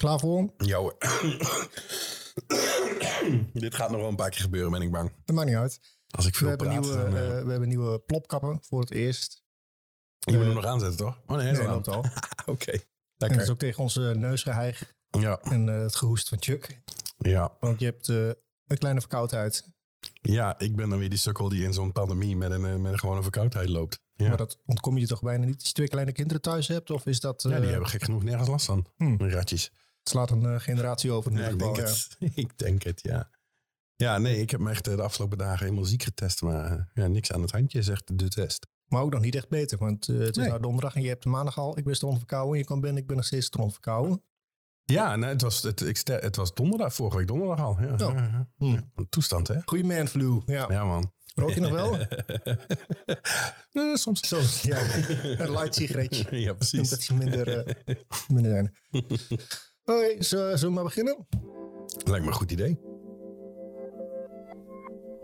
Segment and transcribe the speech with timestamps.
[0.00, 0.52] Klaar voor?
[0.56, 0.78] Ja.
[3.52, 5.12] Dit gaat nog wel een paar keer gebeuren, ben ik bang.
[5.24, 5.80] Dat maakt niet uit.
[6.10, 7.16] Als ik We veel hebben, praat, nieuwe, dan...
[7.16, 9.42] eh, eh, we hebben nieuwe plopkappen voor het eerst.
[10.18, 11.20] je moet hem nog aanzetten, toch?
[11.26, 12.04] Oh nee, Nee, nee loopt al.
[12.46, 12.78] Oké.
[13.16, 16.80] Dat is ook tegen onze neus geheigd Ja, en eh, het gehoest van Chuck.
[17.18, 17.56] ja.
[17.60, 18.26] Want je hebt eh,
[18.66, 19.64] een kleine verkoudheid.
[20.22, 22.92] ja, ik ben dan weer die sukkel die in zo'n pandemie met een, eh, met
[22.92, 24.00] een gewone verkoudheid loopt.
[24.14, 26.90] Ja, Maar dat ontkom je toch bijna niet als je twee kleine kinderen thuis hebt?
[26.90, 27.42] Of is dat...
[27.42, 28.86] ja die eh, hebben gek genoeg nergens last van.
[28.96, 29.16] Hmm.
[29.16, 29.72] Die Ratjes.
[30.00, 32.08] Het slaat een eh, generatie over Ja, ik denk het.
[32.34, 33.30] ik denk het, ja.
[33.96, 36.42] Ja, nee, ik heb me echt eh, de afgelopen dagen helemaal ziek getest.
[36.42, 38.66] Maar eh, ja, niks aan het handje, zegt de test.
[38.86, 39.78] Maar ook nog niet echt beter.
[39.78, 40.48] Want het is Nee.
[40.48, 41.78] nou donderdag en je hebt maandag al...
[41.78, 42.58] Ik ben verkouden.
[42.58, 44.22] Je kwam binnen, ik ben nog steeds stront verkouden.
[44.84, 47.76] Ja, het, was, het, ik, het was donderdag, vorige week donderdag al.
[47.80, 47.98] Ja, Oh.
[47.98, 48.48] ja, ja.
[48.56, 48.90] Hmm.
[48.94, 49.60] Een toestand, hè?
[49.64, 50.42] Goeie manflu.
[50.46, 50.66] Ja.
[50.70, 51.12] Ja, man.
[51.34, 51.98] Rook je nog wel?
[53.72, 54.28] Nee, soms.
[54.28, 54.78] Zo, ja.
[55.44, 56.38] Een light sigaretje.
[56.40, 56.92] Ja, Dat precies.
[56.92, 57.96] is minder, eh,
[58.28, 58.74] minder zijn.
[59.90, 61.26] Oké, zullen zullen we maar beginnen?
[62.04, 62.78] Lijkt me een goed idee.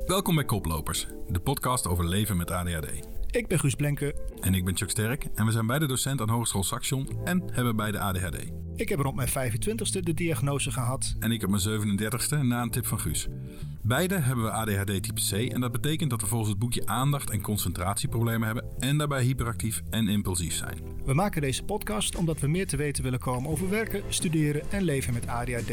[0.06, 3.15] Welkom bij Koplopers, de podcast over leven met ADHD.
[3.36, 4.14] Ik ben Guus Blenke.
[4.40, 7.76] En ik ben Chuck Sterk en we zijn beide docent aan Hogeschool Saxion en hebben
[7.76, 8.36] beide ADHD.
[8.76, 11.14] Ik heb rond mijn 25ste de diagnose gehad.
[11.18, 13.28] En ik op mijn 37ste na een tip van Guus.
[13.82, 17.30] Beide hebben we ADHD type C en dat betekent dat we volgens het boekje aandacht-
[17.30, 20.78] en concentratieproblemen hebben en daarbij hyperactief en impulsief zijn.
[21.04, 24.82] We maken deze podcast omdat we meer te weten willen komen over werken, studeren en
[24.82, 25.72] leven met ADHD.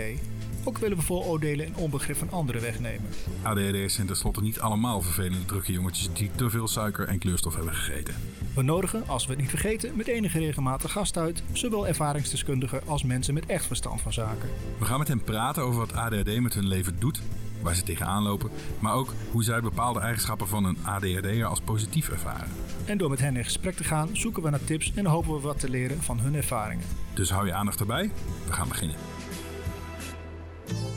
[0.63, 3.09] Ook willen we vooroordelen en onbegrip van anderen wegnemen.
[3.41, 7.73] ADHD'ers zijn tenslotte niet allemaal vervelende drukke jongetjes die te veel suiker en kleurstof hebben
[7.73, 8.15] gegeten.
[8.55, 13.03] We nodigen, als we het niet vergeten, met enige regelmatig gast uit, zowel ervaringsdeskundigen als
[13.03, 14.49] mensen met echt verstand van zaken.
[14.79, 17.21] We gaan met hen praten over wat ADHD met hun leven doet,
[17.61, 22.09] waar ze tegenaan lopen, maar ook hoe zij bepaalde eigenschappen van een ADHD'er als positief
[22.09, 22.49] ervaren.
[22.85, 25.39] En door met hen in gesprek te gaan, zoeken we naar tips en hopen we
[25.39, 26.85] wat te leren van hun ervaringen.
[27.13, 28.11] Dus hou je aandacht erbij,
[28.45, 28.95] we gaan beginnen.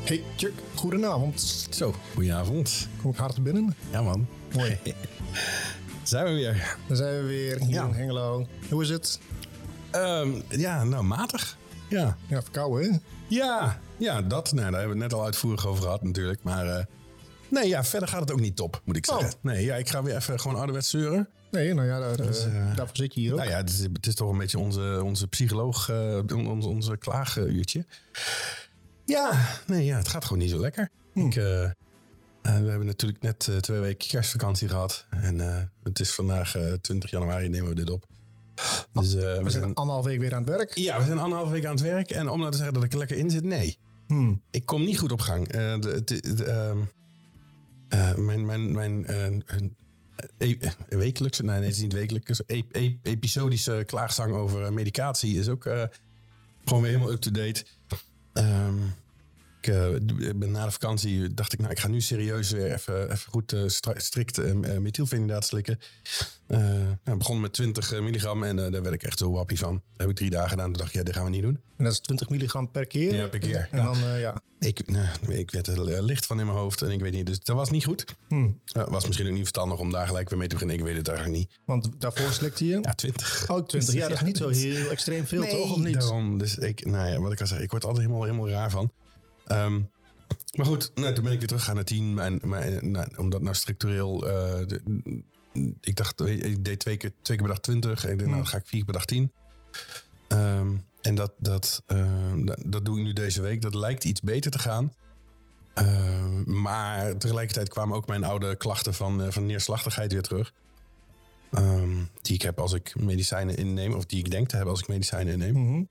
[0.07, 1.67] Hey Chuck, goedenavond.
[1.71, 2.89] Zo, goedenavond.
[3.03, 3.75] Kom ik hard binnen?
[3.91, 4.27] Ja, man.
[4.55, 4.79] Mooi.
[6.03, 6.77] Zijn we weer.
[6.87, 7.85] Dan zijn we weer hier Ja.
[7.87, 8.47] in Hengelo.
[8.71, 9.19] Hoe is het?
[9.91, 11.57] Ehm, ja, nou, matig.
[11.89, 12.17] Ja.
[12.27, 12.99] Ja, verkouden hè?
[13.29, 14.53] Ja, ja, dat.
[14.53, 16.43] Nou, daar hebben we het net al uitvoerig over gehad natuurlijk.
[16.43, 16.85] Maar eh,
[17.49, 19.27] nee, ja, verder gaat het ook niet top, moet ik zeggen.
[19.27, 19.33] Oh.
[19.41, 21.29] Nee, ja, ik ga weer even gewoon ouderwets zeuren.
[21.51, 23.39] Nee, nou ja, daar, Dus, eh, eh, daarvoor zit je hier ook.
[23.39, 25.91] Nou ja, het is, het is toch een beetje onze, onze psycholoog,
[26.35, 27.85] onze, onze klaaguurtje.
[29.07, 30.91] Ja, nee, ja, het gaat gewoon niet zo lekker.
[31.15, 31.71] Ik, eh, eh,
[32.43, 35.07] we hebben natuurlijk net eh, twee weken kerstvakantie gehad.
[35.11, 35.39] En
[35.83, 38.07] het is vandaag eh, 20 januari, nemen we dit op.
[38.93, 40.75] Dus eh, we we zijn, anderhalf week weer aan het werk.
[40.77, 42.11] ja, we zijn anderhalf week aan het werk.
[42.11, 43.79] En om nou te zeggen dat ik er lekker in zit, nee.
[44.07, 44.43] Hmm.
[44.51, 45.49] Ik kom niet goed op gang.
[45.49, 46.79] De, de- de, ehm,
[47.89, 49.07] eh, mijn mijn, mijn
[50.39, 50.57] e-
[50.89, 55.63] wekelijkse, nee, nee, het is niet wekelijks, e- e- episodische klaagzang over medicatie is ook
[55.63, 57.65] gewoon weer helemaal up-to-date.
[58.37, 58.93] Um,
[59.67, 63.31] ik eh, na de vakantie dacht ik, nou, ik ga nu serieus weer even, even
[63.33, 65.79] goed stra- strikt uh, methylfenidaat slikken.
[66.47, 69.73] Nou, begon met 20 milligram en daar werd ik echt zo wappie van.
[69.73, 70.65] Dat heb ik drie dagen gedaan.
[70.67, 71.61] Toen dacht ik, ja, dit gaan we niet doen.
[71.77, 73.15] En dat is 20 milligram per keer.
[73.15, 73.85] Ja, per keer, En ja.
[73.85, 74.41] dan, ja.
[74.59, 77.27] Ik, nou, ik werd er licht van in mijn hoofd en ik weet niet.
[77.27, 78.05] Dus dat was niet goed.
[78.29, 78.61] Hmm.
[78.73, 80.79] Was misschien ook niet verstandig om daar gelijk weer mee te beginnen.
[80.79, 81.59] Ik weet het eigenlijk niet.
[81.65, 82.79] Want daarvoor slikte je.
[82.83, 83.51] Ja, 20.
[83.51, 83.95] Oh, 20.
[83.95, 85.73] Ja, dat is niet zo heel extreem veel, toch?
[85.73, 85.95] Of niet?
[86.01, 88.71] Daarom, dus ik, nou ja, wat ik al zei, ik word altijd helemaal, helemaal raar
[88.71, 88.93] van.
[89.47, 89.81] Ehm,
[90.55, 92.19] maar goed, nou, toen ben ik weer teruggegaan naar 10.
[92.19, 95.23] En, maar, nou, omdat nou structureel, eh, de-
[95.81, 98.05] ik dacht, eh, ik deed twee keer, twee keer per dag 20.
[98.05, 99.33] En ik dacht, nou, dan ga ik vier keer per dag 10.
[100.29, 103.63] Ehm, en dat, dat, ehm, dat, dat doe ik nu deze week.
[103.63, 104.93] Dat lijkt iets beter te gaan.
[105.75, 110.53] Ehm, maar tegelijkertijd kwamen ook mijn oude klachten van, eh, van neerslachtigheid weer terug.
[112.23, 114.89] Die ik heb als ik medicijnen inneem, of die ik denk te hebben als ik
[114.89, 115.57] medicijnen inneem.
[115.57, 115.83] Ehm,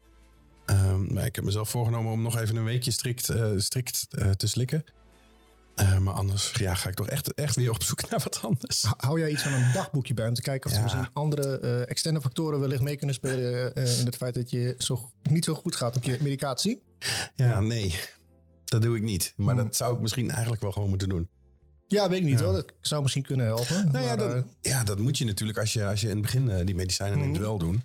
[1.09, 4.47] maar ik heb mezelf voorgenomen om nog even een weekje strikt, eh, strikt eh, te
[4.47, 4.83] slikken.
[5.75, 8.83] Eh, maar anders ja, ga ik toch echt, echt weer op zoek naar wat anders.
[8.97, 10.83] Hou jij iets van een dagboekje bij om te kijken of er Ja.
[10.93, 15.11] misschien andere eh, externe factoren wellicht mee kunnen spelen in het feit dat je zo,
[15.29, 16.81] niet zo goed gaat op je medicatie?
[17.35, 17.99] Ja, nee,
[18.65, 19.33] dat doe ik niet.
[19.35, 19.63] Maar Hmm.
[19.63, 21.29] dat zou ik misschien eigenlijk wel gewoon moeten doen.
[21.87, 22.45] Ja, weet ik niet Ja.
[22.45, 22.53] hoor.
[22.53, 23.91] Dat zou misschien kunnen helpen.
[23.91, 26.65] Nou ja, dat, ja, dat moet je natuurlijk als je, als je in het begin
[26.65, 27.41] die medicijnen neemt Mhm.
[27.41, 27.83] wel doen.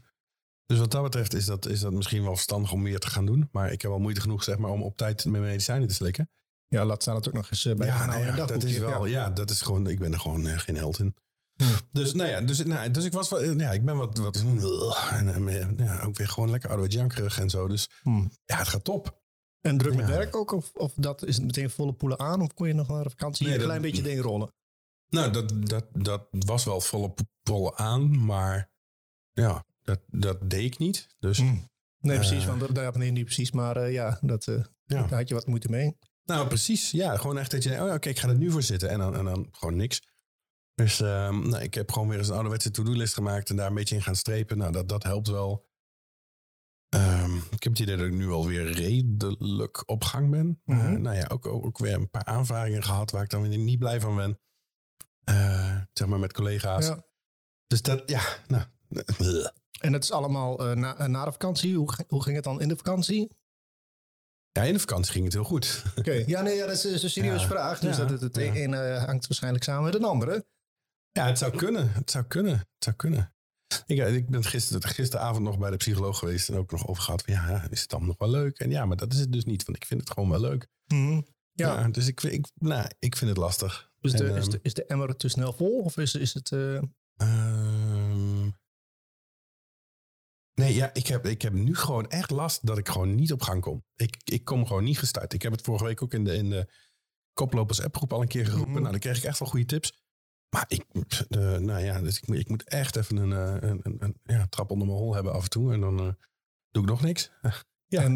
[0.70, 3.26] Dus wat dat betreft is dat, is dat misschien wel verstandig om meer te gaan
[3.26, 3.49] doen.
[3.52, 6.31] Maar ik heb wel moeite genoeg zeg maar, om op tijd mijn medicijnen te slikken.
[6.69, 9.06] ja, laat staan het ook nog eens eh, bij ja, nou ja, dat is wel.
[9.06, 9.20] Ja.
[9.25, 9.31] Ja.
[9.31, 9.87] dat is gewoon.
[9.87, 11.14] Ik ben er gewoon eh, geen held in.
[11.55, 11.69] Hmm.
[11.93, 13.43] Dus, nou ja, dus, nou, dus ik was wel.
[13.43, 14.19] Ja, ik ben wat.
[14.19, 14.37] wat
[15.11, 17.69] en, eh, ja, ook weer gewoon lekker ouderwets en zo.
[17.69, 18.31] Dus Hmm.
[18.44, 19.20] ja, het gaat top.
[19.61, 20.52] En druk met werk ook?
[20.52, 22.40] Of, of dat is het meteen volle poelen aan?
[22.43, 24.52] Of kon je nog naar de vakantie Nee, een dat- klein beetje dingen rollen?
[25.08, 28.70] Nou, dat, dat, dat was wel volle pollen aan, maar
[29.32, 31.06] ja, dat, dat deed ik niet.
[31.19, 31.69] Dus Hmm.
[32.00, 32.27] Nee, Eh.
[32.27, 32.44] precies.
[32.47, 33.50] Want daar nee, niet precies.
[33.50, 34.55] Maar eh, ja, dat, eh,
[34.85, 35.03] Ja.
[35.06, 35.97] daar had je wat moeite mee.
[36.25, 36.91] Nou, precies.
[36.91, 38.88] Ja, gewoon echt dat je denkt, oh ja, oké, ik ga er nu voor zitten.
[38.88, 40.03] En dan, en dan gewoon niks.
[40.75, 43.75] Dus ehm, nou, ik heb gewoon weer eens een ouderwetse to-do-list gemaakt en daar een
[43.75, 44.59] beetje in gaan strepen.
[44.59, 45.69] Nou, dat, dat helpt wel.
[46.88, 50.61] Ehm, ik heb het idee dat ik nu alweer redelijk op gang ben.
[50.65, 51.00] Mhm.
[51.00, 53.79] Nou ja, ook, ook, ook weer een paar aanvragingen gehad waar ik dan weer niet
[53.79, 54.38] blij van ben.
[55.93, 56.87] Zeg maar met collega's.
[56.87, 57.05] Ja.
[57.67, 58.65] Dus dat, ja, nou.
[59.81, 61.77] En het is allemaal eh, na, eh, na de vakantie.
[61.77, 63.31] Hoe, hoe ging het dan in de vakantie?
[64.53, 65.82] Ja, in de vakantie ging het heel goed.
[65.97, 66.12] Oké.
[66.27, 67.49] Ja, nee, ja, dat is, is een serieuze Ja.
[67.49, 67.79] vraag.
[67.79, 68.03] Dus Ja.
[68.05, 70.47] dat het, het een eh, hangt waarschijnlijk samen met het andere.
[71.12, 71.93] Ja, het zou kunnen.
[71.93, 72.53] Het zou kunnen.
[72.59, 73.35] Het zou kunnen.
[73.87, 77.03] Ik, eh, ik ben gister, gisteravond nog bij de psycholoog geweest en ook nog over
[77.03, 78.59] gehad van ja, is het dan nog wel leuk?
[78.59, 80.67] En ja, maar dat is het dus niet, want ik vind het gewoon wel leuk.
[80.87, 81.21] Mhm.
[81.53, 81.81] Ja.
[81.81, 83.91] Ja, dus ik, ik, nou, ik vind het lastig.
[84.00, 85.81] Is, de, En, is, ehm, de, is de emmer te snel vol?
[85.81, 86.53] Of is, is het...
[86.53, 86.82] eh,
[90.61, 93.43] nee, ja, ik heb, ik heb nu gewoon echt last dat ik gewoon niet op
[93.43, 93.85] gang kom.
[93.97, 95.33] Ik, ik kom gewoon niet gestart.
[95.33, 96.69] Ik heb het vorige week ook in de, in de
[97.33, 98.71] koplopers appgroep al een keer geroepen.
[98.71, 98.81] Mhm.
[98.81, 99.99] Nou, dan kreeg ik echt wel goede tips.
[100.51, 100.85] Maar ik,
[101.29, 104.17] eh, nou ja, dus ik, moet- ik moet echt even een, eh, een, een, een
[104.25, 105.73] ja, trap onder mijn hol hebben af en toe.
[105.73, 106.12] En dan eh,
[106.71, 107.31] doe ik nog niks.
[107.91, 108.03] Ja.
[108.03, 108.15] En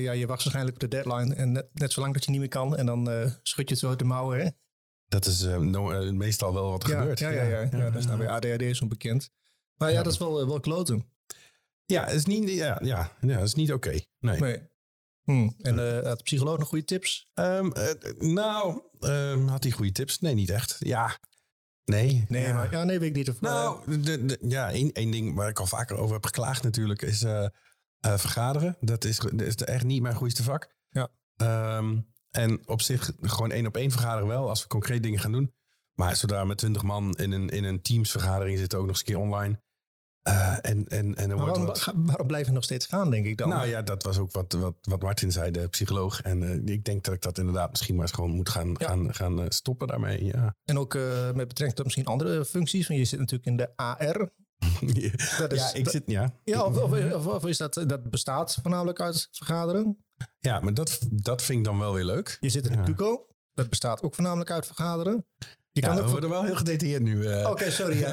[0.00, 1.34] ja, je wacht waarschijnlijk op de deadline.
[1.34, 2.76] En net, net zolang dat je niet meer kan.
[2.76, 3.04] En dan
[3.42, 4.38] schud je het zo uit de mouwen.
[4.40, 4.48] Hè?
[5.08, 7.18] Dat is no- meestal wel wat er ja, gebeurt.
[7.18, 7.60] Ja, ja, ja.
[7.70, 9.30] ja, dat is nou weer ADHD zo bekend.
[9.74, 11.10] Maar ja, dat is wel, wel kloten.
[11.92, 13.98] Ja, het is niet, ja, ja, ja, het is niet oké.
[14.18, 14.40] Nee.
[14.40, 14.58] Nee.
[15.24, 15.50] Hm.
[15.58, 17.30] En eh, had de psycholoog nog goede tips?
[17.34, 20.18] Ehm, eh, nou, ehm, had hij goede tips?
[20.20, 20.76] Nee, niet echt.
[20.78, 21.18] Ja,
[21.84, 22.24] nee.
[22.28, 22.54] Nee, ja.
[22.54, 23.28] maar ja, nee, weet ik niet.
[23.28, 26.62] Of, Nou, de, de- ja, één, één ding waar ik al vaker over heb geklaagd
[26.62, 27.46] natuurlijk is eh,
[28.00, 28.76] vergaderen.
[28.80, 30.74] Dat is, dat is echt niet mijn goeiste vak.
[30.88, 31.08] Ja.
[31.36, 31.98] Ehm,
[32.30, 35.54] en op zich gewoon één op één vergaderen wel, als we concreet dingen gaan doen.
[35.94, 39.06] Maar zodra we met twintig man in een, in een teamsvergadering zitten, ook nog eens
[39.06, 39.62] een keer online.
[40.22, 41.92] Eh, en, en, en waarom, wat...
[41.96, 43.48] waarom blijf je nog steeds gaan, denk ik dan?
[43.48, 46.22] Nou ja, dat was ook wat, wat, wat Martin zei, de psycholoog.
[46.22, 48.86] En eh, ik denk dat ik dat inderdaad misschien maar eens gewoon moet gaan, Ja.
[48.88, 50.24] gaan, gaan eh, stoppen daarmee.
[50.24, 50.56] Ja.
[50.64, 50.94] En ook
[51.34, 52.86] met betrekking tot misschien andere functies.
[52.88, 54.30] Want je zit natuurlijk in de AR.
[55.38, 56.32] Dat is, ja, ik dat- zit, ja.
[56.44, 60.04] ja of, of, of, of is dat, dat bestaat voornamelijk uit vergaderen?
[60.38, 62.36] ja, maar dat, dat vind ik dan wel weer leuk.
[62.40, 62.84] Je zit in de Ja.
[62.84, 63.26] TUCO.
[63.54, 65.26] Dat bestaat ook voornamelijk uit vergaderen.
[65.72, 67.24] Je Ja, kan we ook worden wel heel gedetailleerd nu.
[67.26, 67.50] eh.
[67.50, 67.98] Oké, sorry.
[67.98, 68.12] Ja,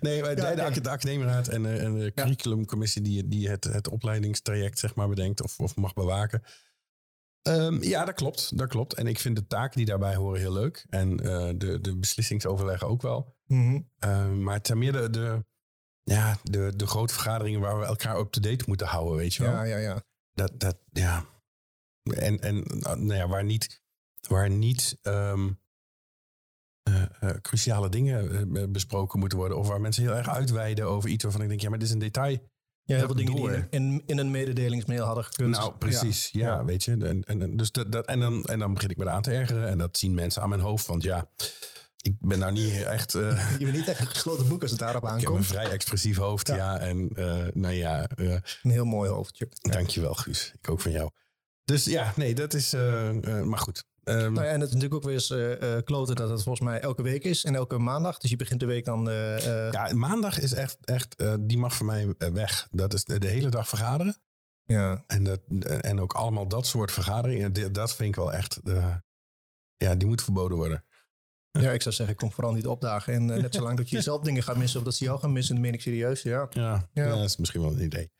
[0.00, 4.78] Nee, maar Ja, de, academieraad en, eh, en de curriculumcommissie die, die het, het opleidingstraject
[4.78, 6.42] zeg maar bedenkt of, of mag bewaken.
[7.42, 8.94] Ehm, ja, dat klopt, dat klopt.
[8.94, 10.86] En ik vind de taken die daarbij horen heel leuk.
[10.88, 13.36] En eh, de, de beslissingsoverleggen ook wel.
[13.46, 13.80] Mhm.
[13.98, 15.44] Ehm, maar het zijn meer de, de,
[16.02, 19.52] ja, de, de grote vergaderingen waar we elkaar up-to-date moeten houden, weet je wel.
[19.52, 20.02] ja, ja, ja.
[20.32, 21.24] Dat, dat, ja.
[22.02, 23.82] En, en nou ja, waar niet,
[24.28, 25.50] waar niet ehm,
[26.94, 29.58] eh, eh, cruciale dingen eh, besproken moeten worden.
[29.58, 31.94] Of waar mensen heel erg uitweiden over iets waarvan ik denk, ja, maar dit is
[31.94, 32.38] een detail.
[32.82, 33.52] Ja, heel veel dingen die door.
[33.52, 35.50] in, in, in een mededelingsmail hadden gekund.
[35.50, 36.28] Nou, precies.
[36.32, 36.64] Ja, Ja.
[36.64, 36.96] weet je.
[36.96, 39.68] En, en, dus dat, dat, en, dan, en dan begin ik me aan te ergeren.
[39.68, 40.86] En dat zien mensen aan mijn hoofd.
[40.86, 41.30] Want ja,
[41.96, 43.12] ik ben nou niet echt...
[43.12, 45.46] Je bent niet echt een gesloten boek als het daarop ik heb een aankomt.
[45.46, 46.56] vrij expressief hoofd, ja.
[46.56, 46.78] Ja.
[46.78, 47.08] En
[47.54, 49.48] nou ja, Een heel mooi hoofdje.
[49.60, 50.52] dankjewel Guus.
[50.60, 51.10] Ik ook van jou.
[51.64, 52.72] Dus ja, nee, dat is...
[53.44, 53.84] maar goed.
[54.08, 56.64] Ehm, Nou ja, en het is natuurlijk ook weer eens eh, kloten dat het volgens
[56.68, 57.44] mij elke week is.
[57.44, 58.18] En elke maandag.
[58.18, 59.10] Dus je begint de week dan...
[59.10, 62.68] eh, Ja, maandag is echt, echt die mag voor mij weg.
[62.70, 64.16] Dat is de, de hele dag vergaderen.
[64.64, 65.04] ja.
[65.06, 65.40] En, dat,
[65.80, 67.72] en ook allemaal dat soort vergaderingen.
[67.72, 68.60] Dat vind ik wel echt,
[69.76, 70.84] ja, die moet verboden worden.
[71.50, 73.12] ja, ik zou zeggen, kom vooral niet opdagen.
[73.14, 75.54] En net zolang dat je zelf dingen gaat missen of dat ze jou gaan missen,
[75.54, 76.22] dan meen ik serieus.
[76.22, 76.46] Ja.
[76.50, 77.04] Ja, Ja.
[77.04, 77.08] ja.
[77.16, 78.10] dat is misschien wel een idee.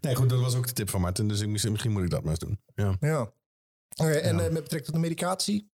[0.00, 1.28] Nee, goed, dat was ook de tip van Martin.
[1.28, 2.60] Dus ik, misschien, misschien moet ik dat maar eens doen.
[2.74, 3.32] Ja, ja.
[3.94, 4.14] En Ja.
[4.20, 5.70] eh, met betrekking tot de medicatie?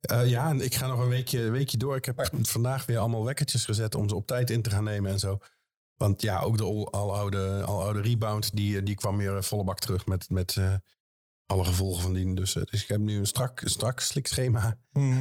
[0.00, 1.96] Eh, ja en ik ga nog een weekje, weekje door.
[1.96, 5.10] Ik heb vandaag weer allemaal wekkertjes gezet om ze op tijd in te gaan nemen
[5.10, 5.38] en zo.
[5.96, 10.06] Want ja, ook de al- aloude, aloude rebound, die, die kwam weer volle bak terug
[10.06, 10.74] met, met eh,
[11.46, 12.34] alle gevolgen van die.
[12.34, 14.78] Dus, eh, dus ik heb nu een strak, strak slikschema.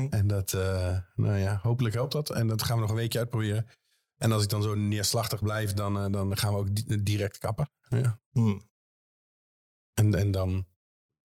[0.10, 2.30] En dat, eh, nou ja, hopelijk helpt dat.
[2.30, 3.68] En dat gaan we nog een weekje uitproberen.
[4.18, 7.38] En als ik dan zo neerslachtig blijf, dan, eh, dan gaan we ook di- direct
[7.38, 7.72] kappen.
[7.88, 8.20] Ja.
[8.32, 8.70] Hmm.
[9.94, 10.68] En, en dan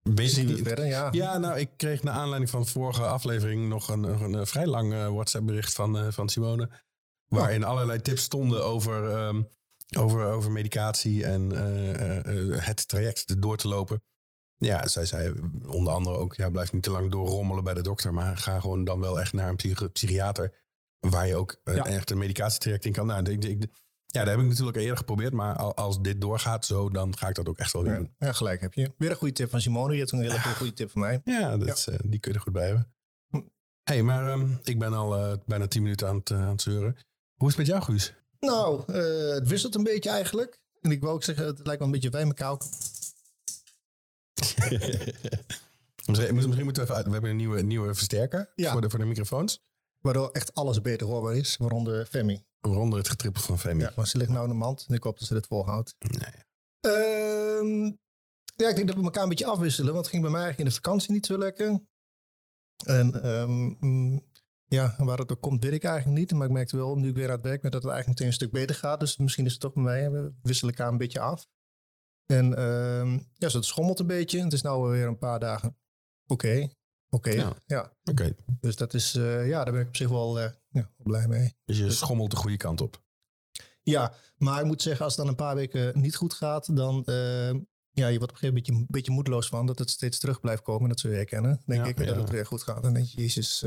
[0.02, 0.62] weet ik niet.
[0.62, 1.08] verder, ja.
[1.10, 4.66] Ja, nou, ik kreeg naar aanleiding van de vorige aflevering nog een, een, eh, vrij
[4.66, 6.68] lang eh, WhatsApp-bericht van, eh, van Simone.
[7.28, 9.42] Waarin allerlei tips stonden over, ehm,
[9.98, 11.50] over, over medicatie en
[12.60, 14.02] het traject door te lopen.
[14.56, 15.34] Ja, zij zei
[15.66, 18.84] onder andere ook, ja, blijf niet te lang doorrommelen bij de dokter, maar ga gewoon
[18.84, 20.54] dan wel echt naar een psychi- psychiater.
[21.00, 21.86] Waar je ook Ja.
[21.86, 23.06] echt een medicatietraject in kan.
[23.06, 23.66] Nou, ik, ik,
[24.12, 27.16] ja, dat heb ik natuurlijk al eerder geprobeerd, maar al- als dit doorgaat zo, dan
[27.16, 28.14] ga ik dat ook echt wel weer doen.
[28.18, 28.92] Ja, gelijk heb je.
[28.98, 29.92] Weer een goede tip van Simone.
[29.92, 31.20] Je hebt een hele goede tip van mij.
[31.24, 32.92] Ja, dat is, eh, die kun je er goed bij hebben.
[33.28, 33.40] Hm.
[33.82, 36.62] hey, maar ehm, ik ben al eh, bijna tien minuten aan het, eh, aan het
[36.62, 36.96] zeuren.
[37.34, 38.14] Hoe is het met jou, Guus?
[38.40, 38.92] Nou,
[39.34, 40.60] het wisselt een beetje eigenlijk.
[40.80, 42.58] En ik wou ook zeggen, het lijkt wel een beetje wijnmekauw.
[46.06, 47.06] misschien, misschien moeten we even uit.
[47.06, 48.72] We hebben een nieuwe, nieuwe versterker Ja.
[48.72, 49.60] voor, de, voor de microfoons.
[50.00, 52.44] Waardoor echt alles beter hoorbaar is, waaronder Femi.
[52.68, 53.80] Waaronder het getrippel van Femi.
[53.80, 55.94] Ja, maar ze ligt nou in de mand en ik hoop dat ze dit volhoudt.
[55.98, 56.44] Nee.
[56.80, 57.84] Ehm,
[58.56, 59.92] ja, ik denk dat we elkaar een beetje afwisselen.
[59.92, 61.80] Want het ging bij mij eigenlijk in de vakantie niet zo lekker.
[62.84, 64.30] En ehm, mm,
[64.64, 66.32] ja, waar het door komt, weet ik eigenlijk niet.
[66.32, 68.26] Maar ik merkte wel, nu ik weer aan het werk ben, dat het eigenlijk meteen
[68.26, 69.00] een stuk beter gaat.
[69.00, 70.10] Dus misschien is het toch bij mij.
[70.10, 71.46] We wisselen elkaar een beetje af.
[72.26, 74.42] En ehm, ja, zo, het schommelt een beetje.
[74.42, 75.76] Het is nou weer een paar dagen.
[76.26, 76.68] Oké,
[77.12, 77.30] oké.
[77.30, 77.52] Ja.
[77.66, 77.92] Ja.
[78.04, 81.28] Oké, dus dat is, eh, ja, daar ben ik op zich wel eh, ja, blij
[81.28, 81.56] mee.
[81.64, 83.02] dus je schommelt de goede kant op.
[83.82, 87.02] Ja, maar ik moet zeggen, als het dan een paar weken niet goed gaat, dan
[87.06, 87.50] uh,
[87.90, 90.18] ja, je wordt op een gegeven moment een beetje, beetje moedeloos van dat het steeds
[90.18, 90.88] terug blijft komen.
[90.88, 92.04] Dat zul je herkennen, denk Ja, ik, ja.
[92.04, 92.82] dat het weer goed gaat.
[92.82, 93.64] Dan denk je, jezus,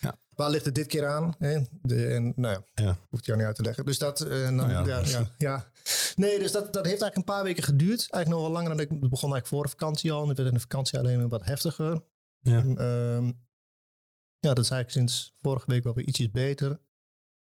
[0.00, 0.18] Ja.
[0.34, 1.34] waar ligt het dit keer aan?
[1.38, 1.60] Hè?
[1.82, 2.96] De, en, nou ja, Ja.
[3.08, 3.84] hoeft jou niet uit te leggen.
[3.84, 5.70] Dus dat, dan, Nou ja, ja, dus- ja.
[6.16, 7.98] Nee, dus dat, dat heeft eigenlijk een paar weken geduurd.
[8.10, 10.22] Eigenlijk nog wel langer dan ik begon eigenlijk voor de vakantie al.
[10.22, 12.02] En het werd in de vakantie alleen wat heftiger.
[12.46, 12.58] Ja.
[12.58, 13.24] En, ehm,
[14.38, 16.80] ja, dat is eigenlijk sinds vorige week wel weer ietsjes beter.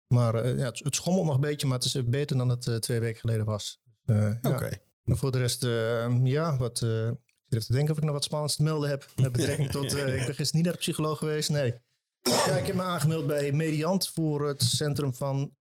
[0.07, 2.49] Maar eh, ja, het, het schommelt nog een beetje, maar het is eh, beter dan
[2.49, 3.81] het eh, twee weken geleden was.
[4.05, 4.51] Eh, ja.
[4.51, 4.71] Oké.
[5.03, 6.83] Maar voor de rest, eh, ja, wat.
[6.83, 7.17] eh, ik
[7.47, 9.07] zit even te denken of ik nog wat spannends te melden heb.
[9.17, 9.95] Met betrekking tot.
[9.95, 11.51] eh, ik ben gisteren niet naar de psycholoog geweest.
[11.51, 11.75] Nee.
[12.23, 15.57] Ja, ik heb me aangemeld bij Mediant voor het Centrum van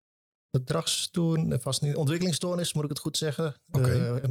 [0.52, 1.62] Gedragsstoornis.
[1.62, 1.96] Vast niet.
[1.96, 3.56] Ontwikkelingsstoornis, moet ik het goed zeggen.
[3.72, 3.92] Oké.
[3.92, 4.30] Eh,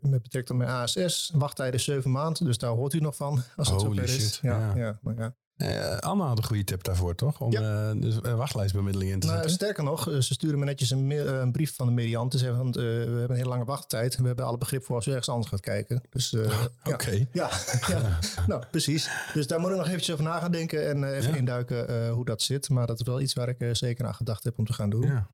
[0.00, 1.30] betrekking tot mijn ASS.
[1.34, 3.42] Wachttijd is zeven maanden, dus daar hoort u nog van.
[3.56, 4.22] Als het Holy zover is.
[4.24, 4.76] shit, Ja, ja.
[4.76, 4.98] ja.
[5.02, 5.34] maar ja.
[5.56, 7.40] Eh, Anna had een goede tip daarvoor, toch?
[7.40, 7.90] Om Ja.
[7.90, 9.56] eh, dus, eh, wachtlijstbemiddeling in te Nou, zetten.
[9.56, 12.32] sterker nog, eh, ze sturen me netjes een, eh, een brief van de mediant.
[12.32, 14.16] Ze zeggen, van, eh, we hebben een hele lange wachttijd.
[14.16, 16.02] We hebben alle begrip voor als je ergens anders gaat kijken.
[16.10, 17.10] Dus eh, Oké.
[17.10, 17.26] ja.
[17.32, 17.50] Ja,
[17.88, 18.18] ja.
[18.46, 19.10] nou precies.
[19.34, 21.36] Dus daar moet ik nog eventjes over na gaan denken en eh, even Ja.
[21.36, 22.68] induiken eh, hoe dat zit.
[22.68, 24.90] Maar dat is wel iets waar ik eh, zeker aan gedacht heb om te gaan
[24.90, 25.24] doen.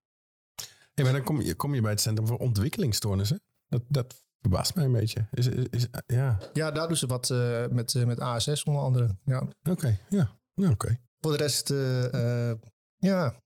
[1.05, 1.11] Ja.
[1.11, 3.41] Maar dan kom je, kom je bij het Centrum voor Ontwikkelingsstoornissen.
[3.69, 5.27] Dat, dat verbaast mij een beetje.
[5.31, 8.83] Is, is, is- ja, Ja, daar doen ze wat eh, met, eh, met ASS onder
[8.83, 9.17] andere.
[9.25, 9.49] Ja.
[9.71, 9.99] oké.
[10.09, 10.99] Ja, ja oké.
[11.21, 12.53] Voor de rest, eh,
[12.99, 13.41] ja.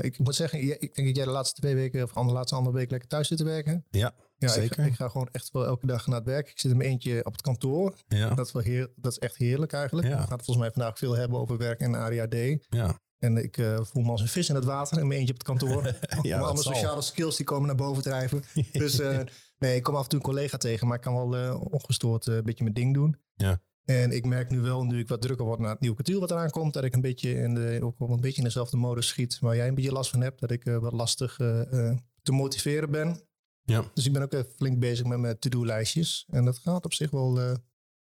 [0.00, 2.76] Ik moet zeggen, ik denk dat jij de laatste twee weken of de laatste andere
[2.76, 3.84] week lekker thuis zit te werken.
[3.90, 4.84] Ja, Ja, zeker.
[4.84, 6.48] Ik, ik ga gewoon echt wel elke dag naar het werk.
[6.50, 7.94] Ik zit in mijn eentje op het kantoor.
[8.08, 10.06] Ja, Dat is, wel heer, dat is echt heerlijk eigenlijk.
[10.08, 10.12] Ja.
[10.16, 12.66] We gaan het volgens mij vandaag veel hebben over werk en ADHD.
[12.68, 13.00] ja.
[13.18, 15.38] En ik eh, voel me als een vis in het water in mijn eentje op
[15.38, 15.82] het kantoor.
[16.22, 16.74] Ja, Al dat mijn zal.
[16.74, 18.42] sociale skills die komen naar boven drijven.
[18.72, 19.18] Dus eh,
[19.58, 22.26] nee, ik kom af en toe een collega tegen, maar ik kan wel eh, ongestoord
[22.26, 23.16] een beetje mijn ding doen.
[23.34, 23.60] Ja.
[23.84, 26.30] En ik merk nu wel, nu ik wat drukker word naar het nieuwe kwartier wat
[26.30, 29.06] eraan komt, dat ik een beetje in, de, ook wel een beetje in dezelfde modus
[29.08, 30.40] schiet waar jij een beetje last van hebt.
[30.40, 31.36] Dat ik wat lastig
[32.22, 33.20] te motiveren ben.
[33.62, 33.84] Ja.
[33.94, 36.26] Dus ik ben ook even flink bezig met mijn to-do-lijstjes.
[36.30, 37.58] En dat gaat op zich wel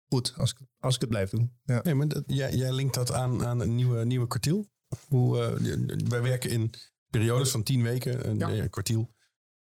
[0.08, 1.51] goed als ik, als ik het blijf doen.
[1.63, 1.79] Ja.
[1.84, 4.67] Nee, maar dat, jij, jij linkt dat aan, aan een nieuwe, nieuwe kwartiel.
[5.07, 6.74] Hoe, eh, wij werken in
[7.10, 8.50] periodes van tien weken, een Ja.
[8.51, 9.13] eh, kwartiel.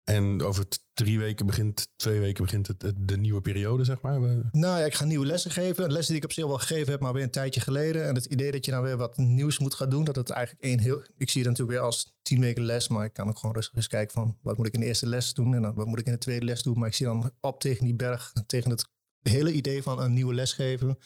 [0.03, 4.19] En over drie weken begint, twee weken begint het, het- de nieuwe periode, zeg maar.
[4.51, 5.91] Nou ja, ik ga nieuwe lessen geven.
[5.91, 8.07] Lessen die ik op zich wel gegeven heb, maar weer een tijdje geleden.
[8.07, 10.63] En het idee dat je nou weer wat nieuws moet gaan doen, dat het eigenlijk
[10.65, 11.01] één heel...
[11.17, 13.75] Ik zie het natuurlijk weer als tien weken les, maar ik kan ook gewoon rustig
[13.75, 14.37] eens kijken van...
[14.41, 16.17] wat moet ik in de eerste les doen en dan wat moet ik in de
[16.17, 16.79] tweede les doen.
[16.79, 18.87] Maar ik zie dan op tegen die berg, tegen het
[19.21, 20.97] hele idee van een nieuwe les geven.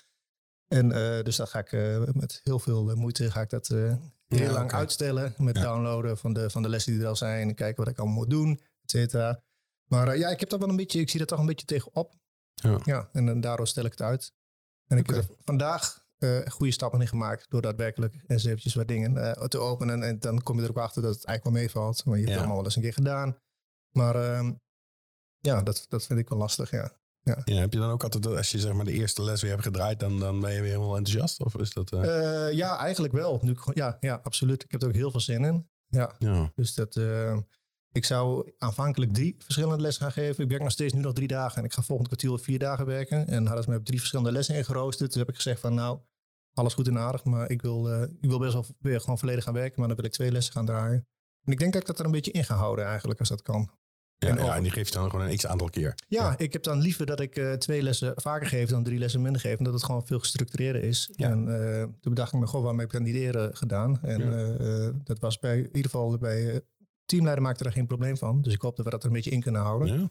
[0.74, 3.68] En eh, dus dat ga ik eh, met heel veel eh, moeite ga ik dat
[3.68, 5.34] heel Ja, lang uitstellen.
[5.38, 5.64] Met Ja.
[5.64, 7.48] downloaden van de, van de lessen die er al zijn.
[7.50, 8.52] En kijken wat ik allemaal moet doen,
[8.82, 9.44] et cetera.
[9.90, 12.14] Maar ja, ik heb dat wel een beetje, ik zie er toch een beetje tegenop.
[12.54, 12.80] Ja.
[12.84, 14.34] Ja, en daardoor stel ik het uit.
[14.88, 16.02] En ik heb vandaag
[16.48, 19.14] goede stappen in gemaakt door daadwerkelijk eens eventjes wat dingen
[19.50, 20.04] te openen.
[20.04, 22.06] En dan kom je er ook achter dat het eigenlijk wel meevalt.
[22.06, 22.34] Maar je hebt Ja.
[22.34, 23.38] het allemaal wel eens een keer gedaan.
[23.92, 24.54] Maar ehm,
[25.40, 26.92] ja, dat, dat vind ik wel lastig, ja.
[27.24, 29.64] Ja, heb je dan ook altijd, als je zeg maar de eerste les weer hebt
[29.64, 31.44] gedraaid, dan, dan ben je weer helemaal enthousiast?
[31.44, 31.92] Of is dat...
[31.92, 33.40] eh, Eh, ja, eigenlijk wel.
[33.42, 34.64] Nu, ja, ja, absoluut.
[34.64, 35.70] Ik heb er ook heel veel zin in.
[35.88, 36.52] Ja, ja.
[36.56, 36.96] dus dat...
[36.96, 37.38] eh,
[37.92, 40.44] ik zou aanvankelijk drie verschillende lessen gaan geven.
[40.44, 41.58] Ik werk nog steeds nu nog drie dagen.
[41.58, 43.28] En ik ga volgend kwartier op vier dagen werken.
[43.28, 45.12] En hadden ze me op drie verschillende lessen ingeroosterd.
[45.12, 46.00] Toen heb ik gezegd van nou,
[46.54, 47.24] alles goed en aardig.
[47.24, 49.80] Maar ik wil, ik wil best wel weer gewoon volledig gaan werken.
[49.80, 51.08] Maar dan wil ik twee lessen gaan draaien.
[51.44, 53.42] En ik denk dat ik dat er een beetje in ga houden eigenlijk, als dat
[53.42, 53.70] kan.
[54.24, 55.96] Ja, En ja, en die geeft dan gewoon een x-aantal keer.
[56.08, 59.22] Ja, ik heb dan liever dat ik eh, twee lessen vaker geef dan drie lessen
[59.22, 59.58] minder geef.
[59.58, 61.10] Omdat het gewoon veel gestructureerder is.
[61.16, 61.30] Ja.
[61.30, 64.00] En eh, toen bedacht ik me, goh, waarom heb ik dat niet eerder gedaan?
[64.02, 64.22] En
[64.60, 66.62] eh, dat was bij, in ieder geval bij
[67.06, 68.42] teamleider maakte er geen probleem van.
[68.42, 70.00] Dus ik hoop dat we dat er een beetje in kunnen houden.
[70.00, 70.10] Ja,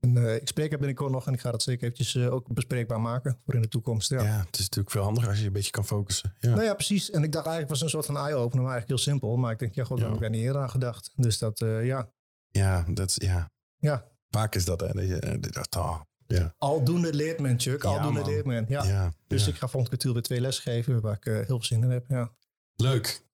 [0.00, 3.38] En ik spreek er binnenkort nog en ik ga dat zeker eventjes ook bespreekbaar maken
[3.44, 4.10] voor in de toekomst.
[4.10, 4.22] Ja.
[4.22, 4.38] ja.
[4.38, 6.34] het is natuurlijk veel handiger als je een beetje kan focussen.
[6.38, 6.50] Ja.
[6.50, 7.10] Nou ja, precies.
[7.10, 9.36] En ik dacht eigenlijk was een soort van eye-opener, maar eigenlijk heel simpel.
[9.36, 10.12] Maar ik denk, ja, god, daar Ja.
[10.12, 11.10] heb ik daar niet eerder aan gedacht.
[11.14, 12.10] Dus dat, ja,
[12.56, 13.50] Ja, dat is, ja.
[13.76, 14.04] ja.
[14.30, 14.92] Vaak is dat, hè.
[14.92, 16.54] Dat je, eh, dat, oh, ja.
[16.58, 17.82] Aldoende leert men, Chuck.
[17.82, 18.28] Ja, Aldoende man.
[18.28, 18.64] leert men.
[18.68, 18.84] Ja.
[18.84, 19.12] ja.
[19.26, 19.48] Dus ja.
[19.50, 21.90] ik ga volgend kwartier weer twee lessen geven waar ik eh, heel veel zin in
[21.90, 22.04] heb.
[22.08, 22.32] Ja.
[22.74, 23.24] Leuk.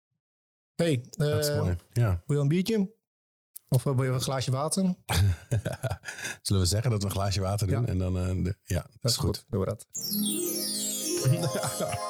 [0.74, 1.04] Hey.
[1.92, 2.22] Ja.
[2.26, 2.94] wil je een biertje?
[3.68, 4.82] Of wil je een glaasje water?
[6.42, 7.80] Zullen we zeggen dat we een glaasje water doen?
[7.80, 7.86] Ja.
[7.86, 9.44] En dan, de- ja, dat is goed.
[9.48, 9.86] Doen we dat.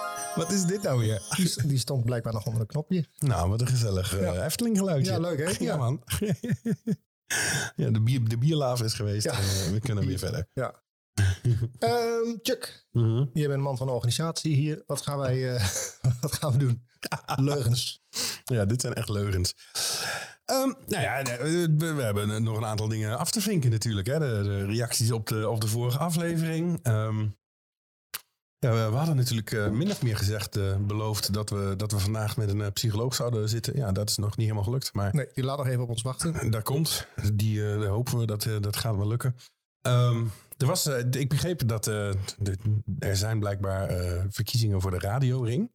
[0.34, 1.22] Wat is dit nou weer?
[1.36, 3.06] Die, die stond blijkbaar nog onder een knopje.
[3.18, 4.44] Nou, wat een gezellig eh Ja.
[4.44, 5.12] Efteling geluidje.
[5.12, 5.44] Ja, leuk, hè?
[5.44, 5.76] Ja, Ja.
[5.76, 6.02] man.
[7.76, 10.48] ja, de, bier, de bierlaaf is geweest en eh, we kunnen weer verder.
[10.54, 10.80] Ja.
[11.78, 13.24] Ehm, Chuck, Mhm.
[13.32, 14.82] je bent man van de organisatie hier.
[14.86, 15.66] Wat gaan wij eh,
[16.20, 16.86] wat gaan we doen?
[17.36, 18.02] Leugens.
[18.44, 19.54] Ja, dit zijn echt leugens.
[20.44, 24.06] Ehm, nou ja, we, we hebben eh, nog een aantal dingen af te vinken natuurlijk.
[24.06, 24.18] Hè.
[24.18, 26.78] De, de reacties op de, op de vorige aflevering.
[26.82, 27.28] Ehm,
[28.62, 31.98] ja, we, hadden natuurlijk eh, min of meer gezegd, eh, beloofd dat we, dat we
[31.98, 33.76] vandaag met een eh, psycholoog zouden zitten.
[33.76, 34.92] Ja, dat is nog niet helemaal gelukt.
[34.94, 36.50] Maar Nee, die laat nog even op ons wachten.
[36.50, 37.06] daar komt.
[37.34, 39.36] Die daar hopen we dat dat gaat wel lukken.
[39.80, 40.24] Ehm,
[40.56, 42.16] er was, ik begreep dat de-
[42.98, 43.88] er zijn blijkbaar
[44.30, 45.70] verkiezingen voor de radioring.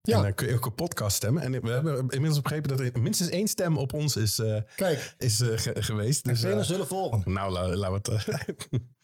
[0.00, 0.16] Ja.
[0.16, 1.42] En dan kun je ook op podcast stemmen.
[1.42, 4.42] En we hebben inmiddels begrepen dat er minstens één stem op ons is,
[4.76, 6.24] Kijk, is ge- geweest.
[6.24, 7.32] de Dus, eh, zullen volgen.
[7.32, 8.68] nou, la- laten we het...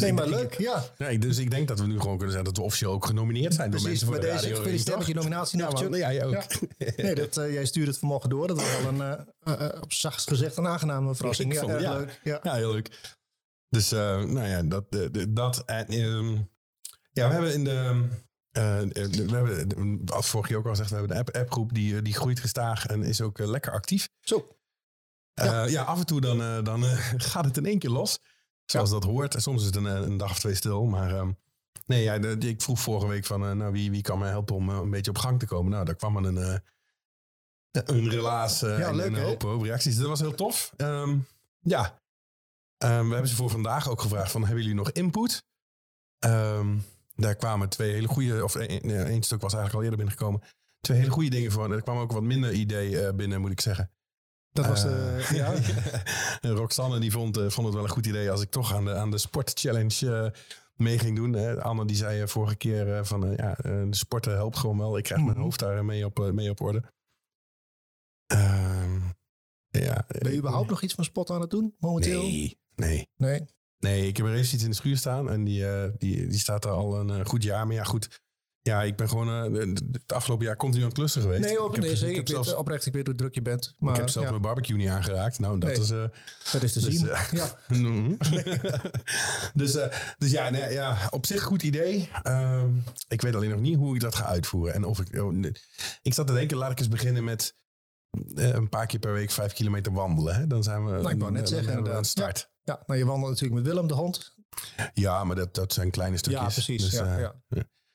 [0.00, 0.54] dus Nee, ik- maar leuk.
[0.58, 3.06] Ja, Nee, dus ik denk dat we nu gewoon kunnen zeggen dat we officieel ook
[3.06, 4.00] genomineerd zijn door precies.
[4.00, 4.56] mensen voor de deze radio.
[4.62, 6.32] gefeliciteerd met je nominatie Ja, man, ja, jij ook.
[6.32, 6.46] Ja.
[6.96, 8.46] Nee, dat, eh, jij stuurde het vanmorgen door.
[8.46, 9.00] Dat was wel een,
[9.44, 11.52] eh, eh, op zachtst gezegd, een aangename verrassing.
[11.54, 11.96] Ja, vond- ja.
[11.96, 12.20] leuk.
[12.24, 12.40] Ja.
[12.54, 13.16] Heel leuk.
[13.68, 14.84] Dus, nou ja, dat.
[15.28, 16.32] dat en, ehm,
[17.12, 18.06] ja, we hebben in de.
[18.50, 18.80] eh,
[19.26, 22.14] we hebben, als vorig jaar ook al gezegd, we hebben de app, appgroep die, die
[22.14, 24.08] groeit gestaag en is ook lekker actief.
[24.20, 24.56] Zo,
[25.34, 25.64] Ja.
[25.64, 26.82] ja, af en toe dan, dan
[27.32, 28.18] gaat het in één keer los.
[28.64, 29.34] Zoals dat hoort.
[29.34, 30.84] En soms is het een, eh, een dag of twee stil.
[30.84, 31.30] Maar ehm,
[31.86, 34.54] nee, ja, de- ik vroeg vorige week van, eh, nou, wie, wie kan mij helpen
[34.54, 35.70] om eh, een beetje op gang te komen?
[35.72, 36.58] Nou, daar kwam een, eh,
[37.70, 39.96] een relaas Ja, en leuk, een hoop, hoop reacties.
[39.96, 40.72] Dat was heel tof.
[40.76, 41.16] Ehm,
[41.60, 42.02] ja,
[42.78, 45.44] Ehm, we hebben ze voor vandaag ook gevraagd van, hebben jullie nog input?
[47.16, 50.40] Daar kwamen twee hele goede, of één één stuk was eigenlijk al eerder binnengekomen.
[50.80, 51.72] Twee hele goede dingen voor.
[51.72, 53.90] Er kwam ook wat minder idee eh, binnen, moet ik zeggen.
[54.54, 55.16] Dat was de...
[55.28, 55.52] Eh, ja.
[56.40, 58.84] en Roxanne die vond, eh, vond het wel een goed idee als ik toch aan
[58.84, 60.40] de, aan de sport challenge eh,
[60.74, 61.32] mee ging doen.
[61.32, 61.62] Hè.
[61.62, 64.78] Anne die zei eh, vorige keer eh, van eh, ja, eh, de sporten helpt gewoon
[64.78, 64.96] wel.
[64.96, 65.42] Ik krijg mijn Mhm.
[65.44, 66.82] hoofd daar mee op, eh, mee op orde.
[68.26, 69.00] Ehm,
[69.70, 72.22] ja, Ben je überhaupt nog iets van spot aan het doen momenteel?
[72.22, 73.08] Nee, nee.
[73.16, 73.44] Nee.
[73.78, 76.38] Nee, ik heb er eens iets in de schuur staan en die, eh, die, die
[76.38, 77.66] staat er al een eh, goed jaar.
[77.66, 78.22] Maar ja, goed.
[78.68, 81.42] Ja, ik ben gewoon eh, het afgelopen jaar continu aan het klussen geweest.
[81.42, 83.74] Nee, op, ik heb, ik heb Ik weet, oprecht, ik weet hoe druk je bent.
[83.78, 85.38] Maar ik heb zelfs ja, mijn barbecue niet aangeraakt.
[85.38, 85.78] Nou, dat Nee.
[85.80, 85.90] is...
[85.90, 86.04] eh,
[86.52, 87.08] dat is te dus, zien.
[87.08, 87.58] eh, ja.
[87.76, 88.14] Mhm.
[89.60, 89.72] dus,
[90.18, 92.08] dus ja, nee, ja, op zich goed idee.
[92.22, 92.70] Ehm,
[93.08, 94.74] ik weet alleen nog niet hoe ik dat ga uitvoeren.
[94.74, 95.52] En of ik, oh, nee.
[96.02, 97.54] ik zat te denken, laat ik eens beginnen met
[98.34, 100.34] een paar keer per week vijf kilometer wandelen.
[100.34, 100.46] Hè?
[100.46, 102.50] Dan zijn we, Nou, ik wou net zeggen, aan start.
[102.62, 104.34] ja, nou je wandelt natuurlijk met Willem de hond.
[104.94, 106.42] Ja, maar dat, dat zijn kleine stukjes.
[106.42, 106.82] Ja, precies.
[106.82, 107.34] Dus, ja, ja.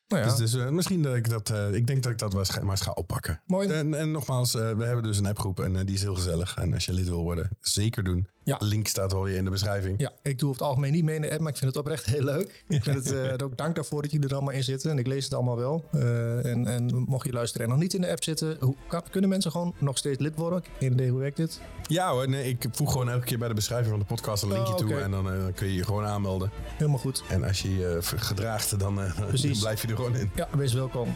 [0.10, 2.34] Nou ja, Dus, dus eh, misschien dat ik dat, eh, ik denk dat ik dat
[2.34, 3.42] maar eens ga oppakken.
[3.46, 3.70] mooi.
[3.70, 6.56] En, en nogmaals, eh, we hebben dus een appgroep en die is heel gezellig.
[6.58, 8.28] En als je lid wil worden, zeker doen.
[8.50, 8.58] Ja.
[8.60, 10.00] Link staat al je in de beschrijving.
[10.00, 12.06] Ja, ik doe het algemeen niet mee in de app, maar ik vind het oprecht
[12.06, 12.64] heel leuk.
[12.68, 14.92] Ik vind het eh, ook dank daarvoor dat jullie er allemaal in zitten.
[14.92, 15.86] En ik lees het allemaal wel.
[15.92, 18.76] Eh, en, en mocht je luisteren en nog niet in de app zitten, hoe,
[19.12, 20.64] kunnen mensen gewoon nog steeds lid worden?
[20.80, 21.62] Geen idee hoe werkt dit.
[21.88, 24.52] Ja hoor, nee, ik voeg gewoon elke keer bij de beschrijving van de podcast een
[24.52, 25.00] linkje Oh, toe.
[25.00, 26.52] En dan eh, kun je je gewoon aanmelden.
[26.78, 27.24] Helemaal goed.
[27.30, 30.32] En als je je gedraagt, dan, dan blijf je er gewoon in.
[30.36, 31.14] Ja, wees welkom.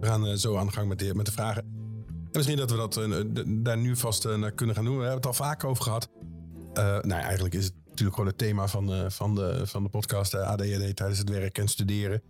[0.00, 1.81] We gaan zo aan de gang met de, met de vragen.
[2.32, 4.94] En misschien dat we dat eh, daar nu vast eh, naar kunnen gaan doen.
[4.96, 6.08] We hebben het al vaak over gehad.
[6.72, 9.88] Eh, nou, ja, eigenlijk is het natuurlijk gewoon het thema van, van, de, van de
[9.88, 12.22] podcast ADHD tijdens het werk en studeren.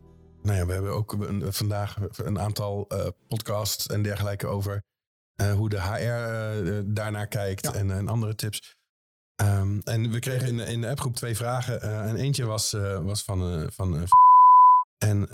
[0.42, 2.86] Nou ja, we hebben ook een, vandaag een aantal
[3.28, 4.82] podcasts en dergelijke over
[5.56, 7.74] hoe de HR daarnaar kijkt Ja.
[7.74, 8.76] en, en andere tips.
[9.36, 11.80] Ehm, en we kregen in, de- in de appgroep twee vragen.
[11.82, 12.70] en eentje was,
[13.02, 14.06] was van, van
[14.98, 15.28] en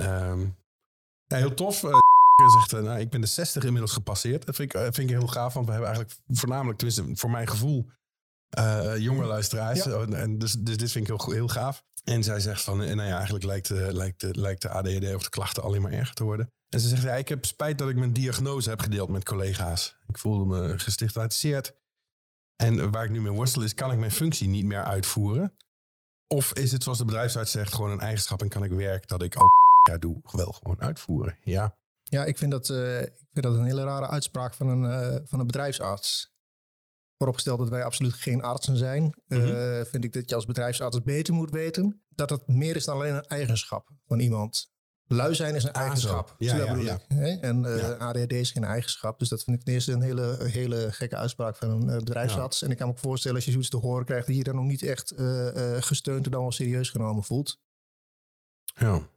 [1.26, 1.82] ja, heel tof.
[2.46, 4.46] Zegt, eh, nou, ik ben de 60 inmiddels gepasseerd.
[4.46, 7.30] Dat vind ik, eh, vind ik heel gaaf, want we hebben eigenlijk voornamelijk, tenminste voor
[7.30, 7.90] mijn gevoel,
[8.48, 9.84] eh jonge luisteraars.
[9.84, 10.06] Ja.
[10.06, 11.84] En, dus, dus dit vind ik heel, heel gaaf.
[12.04, 15.30] En zij zegt van, nou ja, eigenlijk lijkt, lijkt, de- lijkt de ADHD of de
[15.30, 16.52] klachten alleen maar erger te worden.
[16.68, 19.96] En ze zegt, ja, ik heb spijt dat ik mijn diagnose heb gedeeld met collega's.
[20.06, 21.76] Ik voelde me gestigmatiseerd.
[22.56, 25.56] En waar ik nu mee worstel is, kan ik mijn functie niet meer uitvoeren?
[26.26, 29.22] Of is het, zoals de bedrijfsarts zegt, gewoon een eigenschap en kan ik werk dat
[29.22, 29.50] ik ook
[29.90, 31.38] ja, doe, wel gewoon uitvoeren?
[31.42, 31.76] Ja,
[32.08, 35.20] Ja, ik vind dat, eh, ik vind dat een hele rare uitspraak van een, eh,
[35.24, 36.36] van een bedrijfsarts.
[37.16, 39.84] Vooropgesteld dat wij absoluut geen artsen zijn, eh, Mhm.
[39.84, 43.14] vind ik dat je als bedrijfsarts beter moet weten dat het meer is dan alleen
[43.14, 44.76] een eigenschap van iemand.
[45.10, 46.34] Lui zijn is een Ah, eigenschap.
[46.38, 46.98] Ja, ja?
[47.40, 47.98] En eh.
[47.98, 49.18] ADHD is geen eigenschap.
[49.18, 52.62] Dus dat vind ik ten eerste een hele, hele gekke uitspraak van een eh, bedrijfsarts.
[52.62, 54.58] En ik kan me ook voorstellen als je zoiets te horen krijgt, dat je dan
[54.58, 57.60] ook niet echt eh, eh, gesteund en dan wel serieus genomen voelt.
[58.74, 59.08] ja.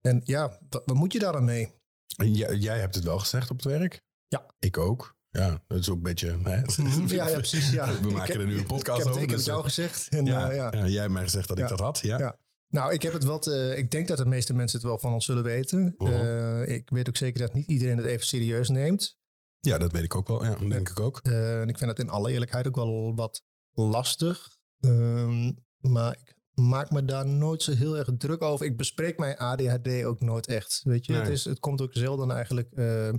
[0.00, 1.74] En ja, wat, wat moet je daar dan mee?
[2.16, 4.02] Jij, jij hebt het wel gezegd op het werk.
[4.28, 4.46] Ja.
[4.58, 5.14] Ik ook.
[5.30, 6.38] ja, dat is ook een beetje...
[6.42, 6.60] Hè?
[7.16, 7.70] Ja, ja, precies.
[7.70, 8.00] Ja.
[8.00, 9.18] We maken Ik- er nu een Ik podcast heb het over.
[9.18, 10.08] één keer dus, met jou eh, gezegd.
[10.08, 10.72] En, ja, eh, ja.
[10.72, 11.98] ja, jij hebt mij gezegd dat ik dat had.
[11.98, 12.38] Ja.
[12.68, 13.38] Nou, ik heb het wel.
[13.38, 15.94] te- ik denk dat de meeste mensen het wel van ons zullen weten.
[15.98, 19.18] Eh, ik weet ook zeker dat niet iedereen het even serieus neemt.
[19.60, 20.44] Ja, dat weet ik ook wel.
[20.44, 21.20] Ja, dat denk ik ook.
[21.22, 24.56] Eh, en ik vind het in alle eerlijkheid ook wel wat lastig.
[24.80, 28.66] Ehm, maar ik maak me daar nooit zo heel erg druk over.
[28.66, 30.80] Ik bespreek mijn ADHD ook nooit echt.
[30.84, 31.20] Weet je, Nee.
[31.20, 33.12] het, is, het komt ook zelden eigenlijk eh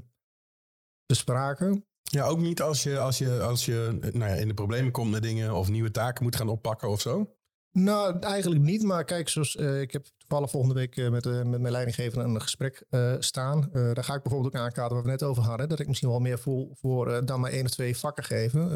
[1.06, 1.86] te sprake.
[2.04, 4.92] Ja, ook niet als je, als je, als je eh, nou ja, in de problemen
[4.92, 7.37] komt met dingen of nieuwe taken moet gaan oppakken of zo.
[7.72, 8.84] Nou, eigenlijk niet.
[8.84, 12.24] Maar kijk, zoals, eh, ik heb toevallig volgende week eh, met, eh, met mijn leidinggever
[12.24, 12.86] een gesprek
[13.20, 13.70] staan.
[13.72, 15.70] Daar ga ik bijvoorbeeld ook aankaarten waar we het net over hadden.
[15.70, 18.70] Dat ik misschien wel meer voel voor dan maar één of twee vakken geven.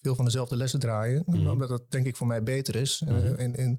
[0.00, 1.22] Veel van dezelfde lessen draaien.
[1.26, 1.46] Mhm.
[1.48, 3.02] Omdat dat denk ik voor mij beter is.
[3.06, 3.26] Eh, Mhm.
[3.34, 3.78] in, in,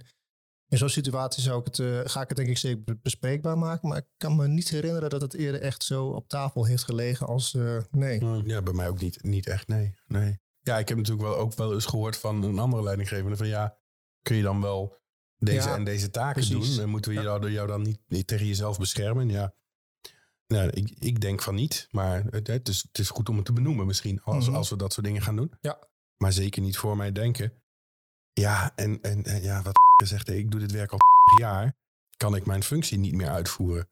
[0.68, 3.90] in zo'n situatie zou ik het, ga ik het denk ik zeker be- bespreekbaar maken.
[3.90, 7.28] Maar ik kan me niet herinneren dat het eerder echt zo op tafel heeft gelegen
[7.28, 7.58] als
[7.92, 8.26] nee.
[8.46, 10.40] Ja, bij mij ook niet, niet echt, nee, nee.
[10.60, 13.78] Ja, ik heb natuurlijk wel ook wel eens gehoord van een andere leidinggevende van ja,
[14.24, 15.02] kun je dan wel
[15.40, 16.76] deze Ja, en deze taken precies.
[16.76, 16.84] doen?
[16.84, 17.40] En moeten we Ja.
[17.50, 19.30] jou, dan niet, niet tegen jezelf beschermen?
[19.30, 19.54] Ja,
[20.48, 23.46] nou, ik, ik denk van niet, maar het, het, is, het is goed om het
[23.46, 24.56] te benoemen misschien als, Mhm.
[24.56, 25.52] als we dat soort dingen gaan doen.
[25.62, 25.80] Ja.
[26.18, 27.54] Maar zeker niet voor mij denken.
[28.34, 29.74] Ja, en, en, en ja, wat
[30.08, 31.00] zegt, ik doe dit werk al
[31.42, 31.78] jaar,
[32.18, 33.90] kan ik mijn functie niet meer uitvoeren?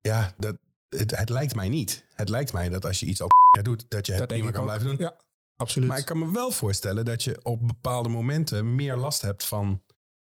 [0.00, 0.56] Ja, dat,
[0.88, 2.04] het, het lijkt mij niet.
[2.14, 3.28] Het lijkt mij dat als je iets al
[3.62, 4.66] doet, dat je het Dat prima kan ook.
[4.66, 4.96] blijven doen.
[4.98, 5.16] Ja,
[5.56, 5.88] absoluut.
[5.88, 9.82] Maar ik kan me wel voorstellen dat je op bepaalde momenten meer last hebt van,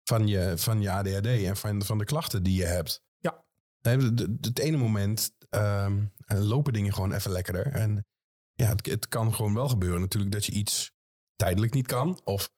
[0.04, 3.04] van, je, van je ADHD en van, van de klachten die je hebt.
[3.18, 3.46] Ja.
[3.82, 7.68] Het ene moment ehm, lopen dingen gewoon even lekkerder.
[7.68, 8.06] En
[8.54, 10.92] ja, het, het kan gewoon wel gebeuren natuurlijk dat je iets
[11.36, 12.22] tijdelijk niet kan.
[12.24, 12.50] Of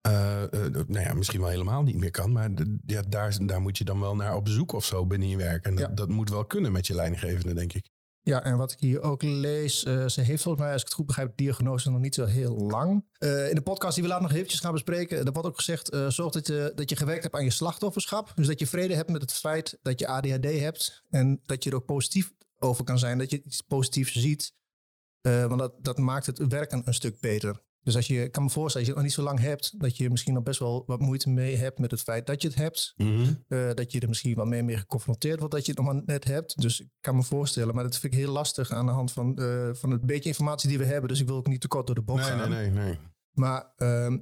[0.00, 2.32] eh, eh, nou ja, misschien wel helemaal niet meer kan.
[2.32, 2.50] Maar
[2.86, 5.64] ja, daar, daar moet je dan wel naar op zoek of zo binnen je werk.
[5.64, 5.94] En dat, Ja.
[5.94, 7.88] dat moet wel kunnen met je leidinggevende, denk ik.
[8.28, 10.96] Ja, en wat ik hier ook lees, eh, ze heeft volgens mij, als ik het
[10.96, 13.04] goed begrijp, diagnose nog niet zo heel lang.
[13.18, 15.88] Eh, in de podcast die we later nog eventjes gaan bespreken, er wordt ook gezegd,
[15.88, 18.32] eh, zorg dat je, dat je gewerkt hebt aan je slachtofferschap.
[18.34, 21.70] Dus dat je vrede hebt met het feit dat je ADHD hebt en dat je
[21.70, 24.52] er ook positief over kan zijn, dat je iets positiefs ziet.
[25.20, 27.62] Want dat, dat maakt het werken een stuk beter.
[27.88, 29.80] Dus als je, ik kan me voorstellen, als je het nog niet zo lang hebt,
[29.80, 32.48] dat je misschien nog best wel wat moeite mee hebt met het feit dat je
[32.48, 32.94] het hebt.
[33.48, 36.02] Eh, dat je er misschien wat meer mee geconfronteerd wordt dat je het nog maar
[36.06, 36.60] net hebt.
[36.60, 39.38] Dus ik kan me voorstellen, maar dat vind ik heel lastig aan de hand van,
[39.38, 41.08] eh, van het beetje informatie die we hebben.
[41.08, 42.50] Dus ik wil ook niet te kort door de bocht Nee, gaan.
[42.50, 42.98] nee, nee, nee.
[43.32, 44.18] Maar ehm,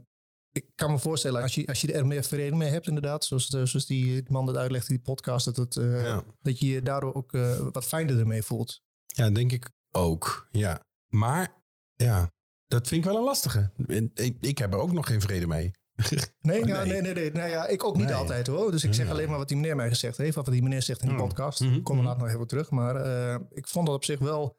[0.53, 3.49] ik kan me voorstellen, als je, als je er meer vrede mee hebt inderdaad, zoals,
[3.49, 6.23] de- zoals die, die man dat uitlegt in die podcast, dat, het, eh, Ja.
[6.41, 8.81] dat je je daardoor ook eh, wat fijner ermee voelt.
[9.07, 10.49] Ja, denk ik ook.
[10.51, 10.81] Ja.
[11.09, 11.63] Maar
[11.95, 12.31] ja,
[12.69, 13.71] dat vind ik wel een lastige.
[14.15, 15.71] Ik, ik heb er ook nog geen vrede mee.
[16.41, 16.93] Nee, ja, nee.
[16.93, 17.33] nee, nee, nee.
[17.33, 18.15] Nou ja, ik ook niet Nee.
[18.15, 18.71] altijd hoor.
[18.71, 20.37] Dus ik zeg alleen maar wat die meneer mij gezegd heeft.
[20.37, 21.21] Of wat die meneer zegt in de Ja.
[21.21, 21.61] podcast.
[21.61, 22.11] Ik kom er mhm.
[22.11, 22.71] later nog even terug.
[22.71, 24.59] Maar eh, ik vond dat op zich wel...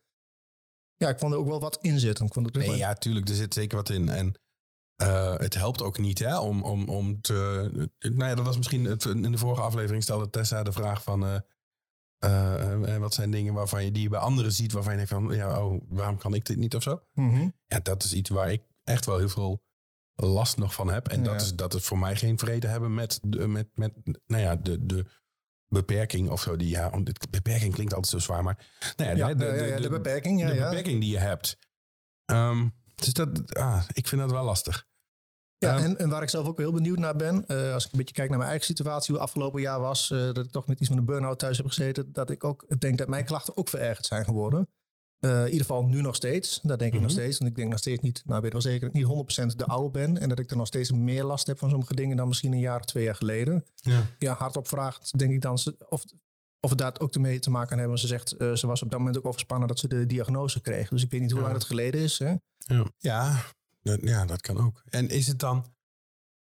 [0.95, 2.25] Ja, ik vond er ook wel wat in zitten.
[2.25, 4.09] Ik vond het Nee, ja, tuurlijk, er zit zeker wat in.
[4.09, 4.39] En
[4.95, 7.33] eh, het helpt ook niet hè, om, om, om te...
[7.99, 8.85] Nou ja, dat was misschien...
[8.85, 11.25] Het, in de vorige aflevering stelde Tessa de vraag van...
[11.25, 11.39] eh,
[12.19, 14.71] eh, wat zijn dingen waarvan je die je bij anderen ziet...
[14.71, 15.35] waarvan je denkt van...
[15.35, 17.01] Ja, oh, waarom kan ik dit niet of zo?
[17.13, 17.49] Mhm.
[17.65, 19.63] Ja, dat is iets waar ik echt wel heel veel
[20.15, 21.07] last nog van heb.
[21.07, 21.31] En Ja.
[21.31, 23.93] dat, is, dat is voor mij geen vrede hebben met, de, met, met
[24.25, 25.05] nou ja, de, de
[25.67, 26.55] beperking of zo.
[26.55, 28.67] Die, ja, om- dit- beperking klinkt altijd zo zwaar, maar...
[28.95, 30.39] Nou Ja, de, de, ja, ja, de beperking.
[30.39, 31.57] Ja, de beperking die je hebt.
[32.25, 34.85] Ehm, dus dat, ah, ik vind dat wel lastig.
[35.59, 37.91] Ja, Ehm, en, en waar ik zelf ook heel benieuwd naar ben, eh, als ik
[37.91, 40.67] een beetje kijk naar mijn eigen situatie, hoe afgelopen jaar was, eh, dat ik toch
[40.67, 43.57] met iets met een burn-out thuis heb gezeten, dat ik ook denk dat mijn klachten
[43.57, 44.67] ook verergerd zijn geworden.
[45.19, 46.59] Eh, in ieder geval nu nog steeds.
[46.63, 47.19] Dat denk ik nog Mhm.
[47.19, 47.37] steeds.
[47.37, 49.65] Want ik denk nog steeds niet, nou weet wel zeker, dat ik niet 100% de
[49.65, 50.17] oude ben.
[50.17, 52.59] En dat ik er nog steeds meer last heb van sommige dingen dan misschien een
[52.59, 53.65] jaar of twee jaar geleden.
[53.75, 54.01] Ja.
[54.19, 55.53] Ja, hardop vraagt, denk ik dan
[55.89, 56.03] of,
[56.59, 57.99] of het daar ook ermee te maken hebben.
[57.99, 60.89] Ze zegt, ze was op dat moment ook overspannen dat ze de diagnose kreeg.
[60.89, 61.45] Dus ik weet niet hoe Ja.
[61.45, 62.19] lang het geleden is.
[62.19, 62.35] Hè?
[62.57, 63.43] Ja, ja,
[64.01, 64.81] ja, dat kan ook.
[64.89, 65.75] En is het dan...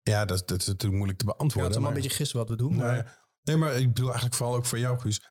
[0.03, 1.71] Ja, dat, dat is natuurlijk moeilijk te Ja, beantwoorden.
[1.71, 2.77] het is allemaal maar- een beetje gissen wat we doen.
[2.77, 3.05] Maar, Nee,
[3.43, 5.31] nee, maar ik bedoel eigenlijk vooral ook voor jou, Guus.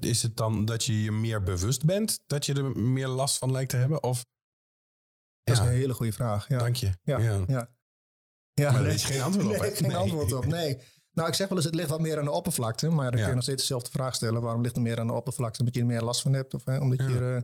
[0.00, 3.50] Is het dan dat je je meer bewust bent dat je er meer last van
[3.52, 4.02] lijkt te hebben?
[4.02, 4.24] Of,
[5.42, 5.68] Dat is Ja.
[5.68, 6.48] een hele goede vraag.
[6.48, 6.58] Ja.
[6.58, 6.92] dank je.
[7.02, 7.18] Ja.
[7.18, 7.44] Ja.
[7.46, 7.70] Ja.
[8.52, 8.94] Ja, Maar daar nee.
[8.94, 9.76] is geen antwoord op, Nee, hè?
[9.76, 9.96] geen Nee.
[9.96, 10.78] antwoord op, nee.
[11.10, 12.88] Nou, ik zeg wel eens, het ligt wat meer aan de oppervlakte.
[12.88, 13.18] Maar dan Ja.
[13.18, 14.42] kun je nog steeds dezelfde vraag stellen.
[14.42, 15.58] Waarom ligt het meer aan de oppervlakte?
[15.58, 16.54] Omdat je er meer last van hebt?
[16.54, 17.08] Of hè, omdat Ja.
[17.08, 17.36] je er...
[17.36, 17.42] eh,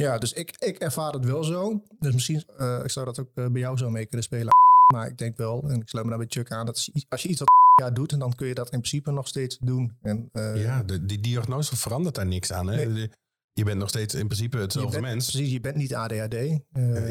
[0.00, 1.82] Ja, dus ik, ik ervaar het wel zo.
[1.98, 4.48] Dus misschien, eh, ik zou dat ook eh, bij jou zo mee kunnen spelen.
[4.94, 6.74] Maar ik denk wel, en ik sluit me daar bij Chuck aan, dat
[7.08, 7.48] als je- iets wat
[7.80, 9.96] ja, doet, en dan kun je dat in principe nog steeds doen.
[10.02, 12.66] En, eh, Ja, de, die diagnose verandert daar niks aan.
[12.66, 12.84] Hè?
[12.86, 13.10] Nee.
[13.52, 15.30] Je bent nog steeds in principe hetzelfde bent, mens.
[15.30, 16.32] Precies, je bent niet ADHD.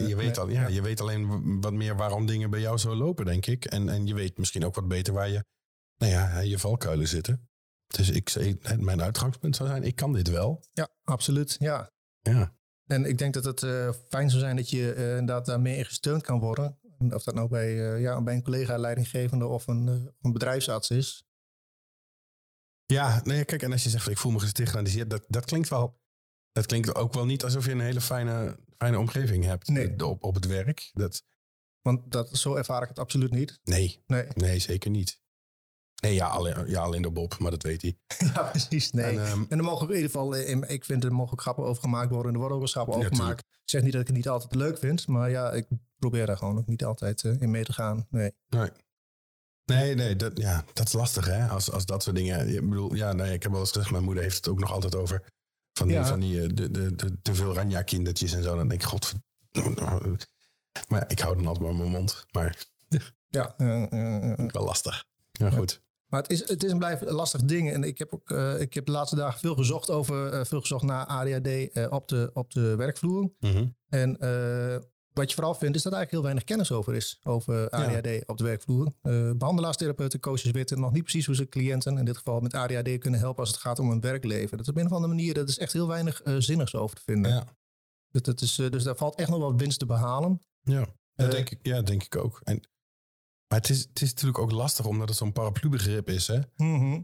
[0.07, 3.25] je, weet al, ja, je weet alleen wat meer waarom dingen bij jou zo lopen,
[3.25, 3.65] denk ik.
[3.65, 5.43] En, en je weet misschien ook wat beter waar je,
[5.97, 7.49] nou ja, je valkuilen zitten.
[7.87, 8.35] Dus ik,
[8.79, 10.59] mijn uitgangspunt zou zijn, ik kan dit wel.
[10.73, 11.55] Ja, absoluut.
[11.59, 11.89] Ja.
[12.21, 12.57] Ja.
[12.91, 15.77] En ik denk dat het eh, fijn zou zijn dat je eh, inderdaad daar meer
[15.77, 16.79] in gesteund kan worden.
[17.13, 19.87] Of dat nou bij, eh, ja, bij een collega leidinggevende of een,
[20.21, 21.23] een bedrijfsarts is.
[22.85, 25.99] Ja, nee, kijk, en als je zegt ik voel me gestigmatiseerd, dat, dat klinkt wel.
[26.51, 30.05] Dat klinkt ook wel niet alsof je een hele fijne, fijne omgeving hebt Nee.
[30.05, 30.89] op, op het werk.
[30.93, 31.23] Dat,
[31.81, 33.59] Want dat, zo ervaar ik het absoluut niet.
[33.63, 35.21] nee, Nee, nee, zeker niet.
[36.01, 37.97] Nee, ja, alleen, ja, alleen door Bob, maar dat weet hij.
[38.33, 38.91] ja, precies.
[38.91, 39.05] Nee.
[39.17, 41.63] En, ehm, En er mogen ook in ieder geval, eh, ik vind er mogen grappen
[41.65, 42.27] over gemaakt worden.
[42.27, 43.39] En er worden ook wel grappen Ja, over gemaakt.
[43.39, 45.07] Ik zeg niet dat ik het niet altijd leuk vind.
[45.07, 45.67] Maar ja, ik
[45.99, 48.07] probeer daar gewoon ook niet altijd eh, in mee te gaan.
[48.09, 48.31] Nee.
[48.49, 48.69] Nee.
[49.65, 51.47] Nee, nee, dat, ja, dat is lastig hè.
[51.47, 52.47] Als, als dat soort dingen.
[52.55, 54.71] Ik bedoel, ja, nee, ik heb wel eens gezegd, mijn moeder heeft het ook nog
[54.71, 55.23] altijd over.
[55.73, 56.05] Van die, Ja.
[56.05, 58.55] van die eh, de, de, de, te veel ranja kindertjes en zo.
[58.55, 59.13] Dan denk ik, god.
[60.87, 62.25] Maar ik hou dan altijd maar mijn mond.
[62.31, 62.65] Maar
[63.27, 63.53] Ja,
[64.51, 65.05] wel lastig.
[65.31, 65.81] Ja, goed.
[66.09, 67.71] Maar het is, het is een lastig ding.
[67.71, 70.61] En ik heb ook eh, ik heb de laatste dagen veel gezocht over eh, veel
[70.61, 73.31] gezocht naar ADHD eh, op, de, op de werkvloer.
[73.39, 73.67] Mhm.
[73.89, 74.17] En
[75.13, 77.19] wat je vooral vindt, is dat er eigenlijk heel weinig kennis over is.
[77.23, 78.91] Over ADHD op de werkvloer.
[79.01, 82.53] Eh behandelaars, therapeuten, coaches weten nog niet precies hoe ze cliënten, in dit geval met
[82.53, 84.57] ADHD, kunnen helpen als het gaat om hun werkleven.
[84.57, 87.01] Dat is op een of andere manier, dat is echt heel weinig zinnigs over te
[87.05, 87.31] vinden.
[87.31, 87.45] Ja.
[88.11, 90.41] Dat, dat is, dus daar valt echt nog wat winst te behalen.
[90.61, 92.41] Ja, dat denk ik, ja, denk ik ook.
[92.43, 92.61] En,
[93.49, 96.27] maar het is, het is natuurlijk ook lastig omdat het zo'n paraplu-begrip is.
[96.27, 96.39] Hè?
[96.55, 97.01] Mhm.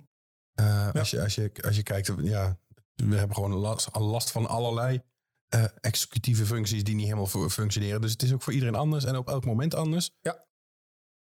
[0.54, 2.60] Eh, als, je, als, je, als je kijkt, ja,
[2.96, 5.02] we hebben gewoon last, last van allerlei
[5.48, 8.02] eh, executieve functies die niet helemaal fu- functioneren.
[8.02, 10.12] Dus het is ook voor iedereen anders en op elk moment anders.
[10.22, 10.46] Ja.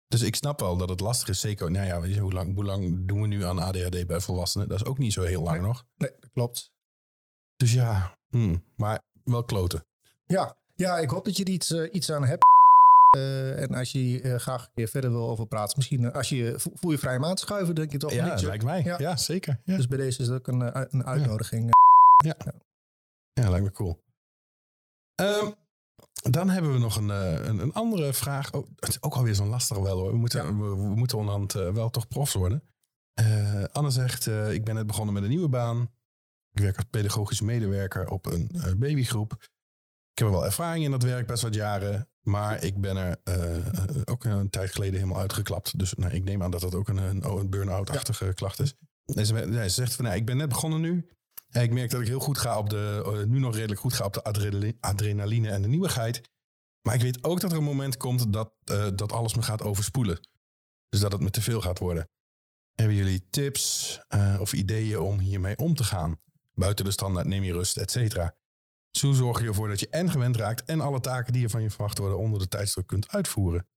[0.07, 1.39] Dus ik snap wel dat het lastig is.
[1.39, 4.19] Zeker, nou ja, weet je, hoe, lang, hoe lang doen we nu aan ADHD bij
[4.19, 4.67] volwassenen?
[4.67, 5.67] Dat is ook niet zo heel lang Nee.
[5.67, 5.85] nog.
[5.95, 6.71] Nee, dat klopt.
[7.55, 9.85] Dus ja, hmm, maar wel kloten.
[10.25, 12.43] Ja, ja ik hoop dat je er iets, eh, iets aan hebt.
[13.15, 16.29] Eh, en als je eh, graag een keer verder wil over praten, misschien eh, als
[16.29, 18.11] je je vo- voel je vrij te schuiven, denk je toch?
[18.13, 18.83] Ja, dat lijkt mij.
[18.83, 18.99] Ja.
[18.99, 19.61] Ja, zeker.
[19.63, 19.75] Ja.
[19.75, 20.61] Dus bij deze is het ook een,
[20.93, 21.69] een uitnodiging.
[23.33, 24.03] Ja, lijkt me cool.
[25.15, 25.51] Ehm,
[26.29, 28.53] dan hebben we nog een, een, een andere vraag.
[28.53, 30.11] Oh, het is ook alweer zo'n lastige wel hoor.
[30.11, 32.63] We moeten, we, we moeten onderhand wel toch profs worden.
[33.71, 35.91] Anne zegt, ik ben net begonnen met een nieuwe baan.
[36.51, 39.33] Ik werk als pedagogisch medewerker op een babygroep.
[40.11, 42.09] Ik heb wel ervaring in dat werk, best wat jaren.
[42.25, 45.79] Maar ik ben er eh, eh, ook een tijd geleden helemaal uitgeklapt.
[45.79, 48.73] Dus nou, ik neem aan dat dat ook een, een, burn-out-achtige klacht is.
[49.05, 51.09] En ze, nee, ze zegt van, nou, ik ben net begonnen nu.
[51.49, 53.93] En ik merk dat ik heel goed ga op de, eh, nu nog redelijk goed
[53.93, 56.21] ga op de adrenali- adrenaline en de nieuwigheid.
[56.81, 58.51] Maar ik weet ook dat er een moment komt dat,
[58.95, 60.27] dat alles me gaat overspoelen.
[60.89, 62.09] Dus dat het me te veel gaat worden.
[62.75, 63.99] Hebben jullie tips
[64.39, 66.19] of ideeën om hiermee om te gaan?
[66.53, 68.35] Buiten de standaard neem je rust, et cetera.
[68.95, 71.61] Zo zorg je ervoor dat je en gewend raakt en alle taken die er van
[71.61, 73.67] je verwacht worden onder de tijdsdruk kunt uitvoeren.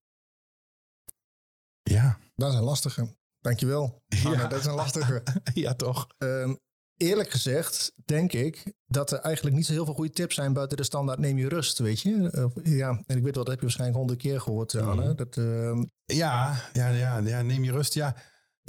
[1.83, 3.15] Ja, Dat is een lastige.
[3.39, 4.01] Dankjewel.
[4.07, 4.29] Ja.
[4.29, 5.23] Anne, dat is een lastige.
[5.53, 6.07] ja toch.
[6.17, 6.55] Ehm,
[6.97, 10.77] eerlijk gezegd denk ik dat er eigenlijk niet zo heel veel goede tips zijn buiten
[10.77, 12.49] de standaard neem je rust, weet je.
[12.63, 15.03] Ja, en ik weet wel, dat heb je waarschijnlijk honderd keer gehoord, eh, Anne.
[15.05, 15.15] Mhm.
[15.15, 17.93] Dat, ehm, Ja, ja, ja, ja, neem je rust.
[17.93, 18.15] Ja,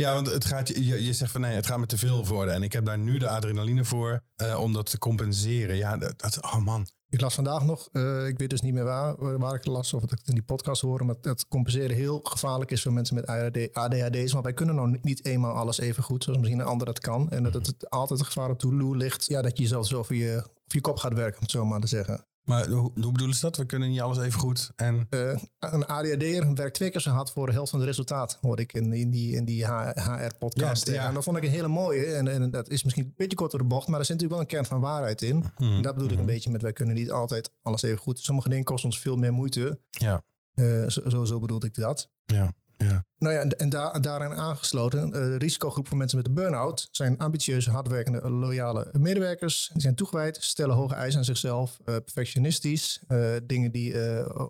[0.01, 2.55] ja want het gaat, je, je zegt van nee, het gaat me te veel worden.
[2.55, 5.77] En ik heb daar nu de adrenaline voor eh, om dat te compenseren.
[5.77, 6.87] Ja, dat, oh man.
[7.09, 10.01] ik las vandaag nog, eh, ik weet dus niet meer waar, waar ik las of
[10.01, 13.15] dat ik het in die podcast hoorde, maar dat compenseren heel gevaarlijk is voor mensen
[13.15, 14.33] met ADHD, ADHD's.
[14.33, 17.31] Want wij kunnen nou niet eenmaal alles even goed, zoals misschien een ander dat kan.
[17.31, 19.99] En dat het altijd een gevaar op de loer ligt, ja, dat je jezelf zo
[19.99, 22.25] over je, over je kop gaat werken, om het zo maar te zeggen.
[22.45, 23.57] Maar hoe, hoe bedoelen ze dat?
[23.57, 24.71] We kunnen niet alles even goed.
[24.77, 28.39] En Eh, een ADHD'er werkt twee keer zo hard voor de helft van het resultaat,
[28.41, 30.87] hoorde ik in, in die, in die HR-podcast.
[30.87, 31.09] Ja, ja.
[31.09, 32.05] En dat vond ik een hele mooie.
[32.05, 34.41] En, en dat is misschien een beetje kort door de bocht, maar er zit natuurlijk
[34.51, 35.45] wel een kern van waarheid in.
[35.57, 35.77] Hmm.
[35.77, 38.19] En dat bedoel ik een beetje met wij kunnen niet altijd alles even goed.
[38.19, 39.81] Sommige dingen kosten ons veel meer moeite.
[39.91, 40.23] ja,
[40.55, 42.11] Eh, zo, zo, zo bedoelde ik dat.
[42.27, 42.53] ja,
[42.89, 43.05] ja.
[43.19, 46.89] Nou ja, en, en daar, daarin aangesloten, eh, de risicogroep voor mensen met een burn-out
[46.91, 49.71] zijn ambitieuze, hardwerkende, loyale medewerkers.
[49.73, 53.01] Die zijn toegewijd, stellen hoge eisen aan zichzelf, eh, perfectionistisch.
[53.09, 54.47] eh, dingen die, eh,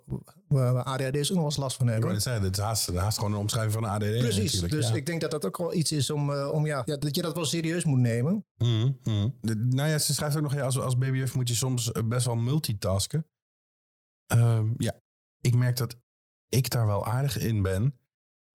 [0.49, 2.12] waar, ADHD's ook nog wel eens last van Ik hebben.
[2.12, 4.73] net zeggen, dit is haast, haast gewoon een omschrijving van een ADD Precies, natuurlijk.
[4.73, 4.95] dus ja.
[4.95, 7.35] ik denk dat dat ook wel iets is om, om ja, ja, dat je dat
[7.35, 8.45] wel serieus moet nemen.
[8.59, 12.27] De- nou ja, ze schrijft ook nog, ja, als, als BBF moet je soms best
[12.27, 13.27] wel multitasken.
[14.27, 15.01] Ehm, ja,
[15.40, 15.97] ik merk dat
[16.49, 17.99] ik daar wel aardig in ben.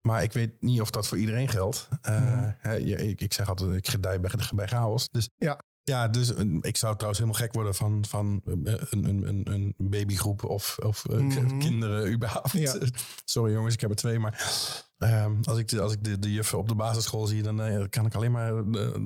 [0.06, 1.88] Maar ik weet niet of dat voor iedereen geldt.
[2.02, 2.20] Eh,
[2.62, 2.70] Mhm.
[2.86, 5.08] ik, ik zeg altijd, ik gedij bij, bij chaos.
[5.10, 5.60] Dus, Ja.
[5.82, 8.52] ja, dus eh, ik zou trouwens helemaal gek worden van, van eh,
[8.90, 11.58] een, een, een, babygroep of, of Mhm.
[11.58, 12.50] kinderen überhaupt.
[12.52, 12.74] Ja.
[13.24, 14.18] Sorry jongens, ik heb er twee.
[14.18, 14.64] Maar
[14.98, 18.06] ehm, als ik, de, als ik de, de juffen op de basisschool zie, dan kan
[18.06, 18.52] ik alleen maar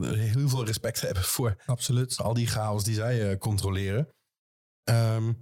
[0.05, 2.19] heel veel respect hebben voor Absoluut.
[2.19, 4.09] al die chaos die zij controleren.
[4.85, 5.33] Ehm,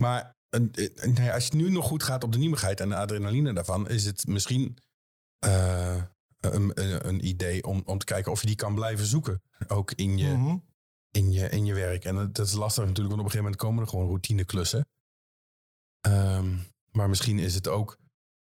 [0.00, 2.96] maar eh, eh, nou als je nu nog goed gaat op de nieuwigheid en de
[2.96, 4.78] adrenaline daarvan, is het misschien
[5.38, 6.02] eh,
[6.40, 6.72] een,
[7.08, 9.42] een, idee om, om te kijken of je die kan blijven zoeken.
[9.68, 10.56] Ook in je, Mhm.
[11.10, 12.04] in, je, in je werk.
[12.04, 14.86] En dat, is lastig natuurlijk, want op een gegeven moment komen er gewoon routineklussen.
[16.00, 16.56] Ehm,
[16.90, 17.98] maar misschien is het ook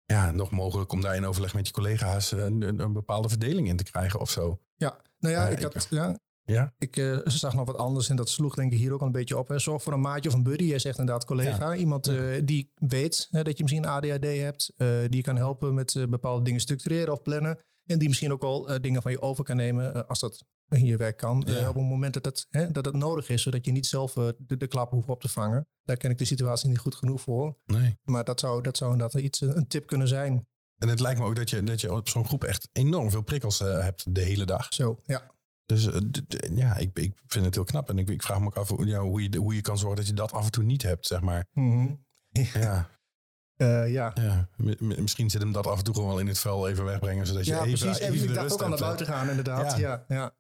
[0.05, 3.67] ja, nog mogelijk om daar in overleg met je collega's een, een, een bepaalde verdeling
[3.67, 4.59] in te krijgen of zo.
[4.75, 6.19] Ja, nou ja, ik- had, ja,
[6.51, 9.05] Ja, ik eh, zag nog wat anders en dat sloeg denk ik hier ook al
[9.05, 9.47] een beetje op.
[9.47, 9.59] Hè.
[9.59, 10.63] Zorg voor een maatje of een buddy.
[10.63, 11.75] Jij zegt inderdaad collega.
[11.75, 14.73] Iemand eh, die weet hè, dat je misschien ADHD hebt.
[14.77, 17.59] eh, die je kan helpen met bepaalde dingen structureren of plannen.
[17.85, 20.97] En die misschien ook al dingen van je over kan nemen als dat in je
[20.97, 21.43] werk kan.
[21.47, 21.69] Ja.
[21.69, 23.41] Op het moment dat het, hè, dat het nodig is.
[23.41, 25.67] Zodat je niet zelf de, de klap hoeft op te vangen.
[25.83, 27.57] Daar ken ik de situatie niet goed genoeg voor.
[27.65, 27.97] nee.
[28.03, 30.47] Maar dat zou, dat zou inderdaad iets, een tip kunnen zijn.
[30.77, 33.21] En het lijkt me ook dat je, dat je op zo'n groep echt enorm veel
[33.21, 34.73] prikkels hebt de hele dag.
[34.73, 35.35] Zo, ja.
[35.67, 36.01] Dus eh,
[36.57, 37.89] ja, ik, ik vind het heel knap.
[37.89, 39.97] En ik, ik vraag me ook af hoe, ja, hoe, je, hoe je kan zorgen
[39.97, 41.45] dat je dat af en toe niet hebt, zeg maar.
[41.53, 41.87] Mhm.
[42.31, 42.89] Ja,
[43.57, 44.11] Eh, ja.
[44.15, 44.49] ja.
[44.57, 47.27] M- misschien zit hem dat af en toe gewoon wel in het vel even wegbrengen.
[47.27, 47.99] Zodat je Ja, even, precies.
[47.99, 49.77] even ik dacht rust ook aan naar buiten gaan, inderdaad.
[49.77, 50.05] Ja.
[50.07, 50.33] Ja, ja.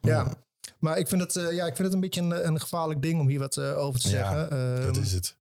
[0.00, 0.34] ja.
[0.78, 3.20] Maar ik vind, het, eh, ja, ik vind het een beetje een, een gevaarlijk ding
[3.20, 4.50] om hier wat over te Ja, zeggen.
[4.80, 5.36] Dat Ehm, is het.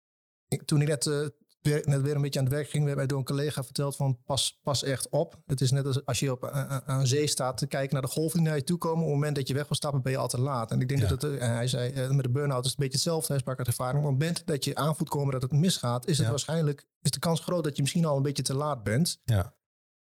[0.48, 3.18] ik- toen ik net, net weer een beetje aan het werk ging, werd mij door
[3.18, 5.42] een collega verteld van pas, pas echt op.
[5.46, 8.08] Het is net als als je op, aan, aan zee staat te kijken naar de
[8.08, 8.98] golven die naar je toe komen.
[8.98, 10.70] Op het moment dat je weg wil stappen ben je al te laat.
[10.70, 11.08] En ik denk Ja.
[11.08, 13.32] dat het, eh, hij zei, eh, met de burn-out is het een beetje hetzelfde.
[13.32, 14.04] Hij sprak uit ervaring.
[14.04, 16.30] Op het moment dat je aan voelt komen dat het misgaat, is het Ja.
[16.30, 19.20] waarschijnlijk, is de kans groot dat je misschien al een beetje te laat bent.
[19.24, 19.54] Ja.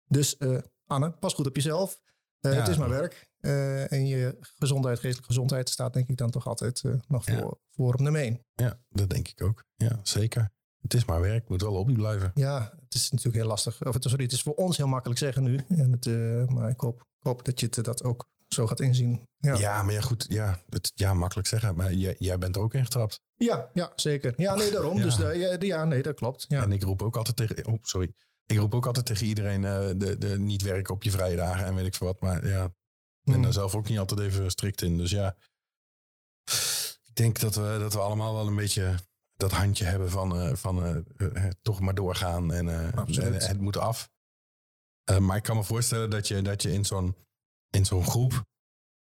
[0.06, 2.00] Dus eh, Anne, pas goed op jezelf.
[2.40, 2.50] Ja.
[2.50, 3.26] Het is maar werk.
[3.90, 8.00] En je gezondheid, geestelijke gezondheid staat denk ik dan toch altijd nog voor, voor op
[8.00, 8.44] nummer één.
[8.54, 9.64] Ja, dat denk ik ook.
[9.76, 10.50] Ja, zeker.
[10.82, 11.48] Het is maar werk.
[11.48, 12.30] Moet wel hobby blijven.
[12.34, 13.84] Ja, het is natuurlijk heel lastig.
[13.84, 15.60] Of het, sorry, het is voor ons heel makkelijk zeggen nu.
[15.68, 18.80] En het, eh, maar ik hoop, ik hoop dat je het, dat ook zo gaat
[18.80, 19.26] inzien.
[19.36, 19.82] Ja, Ja, ja.
[19.82, 20.26] maar ja, goed.
[20.28, 21.74] Ja, het, ja makkelijk zeggen.
[21.76, 23.20] Maar jij, jij bent er ook in getrapt.
[23.36, 24.34] ja, zeker.
[24.36, 24.96] Ja, nee, daarom.
[24.96, 25.02] Ja.
[25.02, 26.44] Dus eh, ja, ja, nee, dat klopt.
[26.48, 26.62] Ja.
[26.62, 27.66] En ik roep ook altijd tegen...
[27.66, 28.12] Oh, sorry.
[28.46, 31.66] Ik roep ook altijd tegen iedereen eh, de, de niet werken op je vrije dagen
[31.66, 32.20] en weet ik veel wat.
[32.20, 32.70] Maar ja, ik
[33.24, 33.42] ben Hmm.
[33.42, 34.96] daar zelf ook niet altijd even strikt in.
[34.96, 35.36] Dus ja,
[37.04, 38.94] ik denk dat we, dat we allemaal wel een beetje
[39.38, 40.96] dat handje hebben van, eh, van eh,
[41.46, 44.10] eh, toch maar doorgaan en, het moet af.
[45.18, 47.16] Maar ik kan me voorstellen dat je, dat je in zo'n
[47.70, 48.44] in zo'n groep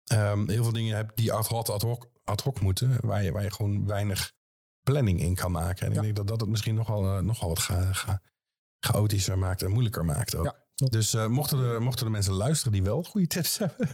[0.04, 3.32] ehm, heel veel dingen hebt die ad hoc, ad hoc, ad hoc moeten, waar je,
[3.32, 4.32] waar je gewoon weinig
[4.82, 5.86] planning in kan maken.
[5.86, 5.96] En Ja.
[5.96, 8.22] ik denk dat dat het misschien nogal, nogal wat ga, ga,
[8.80, 10.44] chaotischer maakt en moeilijker maakt ook.
[10.44, 13.88] Ja, dus mochten, er, mochten er mensen luisteren die wel goede tips hebben.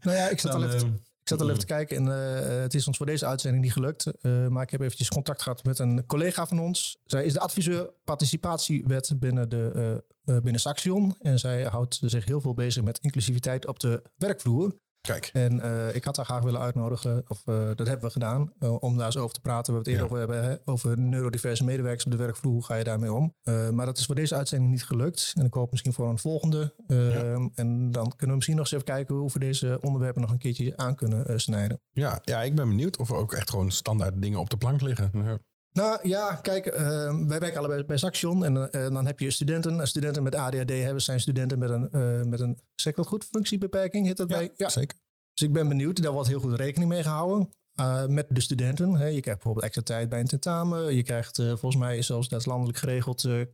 [0.00, 2.60] Nou ja, ik zat, dan, al even, ik zat al even te kijken en eh,
[2.62, 4.06] het is ons voor deze uitzending niet gelukt.
[4.06, 6.98] Eh, maar ik heb eventjes contact gehad met een collega van ons.
[7.04, 11.16] Zij is de adviseur participatiewet binnen, de, eh, binnen Saxion.
[11.20, 14.78] En zij houdt zich heel veel bezig met inclusiviteit op de werkvloer.
[15.06, 18.52] Kijk, En eh, ik had haar graag willen uitnodigen, of eh, dat hebben we gedaan,
[18.58, 19.72] eh, om daar eens over te praten.
[19.74, 20.24] We hebben het eerder Ja.
[20.24, 22.52] over, hebben, hè, over neurodiverse medewerkers op de werkvloer.
[22.52, 23.34] Hoe ga je daarmee om?
[23.72, 25.32] Maar dat is voor deze uitzending niet gelukt.
[25.34, 26.74] En ik hoop misschien voor een volgende.
[26.86, 30.30] Eh, En dan kunnen we misschien nog eens even kijken hoe we deze onderwerpen nog
[30.30, 31.80] een keertje aan kunnen snijden.
[31.92, 34.80] ja, ja, ik ben benieuwd of er ook echt gewoon standaard dingen op de plank
[34.80, 35.10] liggen.
[35.12, 35.38] Ja.
[35.74, 36.82] Nou ja, kijk, eh,
[37.26, 38.44] wij werken allebei bij Saxion.
[38.44, 39.80] En eh, dan heb je studenten.
[39.80, 43.24] En studenten met ADHD hebben zijn studenten met een, eh, met een zeg dat goed,
[43.24, 44.06] functiebeperking.
[44.06, 44.52] Heet dat bij?
[44.56, 44.98] Ja, Zeker.
[45.34, 47.48] Dus ik ben benieuwd, daar wordt heel goed rekening mee gehouden.
[47.74, 48.90] eh, met de studenten.
[48.96, 49.04] Hè.
[49.04, 50.94] Je krijgt bijvoorbeeld extra tijd bij een tentamen.
[50.94, 53.46] Je krijgt eh, volgens mij, zoals dat is landelijk geregeld, eh, eh,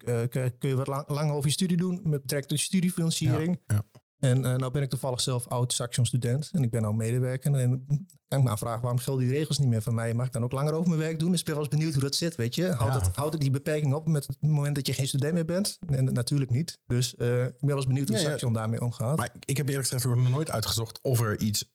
[0.59, 3.61] kun je wat lang, langer over je studie doen met betrekking tot studiefinanciering.
[3.67, 3.83] Ja,
[4.21, 7.55] En eh, nou ben ik toevallig zelf oud Saxion student en ik ben nou medewerker.
[7.55, 7.87] En
[8.29, 10.15] kan ik me afvragen, waarom gelden die regels niet meer van mij?
[10.15, 11.31] Mag ik dan ook langer over mijn werk doen?
[11.31, 12.67] Dus ik ben wel eens benieuwd hoe dat zit, weet je.
[12.73, 13.07] Houdt, Ja.
[13.07, 15.79] het, houdt het die beperking op met het moment dat je geen student meer bent?
[15.87, 16.79] En natuurlijk niet.
[16.87, 18.29] Dus eh, ik ben wel eens benieuwd hoe Ja, ja.
[18.29, 19.17] Saxion daarmee omgaat.
[19.17, 21.73] Maar ik heb eerlijk gezegd nog nooit uitgezocht of er iets,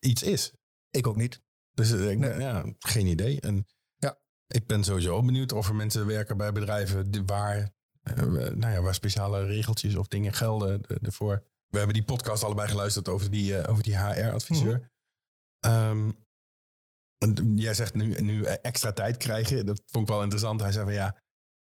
[0.00, 0.52] iets is.
[0.90, 1.40] ik ook niet.
[1.74, 2.38] Dus eh, ik, Nee.
[2.38, 3.40] ja, geen idee.
[3.40, 3.66] En
[3.96, 4.18] Ja.
[4.46, 7.70] ik ben sowieso benieuwd of er mensen werken bij bedrijven waar,
[8.54, 11.48] nou ja, waar speciale regeltjes of dingen gelden ervoor.
[11.70, 14.76] We hebben die podcast allebei geluisterd over die, eh, over die HR-adviseur.
[14.78, 14.88] Mhm.
[15.60, 16.10] Ehm,
[17.56, 19.66] jij zegt nu, nu extra tijd krijgen.
[19.66, 20.60] Dat vond ik wel interessant.
[20.60, 21.16] Hij zei van ja,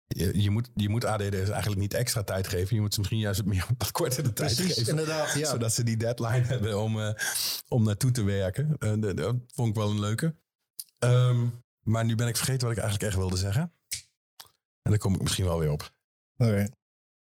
[0.07, 2.75] je, je moet, je moet ADD'ers eigenlijk niet extra tijd geven.
[2.75, 5.35] Je moet ze misschien juist meer wat kortere tijd Precies, geven inderdaad.
[5.35, 5.49] Ja.
[5.51, 7.15] zodat ze die deadline hebben om, eh,
[7.69, 8.77] om naartoe te werken.
[8.79, 10.37] Eh, dat- vond ik wel een leuke.
[10.99, 11.49] Ehm,
[11.87, 13.73] maar nu ben ik vergeten wat ik eigenlijk echt wilde zeggen.
[14.83, 15.93] En daar kom ik misschien wel weer op.
[16.37, 16.69] Oké.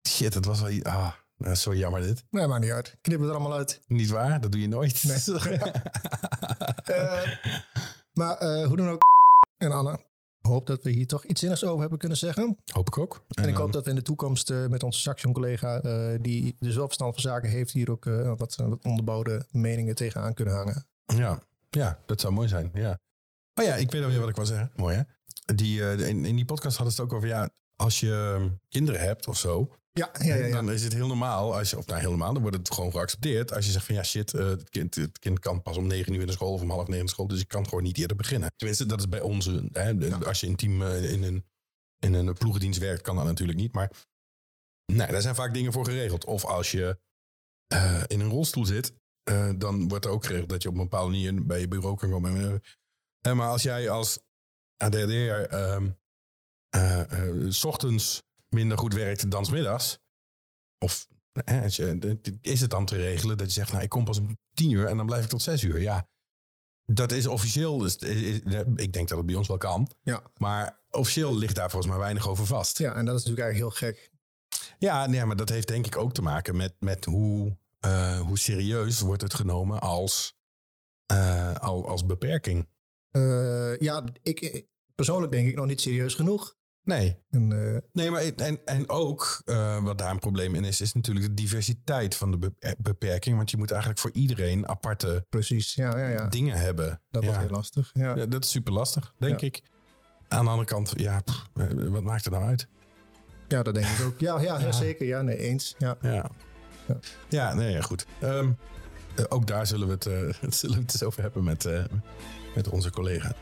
[0.09, 0.83] Shit, het was wel...
[0.83, 1.13] Ah,
[1.55, 2.25] zo jammer dit.
[2.31, 2.97] Nee, maakt niet uit.
[3.01, 3.81] Knip het er allemaal uit.
[3.87, 4.41] Niet waar?
[4.41, 5.05] Dat doe je nooit.
[5.05, 5.59] Nee.
[6.85, 7.23] Eh,
[8.13, 9.01] maar eh, hoe dan ook.
[9.59, 12.57] En Anne, ik hoop dat we hier toch iets zinnigs over hebben kunnen zeggen.
[12.73, 13.25] hoop ik ook.
[13.29, 16.57] En ik eh, hoop dat we in de toekomst eh, met onze Saxion-collega, eh, die
[16.61, 20.55] dus wel verstand van zaken heeft, hier ook eh, wat, wat onderbouwde meningen tegenaan kunnen
[20.55, 20.87] hangen.
[21.07, 22.71] Ja, ja, dat zou mooi zijn.
[22.75, 22.99] Ja.
[23.55, 24.71] Oh ja, ik weet alweer wat ik wil zeggen.
[24.77, 25.03] Mooi hè?
[25.55, 29.01] Die, eh, in, in die podcast hadden ze het ook over, ja, als je kinderen
[29.01, 30.55] hebt of zo, Ja, ja, ja.
[30.55, 33.53] Dan is het heel normaal, als je, of nou helemaal, dan wordt het gewoon geaccepteerd.
[33.53, 36.13] Als je zegt van ja shit, eh, het, kind, het kind kan pas om negen
[36.15, 37.27] uur in de school of om half negen in de school.
[37.27, 38.53] Dus ik kan gewoon niet eerder beginnen.
[38.57, 39.69] Tenminste, dat is bij onze.
[39.73, 41.45] Hè, Als je in team eh, in een,
[41.99, 43.73] in een ploegendienst werkt, kan dat natuurlijk niet.
[43.73, 43.91] Maar
[44.93, 46.25] nee, daar zijn vaak dingen voor geregeld.
[46.25, 46.99] Of als je
[47.67, 48.93] eh, in een rolstoel zit,
[49.57, 52.11] dan wordt er ook geregeld dat je op een bepaalde manier bij je bureau kan
[52.11, 52.63] komen.
[53.23, 54.19] Maar als jij als
[54.77, 55.89] ADHD'er ehm
[56.77, 59.99] eh, eh, s ochtends minder goed werkt dan 's middags,
[60.79, 61.07] of
[62.41, 64.87] is het dan te regelen dat je zegt, nou ik kom pas om tien uur
[64.87, 65.81] en dan blijf ik tot zes uur.
[65.81, 66.09] Ja,
[66.85, 67.97] dat is officieel, dus,
[68.77, 69.91] ik denk dat het bij ons wel kan.
[70.03, 70.23] Ja.
[70.37, 72.79] Maar officieel ligt daar volgens mij weinig over vast.
[72.79, 74.11] ja, en dat is natuurlijk eigenlijk heel gek.
[74.79, 78.39] Ja, nee, maar dat heeft denk ik ook te maken met, met hoe, eh, hoe
[78.39, 80.37] serieus wordt het genomen als,
[81.07, 82.69] eh, al, als beperking.
[83.11, 86.57] Eh, ja, ik- persoonlijk denk ik nog niet serieus genoeg.
[86.87, 90.81] Nee, En, eh, nee maar en, en ook eh, wat daar een probleem in is,
[90.81, 93.37] is natuurlijk de diversiteit van de be- beperking.
[93.37, 96.27] Want je moet eigenlijk voor iedereen aparte precies, ja, ja, ja.
[96.27, 97.01] dingen hebben.
[97.11, 97.91] Dat wordt heel lastig.
[97.93, 98.27] Ja.
[98.27, 99.63] Dat is super lastig, denk ik.
[100.29, 102.69] Aan de andere kant, ja, pff, eh, wat maakt het nou uit?
[103.49, 104.21] ja, dat denk ik ook.
[104.21, 105.07] Ja, ja, zeker.
[105.07, 105.75] Ja, nee, eens.
[105.79, 105.97] Ja.
[106.01, 106.31] Ja,
[107.29, 107.55] Ja.
[107.55, 108.07] nee, ja, goed.
[108.21, 108.51] Ehm,
[109.17, 110.03] eh, ook daar zullen we het,
[110.55, 111.69] zullen we het eens over hebben met,
[112.55, 113.35] met onze collega.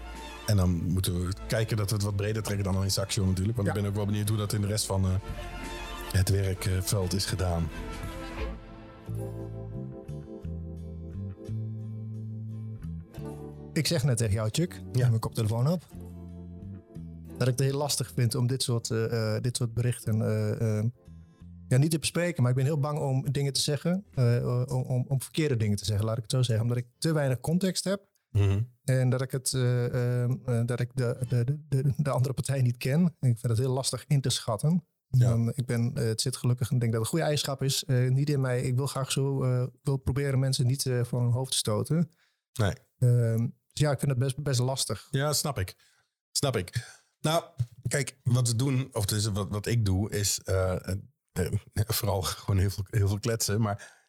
[0.47, 3.57] En dan moeten we kijken dat we het wat breder trekken dan alleen Saxio natuurlijk.
[3.57, 3.75] Want Ja.
[3.75, 5.11] ik ben ook wel benieuwd hoe dat in de rest van eh,
[6.13, 7.69] het werkveld is gedaan.
[13.73, 15.09] Ik zeg net tegen jou, Chuck, Ja.
[15.09, 15.87] mijn koptelefoon op,
[17.39, 20.19] dat ik het heel lastig vind om dit soort, eh, eh, dit soort berichten
[21.69, 22.43] ja, niet te bespreken.
[22.43, 24.05] Maar ik ben heel bang om dingen te zeggen,
[24.69, 26.63] om, om verkeerde dingen te zeggen, laat ik het zo zeggen.
[26.65, 28.07] Omdat ik te weinig context heb
[28.85, 32.35] en dat ik, het, eh, eh, eh, dat ik de, de, de, de, de andere
[32.35, 33.01] partij niet ken.
[33.01, 34.87] En ik vind het heel lastig in te schatten.
[35.09, 35.53] Ja.
[35.55, 37.85] Ik ben, eh, het zit gelukkig en ik denk dat het een goede eigenschap is.
[38.09, 38.63] niet in mij.
[38.63, 39.39] Ik wil graag zo
[39.83, 42.11] wil proberen mensen niet voor hun hoofd te stoten.
[42.53, 42.75] Nee.
[42.99, 45.09] Ehm, dus ja, ik vind het best, best lastig.
[45.11, 45.75] Ja, snap ik.
[46.31, 47.03] Snap ik.
[47.21, 47.45] Nou,
[47.89, 50.41] kijk, wat we doen, of dus wat, wat ik doe, is
[51.73, 53.61] vooral gewoon heel veel, heel veel kletsen.
[53.61, 54.03] Maar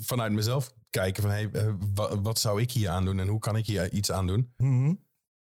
[0.00, 3.38] vanuit mezelf kijken van, hey, eh, wa- wat zou ik hier aan doen en hoe
[3.38, 4.52] kan ik hier iets aan doen?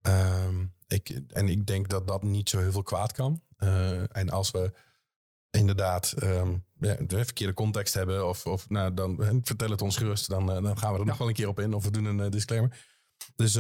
[0.02, 3.42] Ehm, ik, en ik denk dat dat niet zo heel veel kwaad kan.
[3.58, 4.72] Eh, en als we
[5.50, 6.14] inderdaad
[6.80, 10.64] ja, de verkeerde context hebben, of, of nou, dan vertel het ons gerust, dan, eh,
[10.64, 12.86] dan gaan we er nog wel een keer op in, of we doen een disclaimer.
[13.36, 13.60] Dus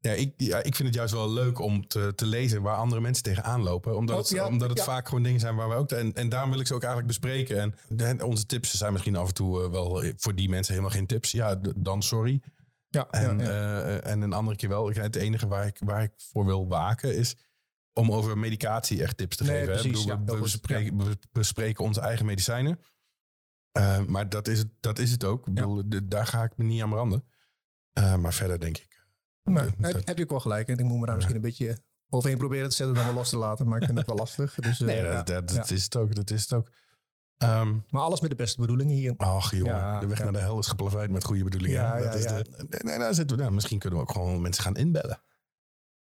[0.00, 3.00] ja, ik, ja, ik vind het juist wel leuk om te, te lezen waar andere
[3.00, 3.96] mensen tegenaan lopen.
[3.96, 4.84] Omdat Oh, het, ja, omdat het ja.
[4.84, 5.90] vaak gewoon dingen zijn waar we ook...
[5.92, 7.60] En, en daarom wil ik ze ook eigenlijk bespreken.
[7.60, 10.94] En de- onze tips zijn misschien af en toe eh, wel voor die mensen helemaal
[10.96, 11.30] geen tips.
[11.30, 12.42] Ja, dan sorry.
[12.88, 14.90] Ja, En, eh, en een andere keer wel.
[14.90, 17.36] Ik- Het enige waar ik, waar ik voor wil waken is
[17.92, 19.72] om over medicatie echt tips te Nee, geven.
[19.72, 22.80] precies, bedoel, we, bespreken, we bespreken onze eigen medicijnen.
[23.72, 25.46] Eh, maar dat is, het, dat is het ook.
[25.46, 27.24] Ik bedoel, de- daar ga ik me niet aan branden.
[28.20, 28.87] Maar verder denk ik.
[29.54, 30.68] Dat- heb, je ook wel gelijk.
[30.68, 31.78] En ik moet me daar misschien een beetje
[32.08, 33.68] overheen proberen te zetten dan wel los te laten.
[33.68, 34.54] Maar ik vind het wel lastig.
[34.60, 35.56] Dus, eh, Nee, ja, dat, dat, ja.
[35.56, 36.14] dat is het ook.
[36.14, 36.70] Dat is het ook.
[37.36, 39.14] Ehm, Maar alles met de beste bedoelingen hier.
[39.16, 40.24] ach jongen, Ja, de weg ja.
[40.24, 41.76] naar de hel is geplaveid met goede bedoelingen.
[41.76, 42.42] Ja, dat ja, is ja.
[42.42, 45.22] De, nee, daar zitten we, nou, misschien kunnen we ook gewoon mensen gaan inbellen.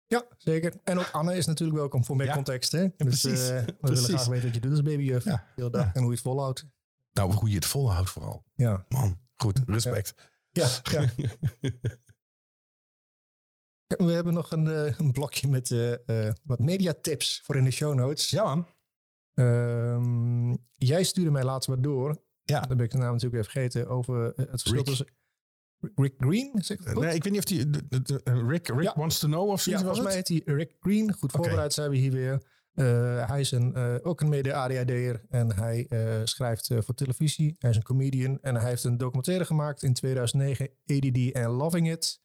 [0.07, 0.75] Ja, zeker.
[0.85, 2.35] En ook Anne is natuurlijk welkom voor meer Ja.
[2.35, 2.73] context.
[2.73, 2.81] Hè?
[2.81, 3.49] Dus precies.
[3.49, 4.07] eh, we Precies.
[4.07, 5.25] willen graag weten wat je doet als babyjuf.
[5.25, 5.37] Ja.
[5.37, 5.85] de hele dag.
[5.85, 5.91] Ja.
[5.95, 6.67] En hoe je het volhoudt.
[7.13, 8.45] Nou, hoe je het volhoudt vooral.
[8.55, 8.85] Ja.
[8.89, 10.15] Man, goed, respect.
[10.51, 11.05] Ja, ja.
[13.87, 17.95] We hebben nog een, eh, een blokje met eh, wat mediatips voor in de show
[17.95, 18.31] notes.
[18.31, 18.67] Ja man.
[19.35, 22.23] Ehm, jij stuurde mij laatst wat door.
[22.43, 22.61] Ja.
[22.61, 23.89] Dan ben ik de naam natuurlijk weer vergeten.
[23.89, 24.85] Over het verschil Rick.
[24.85, 25.07] tussen...
[25.95, 26.99] Rick Green, zeg ik?
[26.99, 27.71] Nee, ik weet niet of die...
[27.71, 28.93] de- de- de- Rick, Rick Ja.
[28.97, 31.13] wants to know of ja, zoiets was volgens mij heet hij Rick Green.
[31.13, 32.43] Goed voorbereid zijn we hier weer.
[33.27, 35.87] Hij is een, ook een mede-ADHD'er en hij
[36.25, 37.55] schrijft voor televisie.
[37.59, 41.91] Hij is een comedian en hij heeft een documentaire gemaakt in 2009, ADD and Loving
[41.91, 42.23] It.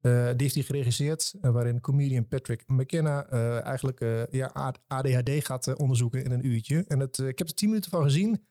[0.00, 5.76] Eh, die heeft hij geregisseerd, eh, waarin comedian Patrick McKenna eh, eigenlijk ja, ADHD gaat
[5.76, 6.84] onderzoeken in een uurtje.
[6.88, 8.46] En het, ik heb er tien minuten van gezien.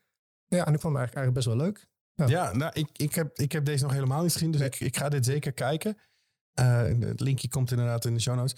[0.46, 1.88] Ja, en ik vond hem eigenlijk, eigenlijk best wel leuk.
[2.30, 4.68] Ja, nou, ik, ik, heb, ik heb deze nog helemaal niet gezien, dus Nee.
[4.70, 5.96] ik, ik ga dit zeker kijken.
[6.54, 8.56] Het linkje komt inderdaad in de show notes.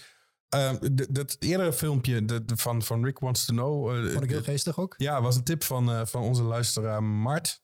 [0.49, 3.89] Eh, d- dat eerdere filmpje de- de- van, van Rick Wants to Know...
[4.05, 4.93] eh, Vond ik heel geestig ook.
[4.97, 7.61] Ja, was een tip van, van onze luisteraar Mart.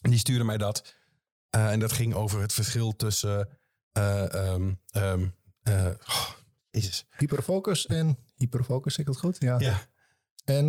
[0.00, 0.94] Die stuurde mij dat.
[1.50, 3.48] En dat ging over het verschil tussen...
[3.94, 5.28] eh, ehm, ehm,
[5.62, 6.30] eh, oh,
[6.70, 7.04] Jezus.
[7.16, 9.36] Hyperfocus en hyperfocus, zeg ik dat goed?
[9.40, 9.58] Ja.
[9.60, 9.80] Ja,
[10.44, 10.68] En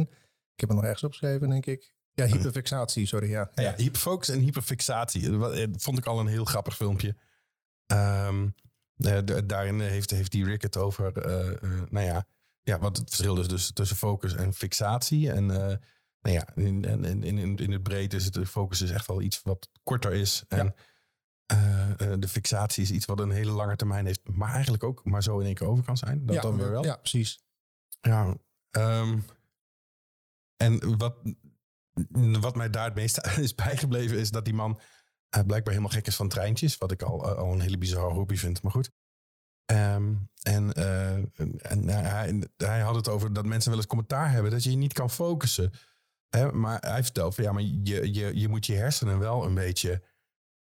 [0.54, 1.94] ik heb het nog ergens opgeschreven, denk ik.
[2.14, 3.30] Ja, hyperfixatie, sorry.
[3.30, 3.52] Ja.
[3.56, 5.30] ja, hyperfocus en hyperfixatie.
[5.38, 7.16] Dat eh, vond ik al een heel grappig filmpje.
[8.98, 11.18] D- daarin heeft, heeft die Rick het over...
[11.18, 12.26] eh, nou ja,
[12.64, 15.32] ja, wat het verschil is dus tussen focus en fixatie.
[15.32, 15.78] En eh,
[16.22, 19.22] nou ja, in, in, in, in het breed is het de focus is echt wel
[19.22, 20.44] iets wat korter is.
[20.48, 20.72] En eh,
[22.20, 25.40] de fixatie is iets wat een hele lange termijn heeft, maar eigenlijk ook maar zo
[25.40, 26.26] in één keer over kan zijn.
[26.26, 26.84] Dat ja, dan weer wel.
[26.84, 27.44] Ja, precies.
[28.02, 28.36] Ja.
[28.72, 29.20] ehm,
[30.58, 31.16] en wat,
[32.40, 34.80] wat mij daar het meest is bijgebleven is dat die man
[35.30, 36.78] eh, blijkbaar helemaal gek is van treintjes.
[36.78, 38.92] Wat ik al, al een hele bizarre hobby vind, maar goed.
[39.66, 41.16] Ehm, en eh,
[41.72, 44.78] en hij, hij had het over dat mensen wel eens commentaar hebben dat je je
[44.78, 45.72] niet kan focussen.
[46.30, 46.52] Hè?
[46.52, 50.04] Maar hij vertelt van ja, maar je, je, je moet je hersenen wel een beetje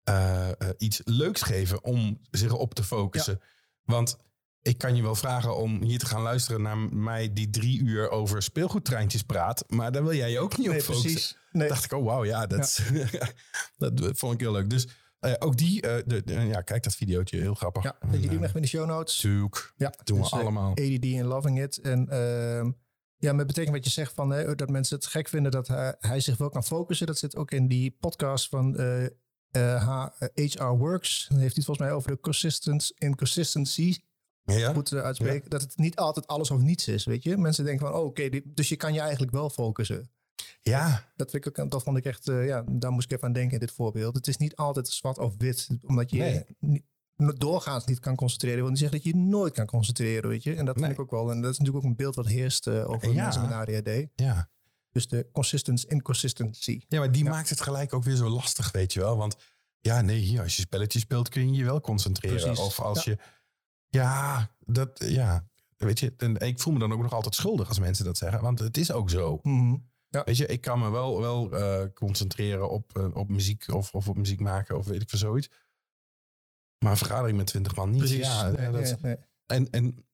[0.05, 3.41] eh, eh, iets leuks geven om zich op te focussen.
[3.83, 4.17] Want
[4.63, 8.11] ik kan je wel vragen om hier te gaan luisteren naar mij die drie uur
[8.11, 9.65] over speelgoedtreintjes praat.
[9.69, 11.03] Maar daar wil jij je ook niet op focussen.
[11.11, 11.37] precies.
[11.53, 11.69] Nee.
[11.69, 12.81] dacht ik, oh wauw, ja, dat,
[13.79, 14.71] dat vond ik heel leuk.
[14.71, 14.89] Dus
[15.19, 17.83] eh, ook die, de, de- ja, kijk dat videootje, heel grappig.
[17.83, 19.17] Ja, weet je die eh, in de show notes?
[19.17, 20.71] Tuurlijk, Ja, doen we dus, allemaal.
[20.71, 21.79] ADD en Loving It.
[21.79, 22.71] En ehm,
[23.17, 25.97] ja, met betekent wat je zegt van hè, dat mensen het gek vinden dat hij,
[25.99, 27.07] hij zich wel kan focussen.
[27.07, 28.77] Dat zit ook in die podcast van
[29.53, 31.27] eh, eh, H- HR Works.
[31.29, 33.97] Dan heeft hij het volgens mij over de consistency, inconsistency.
[34.45, 34.73] ja?
[34.73, 35.51] Goed eh, uitspreken.
[35.51, 37.37] Dat het niet altijd alles of niets is, weet je.
[37.37, 40.11] Mensen denken van, oh, oké, dus je kan je eigenlijk wel focussen.
[40.63, 43.27] ja, Dat, vind ik ook, dat vond ik echt, eh, ja, daar moest ik even
[43.27, 44.15] aan denken in dit voorbeeld.
[44.17, 46.33] Het is niet altijd zwart of wit, omdat je Nee.
[46.35, 46.83] je niet,
[47.41, 48.59] doorgaans niet kan concentreren.
[48.61, 50.55] wil niet zeggen dat je je nooit kan concentreren, weet je.
[50.55, 50.85] En dat Nee.
[50.85, 51.31] vind ik ook wel.
[51.31, 53.23] En dat is natuurlijk ook een beeld wat heerst eh, over Ja.
[53.25, 54.07] mensen met ADHD.
[54.15, 54.51] ja.
[54.93, 56.81] Dus de consistency, inconsistency.
[56.89, 59.17] Ja, maar die maakt het gelijk ook weer zo lastig, weet je wel.
[59.17, 59.37] Want
[59.81, 62.41] ja, nee, hier, als je spelletjes speelt kun je je wel concentreren.
[62.41, 63.13] Precies, Of als ja.
[63.13, 63.19] je,
[63.89, 66.15] ja, dat, ja, weet je.
[66.17, 68.41] En ik voel me dan ook nog altijd schuldig als mensen dat zeggen.
[68.41, 69.39] Want het is ook zo.
[69.43, 69.77] Mhm.
[70.09, 74.09] Weet je, ik kan me wel, wel eh, concentreren op, eh, op muziek of, of
[74.09, 75.51] op muziek maken of weet ik veel zoiets.
[76.79, 77.99] Maar een vergadering met twintig man niet.
[77.99, 78.27] Precies.
[78.27, 79.17] Ja, Nee, dat, nee, nee.
[79.47, 80.05] En, en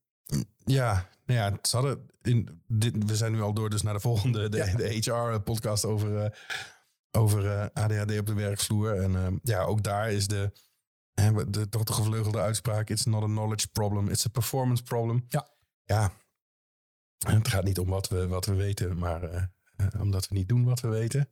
[0.64, 4.00] ja, nou ja, ze hadden in dit, we zijn nu al door dus naar de
[4.00, 4.76] volgende, de, Ja.
[4.76, 6.30] de HR-podcast over, eh,
[7.10, 9.02] over eh, ADHD op de werkvloer.
[9.02, 10.52] En eh, ja, ook daar is de,
[11.14, 15.24] hè, de, toch de gevleugelde uitspraak: It's not a knowledge problem, it's a performance problem.
[15.28, 15.48] Ja.
[15.84, 16.12] Ja,
[17.18, 19.50] het gaat niet om wat we, wat we weten, maar
[19.98, 21.28] omdat we niet doen wat we weten.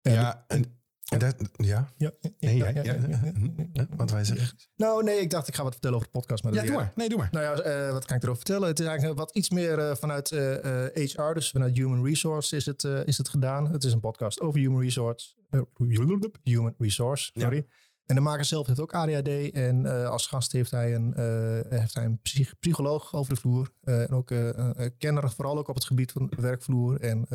[0.00, 1.92] Ja, Ja, en dat, ja.
[1.96, 3.32] Ja, Nee, ja, ja, ja, ja,
[3.72, 4.58] ja, wat wij zeggen.
[4.76, 6.44] Nou, nee, ik dacht ik ga wat vertellen over de podcast.
[6.44, 6.92] Maar Ja, doe maar.
[6.94, 7.28] Nee, doe maar.
[7.32, 8.68] Nou ja, eh, wat kan ik erover vertellen?
[8.68, 12.56] Het is eigenlijk wat iets meer eh, vanuit eh, eh, HR, dus vanuit Human Resource
[12.56, 13.72] is het, is het gedaan.
[13.72, 15.34] Het is een podcast over Human Resource.
[16.42, 17.66] human Resource, sorry.
[18.06, 19.50] En de maker zelf heeft ook ADHD.
[19.52, 21.14] En als gast heeft hij een,
[21.68, 23.70] heeft hij een psych- psycholoog over de vloer.
[23.82, 27.00] En ook een kenner, vooral ook op het gebied van de werkvloer.
[27.00, 27.26] En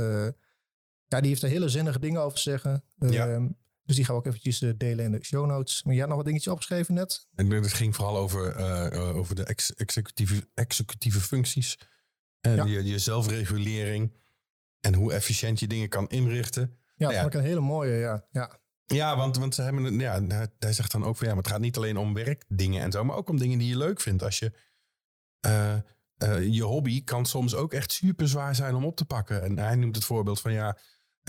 [1.10, 2.84] ja, die heeft er hele zinnige dingen over te zeggen.
[2.95, 3.28] Ja.
[3.28, 3.47] Ehm,
[3.84, 5.84] dus die gaan we ook eventjes eh, delen in de show notes.
[5.84, 7.28] Maar jij had nog wat dingetjes opgeschreven net?
[7.36, 11.78] En het ging vooral over, eh, eh, over de ex- executieve, executieve functies.
[12.41, 12.66] En Ja.
[12.66, 14.18] je, je zelfregulering.
[14.80, 16.78] En hoe efficiënt je dingen kan inrichten.
[16.95, 17.22] Ja, dat ja.
[17.22, 18.26] vond ik een hele mooie, ja.
[18.32, 18.60] ja.
[18.86, 20.24] Ja, want, want ze hebben, ja,
[20.60, 23.03] hij- zegt dan ook van ja, maar het gaat niet alleen om werkdingen en zo,
[23.03, 24.24] maar ook om dingen die je leuk vindt.
[24.24, 24.51] Als je
[26.49, 29.43] je hobby kan soms ook echt super zwaar zijn om op te pakken.
[29.43, 30.78] En hij noemt het voorbeeld van ja,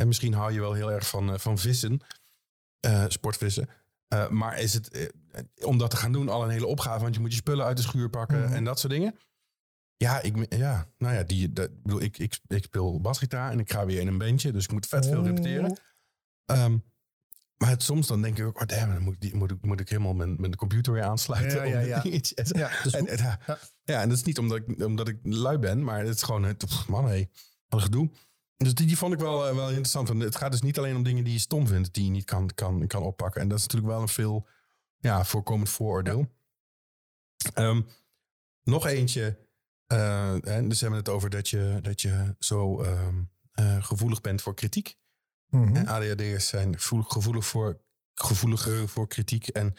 [0.01, 2.01] en misschien hou je wel heel erg van, eh, van vissen,
[2.81, 3.69] eh, sportvissen.
[4.09, 5.13] Eh, maar is het
[5.61, 7.77] om dat te gaan doen al een hele opgave, want je moet je spullen uit
[7.77, 8.53] de schuur pakken Mhm.
[8.53, 9.15] en dat soort dingen.
[9.97, 13.59] Ja, ik, ja, nou ja, die, dat, ik bedoel, ik, ik, ik speel basgitaar en
[13.59, 15.79] ik ga weer in een bandje, dus ik moet vet veel repeteren.
[16.45, 16.79] Ehm,
[17.57, 19.65] maar het, soms dan denk ik ook, oh damn, dan moet, ik die, moet, ik,
[19.65, 21.69] moet ik helemaal mijn, mijn computer weer aansluiten.
[21.69, 22.03] Ja, ja, ja.
[22.35, 23.39] Ja, dus En, en,
[23.85, 26.43] ja, en dat is niet omdat ik, omdat ik lui ben, maar het is gewoon,
[26.45, 27.25] het, man hé,
[27.69, 28.11] wat een gedoe.
[28.65, 30.09] Dus die, die vond ik wel, eh, wel interessant.
[30.09, 32.25] Want het gaat dus niet alleen om dingen die je stom vindt, die je niet
[32.25, 33.41] kan, kan, kan oppakken.
[33.41, 34.47] En dat is natuurlijk wel een veel
[34.99, 36.27] ja, voorkomend vooroordeel.
[37.55, 37.83] Ehm,
[38.63, 39.39] nog eentje.
[39.87, 44.21] eh, hè, dus we hebben het over dat je, dat je zo ehm, eh, gevoelig
[44.21, 44.97] bent voor kritiek.
[45.51, 47.81] En ADHD'ers zijn gevoelig, gevoelig voor,
[48.15, 49.75] gevoeliger voor kritiek en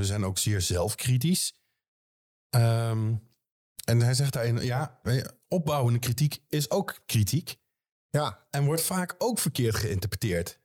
[0.00, 1.60] zijn ook zeer zelfkritisch.
[2.50, 3.14] Ehm,
[3.84, 5.00] en hij zegt daarin, ja,
[5.48, 7.56] opbouwende kritiek is ook kritiek
[8.16, 10.60] ja, en wordt vaak ook verkeerd geïnterpreteerd.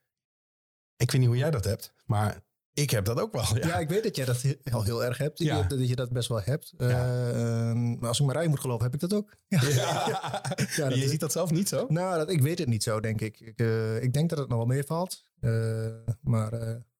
[0.95, 2.43] Ik weet niet hoe jij dat hebt, maar
[2.73, 3.57] ik heb dat ook wel.
[3.57, 3.79] Ja, ja.
[3.79, 5.39] ik weet dat jij dat al heel erg hebt.
[5.39, 5.63] Ja.
[5.63, 6.73] Dat je dat best wel hebt.
[6.77, 6.87] Ja.
[6.87, 9.35] Eh, ehm, maar als ik Marij moet geloven, heb ik dat ook.
[9.47, 9.61] Ja.
[10.75, 11.85] Ja, je ziet dat zelf niet zo?
[11.89, 13.39] Nou, dat, ik weet het niet zo, denk ik.
[13.39, 15.23] Ik, eh, ik denk dat het nog wel meevalt.
[15.39, 15.87] Eh,
[16.21, 16.49] maar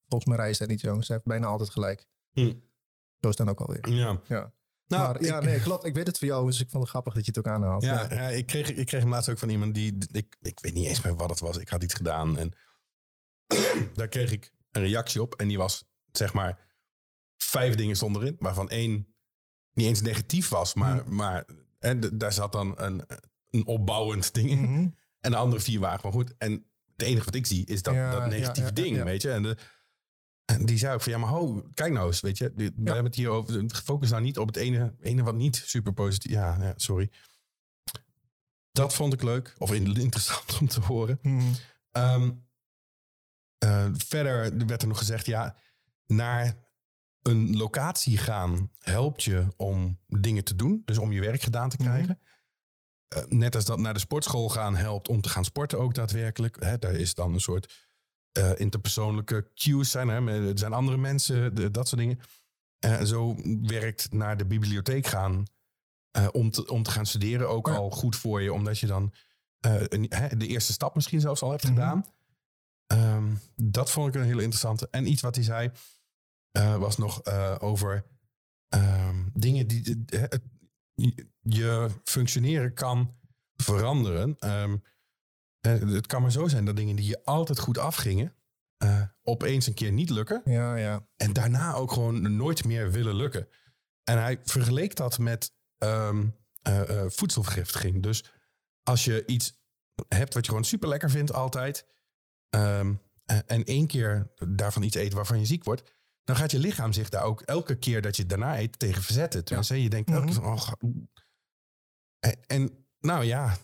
[0.07, 1.01] volgens Marij is dat niet zo.
[1.01, 2.07] Ze heeft bijna altijd gelijk.
[2.31, 2.53] Hm.
[3.19, 3.89] Zo is dan ook alweer.
[3.89, 4.21] Ja.
[4.27, 4.53] Ja.
[4.91, 5.85] Nou, maar ja, ik- nee, klopt.
[5.85, 7.83] Ik weet het voor jou, dus ik vond het grappig dat je het ook aanhaalt.
[7.83, 9.97] Ja, ja, ik, kreeg, ik kreeg hem laatst ook van iemand die...
[10.11, 11.57] Ik, ik weet niet eens meer wat het was.
[11.57, 12.53] Ik had iets gedaan en
[13.93, 15.35] daar kreeg ik een reactie op.
[15.35, 16.59] En die was, zeg maar,
[17.37, 18.35] vijf dingen stonden erin.
[18.39, 19.15] Waarvan één
[19.73, 20.73] niet eens negatief was.
[20.73, 21.45] Maar, maar
[21.79, 23.03] en daar zat dan een,
[23.49, 24.61] een opbouwend ding in.
[24.61, 24.87] Mhm.
[25.19, 26.33] En de andere vier waren gewoon goed.
[26.37, 26.51] En
[26.95, 29.31] het enige wat ik zie is dat, Ja, dat negatieve ja, ding, weet je.
[29.31, 29.57] En, de,
[30.59, 32.51] die zei ook van, ja, maar ho, kijk nou eens, weet je.
[32.55, 35.93] We hebben het hier over, focus nou niet op het ene, ene wat niet super
[35.93, 36.31] positief.
[36.31, 37.11] Ja, ja, sorry.
[38.71, 41.19] Dat vond ik leuk, of in- interessant om te horen.
[41.21, 41.51] Mhm.
[41.91, 42.31] Ehm,
[43.57, 45.55] eh, verder werd er nog gezegd, ja,
[46.05, 46.55] naar
[47.21, 50.81] een locatie gaan helpt je om dingen te doen.
[50.85, 52.19] Dus om je werk gedaan te krijgen.
[53.07, 56.63] Eh, net als dat naar de sportschool gaan helpt om te gaan sporten ook daadwerkelijk.
[56.63, 57.89] Hè, daar is dan een soort
[58.32, 60.07] eh, interpersoonlijke cues zijn.
[60.07, 62.19] Hè, er zijn andere mensen, de- dat soort dingen.
[62.79, 65.43] Eh, zo werkt naar de bibliotheek gaan
[66.11, 67.73] eh, om, te, om te gaan studeren ook Ja.
[67.75, 68.53] al goed voor je.
[68.53, 69.13] Omdat je dan
[69.59, 71.73] een, hè, de eerste stap misschien zelfs al hebt Mhm.
[71.73, 72.05] gedaan.
[72.88, 74.88] Ehm, dat vond ik een hele interessante.
[74.91, 75.71] En iets wat hij zei
[76.79, 77.25] was nog
[77.61, 78.05] over
[78.69, 80.05] ehm, dingen die
[81.41, 83.15] je functioneren kan
[83.55, 84.36] veranderen.
[84.39, 84.77] Ehm,
[85.62, 88.36] eh, het kan maar zo zijn dat dingen die je altijd goed afgingen,
[88.78, 90.41] eh, opeens een keer niet lukken.
[90.45, 91.07] Ja, ja.
[91.18, 93.47] En daarna ook gewoon nooit meer willen lukken.
[94.03, 95.53] En hij vergeleek dat met
[96.62, 98.03] eh, voedselvergiftiging.
[98.03, 98.24] Dus
[98.84, 99.59] als je iets
[100.07, 101.86] hebt wat je gewoon super lekker vindt altijd.
[102.49, 102.93] ehm,
[103.26, 105.84] eh, en één keer daarvan iets eet waarvan je ziek wordt.
[106.24, 109.01] Dan gaat je lichaam zich daar ook elke keer dat je het daarna eet tegen
[109.03, 109.43] verzetten.
[109.45, 110.43] Tenminste, je denkt elke keer van...
[110.43, 110.72] Oh,
[112.47, 113.57] en nou ja,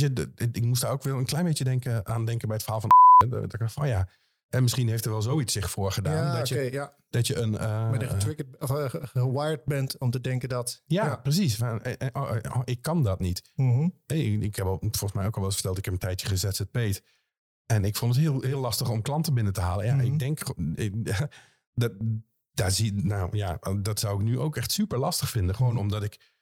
[0.00, 2.64] je, de- ik moest daar ook wel een klein beetje denken, aan denken bij het
[2.64, 2.90] verhaal van...
[3.30, 4.08] Dat ik dacht van ja,
[4.48, 6.14] en misschien heeft er wel zoiets zich voorgedaan.
[6.14, 6.94] ja, dat, je, ja.
[7.10, 7.58] dat je een...
[7.58, 10.82] eh, Maar je getriggerd, of, eh, gewired bent om te denken dat...
[10.86, 11.56] ja, precies.
[11.56, 13.50] Van, eh, oh, oh, ik kan dat niet.
[13.54, 13.88] Mhm.
[14.06, 16.26] Hey, ik heb al, volgens mij ook al wel eens verteld, ik heb een tijdje
[16.26, 17.02] gezzp'd.
[17.66, 19.86] En ik vond het heel, heel lastig om klanten binnen te halen.
[19.86, 20.04] Ja, Mhm.
[20.04, 20.40] ik denk,
[20.74, 21.28] ik-
[21.74, 21.92] dat,
[22.52, 25.54] daar zie, nou, ja, dat zou ik nu ook echt super lastig vinden.
[25.54, 25.80] Gewoon Mhm.
[25.80, 26.34] omdat ik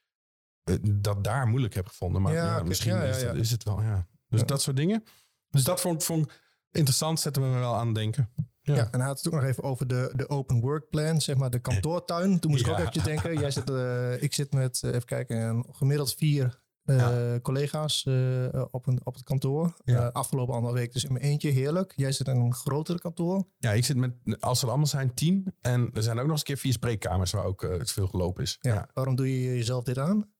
[0.91, 2.21] dat daar moeilijk heb gevonden.
[2.21, 3.39] Maar Ja, misschien ja, ja, is, het- ja.
[3.41, 4.07] is het wel, ja.
[4.27, 5.03] Dus dat soort dingen.
[5.49, 6.31] Dus dat vond, vond ik
[6.71, 8.29] interessant, zetten we me wel aan het denken.
[8.61, 8.91] Ja.
[8.91, 11.49] En hij had het ook nog even over de, de open work plan, zeg maar
[11.49, 12.39] de kantoortuin.
[12.39, 13.39] Toen moest ik ook eventjes denken.
[13.39, 18.87] Jij zit, eh, ik zit met, eh, even kijken, gemiddeld vier eh, collega's eh, op,
[18.87, 19.73] een, op het kantoor.
[19.83, 20.05] Ja.
[20.07, 21.93] Eh, afgelopen anderhalve week dus in mijn eentje, heerlijk.
[21.95, 23.47] Jij zit in een grotere kantoor.
[23.57, 25.53] Ja, ik zit met, als er allemaal zijn, tien.
[25.61, 28.07] En er zijn ook nog eens een keer vier spreekkamers waar ook eh, het veel
[28.07, 28.57] gelopen is.
[28.61, 28.89] Ja.
[28.93, 30.33] Waarom doe je jezelf dit aan?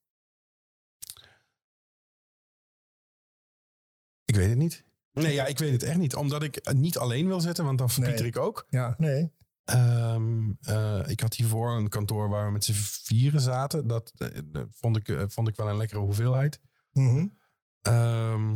[4.35, 4.83] Ik weet het niet.
[5.11, 6.15] Nee, ja, ik weet het echt niet.
[6.15, 8.27] Omdat ik het niet alleen wil zitten, want dan verpieter Nee.
[8.29, 8.65] ik ook.
[8.69, 9.31] Ja, nee.
[9.63, 13.87] Ehm, eh, ik had hiervoor een kantoor waar we met z'n vieren zaten.
[13.87, 16.59] Dat eh, vond, ik, eh, vond ik wel een lekkere hoeveelheid.
[16.91, 17.27] Mhm.
[17.81, 18.55] Ehm,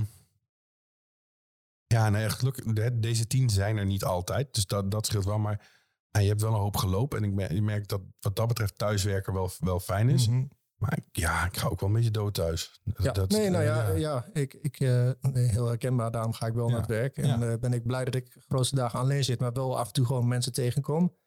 [1.88, 4.54] ja, nee, gelukkig, de- deze tien zijn er niet altijd.
[4.54, 5.40] Dus dat, dat scheelt wel.
[5.40, 5.72] Maar
[6.12, 7.18] je hebt wel een hoop gelopen.
[7.18, 10.28] En ik merk, je merkt dat wat dat betreft thuiswerken wel, wel fijn is.
[10.28, 10.46] Mhm.
[10.80, 12.82] Maar ik- ja, ik ga ook wel een beetje dood thuis.
[12.98, 14.26] Ja, Dat- nee, nou eh, ja, ja.
[14.34, 16.12] ik, ik, eh, nee, heel herkenbaar.
[16.12, 16.72] Daarom ga ik wel Ja.
[16.72, 17.18] naar het werk.
[17.18, 19.88] En eh, ben ik blij dat ik de grootste dagen alleen zit, maar wel af
[19.88, 21.18] en toe gewoon mensen tegenkom.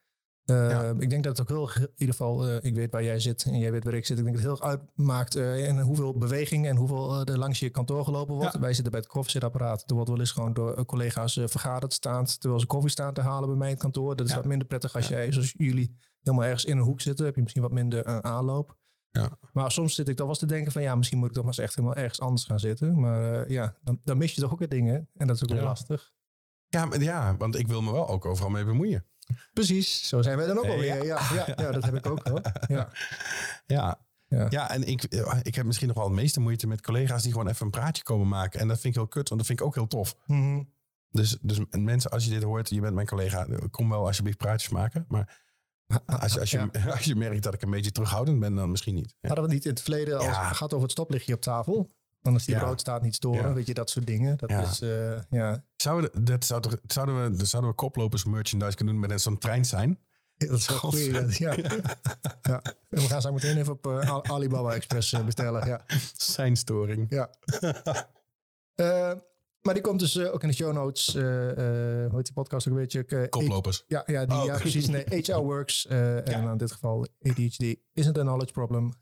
[0.99, 3.59] Ik denk dat het ook heel, in ieder geval, ik weet waar jij zit en
[3.59, 4.19] jij weet waar ik zit.
[4.19, 7.71] Ik denk dat het heel erg uitmaakt en hoeveel beweging en hoeveel er langs je
[7.71, 8.59] kantoor gelopen wordt.
[8.59, 9.85] Wij zitten bij het koffiezetapparaat.
[9.87, 13.49] Er wordt wel eens gewoon door collega's vergaderd staand, terwijl ze koffie staan te halen
[13.49, 14.17] bij mijn kantoor.
[14.17, 17.25] Dat is wat minder prettig als jij, zoals jullie, helemaal ergens in een hoek zitten.
[17.27, 18.77] Heb je misschien wat minder aanloop.
[19.13, 19.39] Ja.
[19.53, 21.53] Maar soms zit ik wel eens te denken van ja, misschien moet ik toch maar
[21.53, 23.01] eens echt helemaal ergens anders gaan zitten.
[23.01, 25.09] Maar eh, ja, dan, dan mis je toch ook weer dingen.
[25.15, 25.63] En dat is ook Ja.
[25.65, 26.13] lastig.
[26.69, 29.07] Ja, maar, ja, want ik wil me wel ook overal mee bemoeien.
[29.53, 31.05] Precies, zo zijn wij dan ook alweer.
[31.05, 31.21] Ja.
[31.35, 32.41] Ja, ja, dat heb ik ook wel.
[32.69, 32.89] Ja.
[33.67, 34.47] Ja, Ja.
[34.51, 34.71] ja.
[34.71, 37.49] en ik, eh, ik heb misschien nog wel het meeste moeite met collega's die gewoon
[37.49, 38.61] even een praatje komen maken.
[38.61, 40.17] En dat vind ik heel kut, want dat vind ik ook heel tof.
[40.27, 40.63] Mhm.
[41.11, 44.39] Dus, dus mensen, als je dit hoort, je bent mijn collega, eh, kom wel alsjeblieft
[44.39, 45.05] praatjes maken.
[45.09, 45.41] Maar
[46.23, 48.95] als je, als je, als je merkt dat ik een beetje terughoudend ben, dan misschien
[48.95, 49.15] niet.
[49.21, 49.29] Ja.
[49.29, 50.49] Hadden we niet in het verleden als Ja.
[50.49, 51.91] het gaat over het stoplichtje op tafel?
[52.23, 52.61] Dan is die Ja.
[52.61, 53.53] rood staat niet storen, Ja.
[53.53, 54.37] weet je, dat soort dingen.
[54.37, 54.61] Dat Ja.
[54.61, 58.95] is, eh, ja, Zouden, we- dat zou toch- zouden, we, zouden we koplopers merchandise kunnen
[58.95, 59.99] doen met zo'n trein zijn?
[60.37, 61.37] dat is wel goed.
[61.37, 61.55] Ja.
[62.43, 62.63] Ja.
[62.89, 65.67] We gaan zo meteen even op eh, Al- Alibaba Express eh, bestellen.
[65.67, 65.85] Ja.
[66.17, 67.07] Seinstoring.
[67.11, 67.31] Ja.
[68.75, 69.13] Eh,
[69.63, 71.15] maar die komt dus eh, ook in de show notes.
[71.15, 73.29] eh hoe heet die podcast ook een beetje?
[73.29, 73.85] Koplopers.
[73.87, 74.45] Ja, ja, die, Oh.
[74.45, 74.89] ja precies.
[74.89, 75.87] Nee, HR works.
[75.87, 78.93] En in dit geval ADHD isn't a knowledge problem.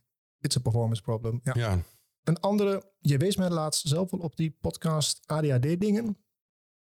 [0.40, 1.40] It's a performance problem.
[1.42, 1.52] Ja.
[1.56, 1.78] Ja.
[2.24, 6.16] Een andere, je wees mij laatst zelf wel op die podcast ADHD dingen.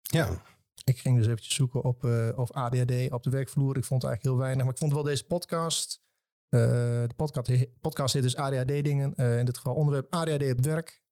[0.01, 0.41] Ja.
[0.83, 2.03] Ik ging dus eventjes zoeken op
[2.35, 3.77] of ADHD op de werkvloer.
[3.77, 4.63] Ik vond eigenlijk heel weinig.
[4.63, 6.01] Maar ik vond wel deze podcast.
[6.49, 9.13] de podcast, podcast heet dus ADHD dingen.
[9.15, 11.03] Eh, in dit geval onderwerp ADHD op werk.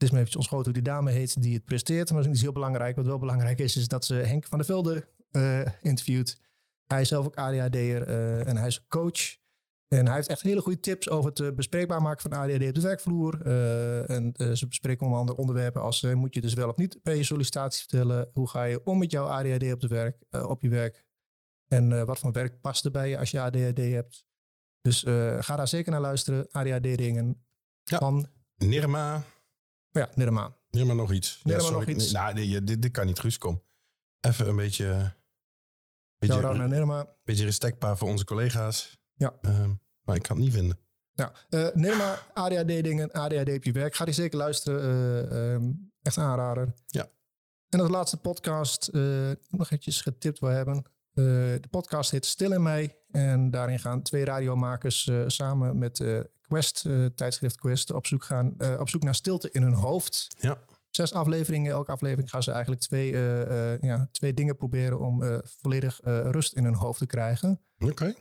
[0.00, 2.08] Het is me eventjes ontschoten hoe die dame heet die het presteert.
[2.10, 2.96] Maar dat is niet heel belangrijk.
[2.96, 6.40] Wat wel belangrijk is, is dat ze Henk van der Velde eh, interviewt.
[6.86, 9.36] Hij is zelf ook ADHD'er eh, en hij is coach.
[9.88, 12.74] En hij heeft echt hele goede tips over het eh, bespreekbaar maken van ADHD op
[12.74, 13.42] de werkvloer.
[14.06, 17.24] En ze bespreken onder andere onderwerpen als moet je dus wel of niet bij je
[17.24, 18.30] sollicitatie vertellen.
[18.32, 21.04] Hoe ga je om met jouw ADHD op, de werk, op je werk?
[21.66, 24.24] En wat voor werk past er bij je als je ADHD hebt?
[24.80, 25.02] Dus
[25.38, 26.46] ga daar zeker naar luisteren.
[26.50, 27.44] ADHD-dingen
[27.84, 27.98] Ja.
[27.98, 28.26] van
[28.56, 29.24] Nirma.
[29.90, 30.56] Ja, Nirma.
[30.70, 31.40] Nirma nog iets.
[31.42, 31.78] Nirma sorry.
[31.78, 32.12] nog iets.
[32.12, 33.62] Nee, nou, nee, dit, dit kan niet, Guus, kom.
[34.20, 35.18] Even een beetje...
[36.18, 37.16] Beetje, Shout-out naar Nirma.
[37.24, 38.98] beetje respectbaar voor onze collega's.
[39.14, 39.34] Ja.
[39.40, 39.70] Ehm,
[40.02, 40.78] maar ik kan het niet vinden.
[41.12, 43.94] Ja, eh Nirma, ADHD-dingen, ADHD op je werk.
[43.94, 44.80] Ga die zeker luisteren.
[45.30, 45.72] eh, ehm,
[46.02, 46.74] echt aanrader.
[46.86, 47.08] Ja.
[47.68, 50.76] En als laatste podcast, eh, nog eventjes getipt wil hebben.
[51.14, 52.98] Eh, de podcast heet Stil in mij.
[53.10, 56.20] En daarin gaan twee radiomakers eh, samen met eh,
[56.50, 60.26] Quest, eh, tijdschrift Quest, op zoek, gaan, eh, op zoek naar stilte in hun hoofd.
[60.40, 60.58] Ja.
[60.90, 61.72] Zes afleveringen.
[61.72, 66.64] Elke aflevering gaan ze eigenlijk twee, eh, ja, twee dingen proberen om volledig rust in
[66.64, 67.60] hun hoofd te krijgen.
[67.78, 68.14] Oké.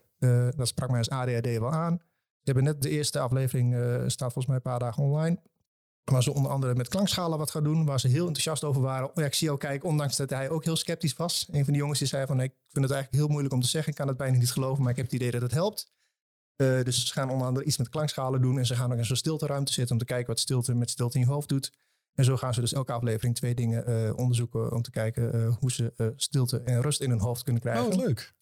[0.56, 2.02] Dat sprak mij als ADHD wel aan.
[2.40, 5.40] Ze hebben net de eerste aflevering, eh, staat volgens mij een paar dagen online.
[6.04, 7.86] Waar ze onder andere met klankschalen wat gaan doen.
[7.86, 9.12] Waar ze heel enthousiast over waren.
[9.14, 11.48] Ja, ik zie jou kijken, ondanks dat hij ook heel sceptisch was.
[11.52, 13.68] Een van die jongens die zei van, ik vind het eigenlijk heel moeilijk om te
[13.68, 13.92] zeggen.
[13.92, 15.92] Ik kan het bijna niet geloven, maar ik heb het idee dat het helpt.
[16.60, 18.58] Eh, dus ze gaan onder andere iets met klankschalen doen.
[18.58, 21.18] En ze gaan ook in zo'n stilteruimte zitten om te kijken wat stilte met stilte
[21.18, 21.72] in je hoofd doet.
[22.14, 25.56] En zo gaan ze dus elke aflevering twee dingen eh, onderzoeken om te kijken eh,
[25.60, 27.86] hoe ze stilte en rust in hun hoofd kunnen krijgen.
[27.86, 28.38] Oh, leuk.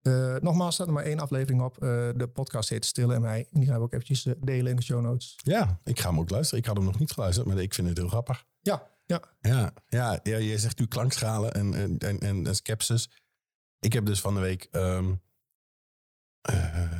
[0.00, 1.76] Eh, nogmaals, staat er maar één aflevering op.
[2.16, 3.48] De podcast heet Stille en mij.
[3.52, 5.36] En die gaan we ook eventjes delen in de show notes.
[5.36, 6.58] Ja, ik ga hem ook luisteren.
[6.60, 8.44] Ik had hem nog niet geluisterd, maar ik vind het heel grappig.
[8.60, 9.22] Ja, ja.
[9.40, 13.10] Ja, ja, ja je zegt nu klankschalen en, en, en, en, en skepsis.
[13.78, 14.68] Ik heb dus van de week...
[14.70, 15.12] ehm,
[16.40, 16.98] eh, eh, eh,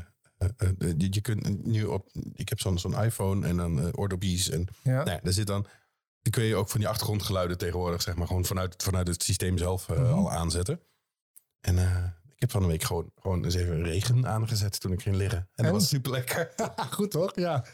[0.78, 2.08] je, je kunt nu op...
[2.32, 4.50] Ik heb zo'n zo'n iPhone en dan uh, oordobies.
[4.50, 4.92] En ja.
[4.92, 5.66] nou ja, daar zit dan...
[6.22, 9.58] Dan kun je ook van die achtergrondgeluiden tegenwoordig, zeg maar, gewoon vanuit, vanuit het systeem
[9.58, 10.12] zelf uh, Mhm.
[10.12, 10.80] al aanzetten.
[11.60, 15.02] En uh, ik heb van de week gewoon, gewoon eens even regen aangezet toen ik
[15.02, 15.38] ging liggen.
[15.38, 15.64] En, en?
[15.64, 16.50] dat was super lekker.
[16.90, 17.34] Goed toch?
[17.34, 17.64] Ja.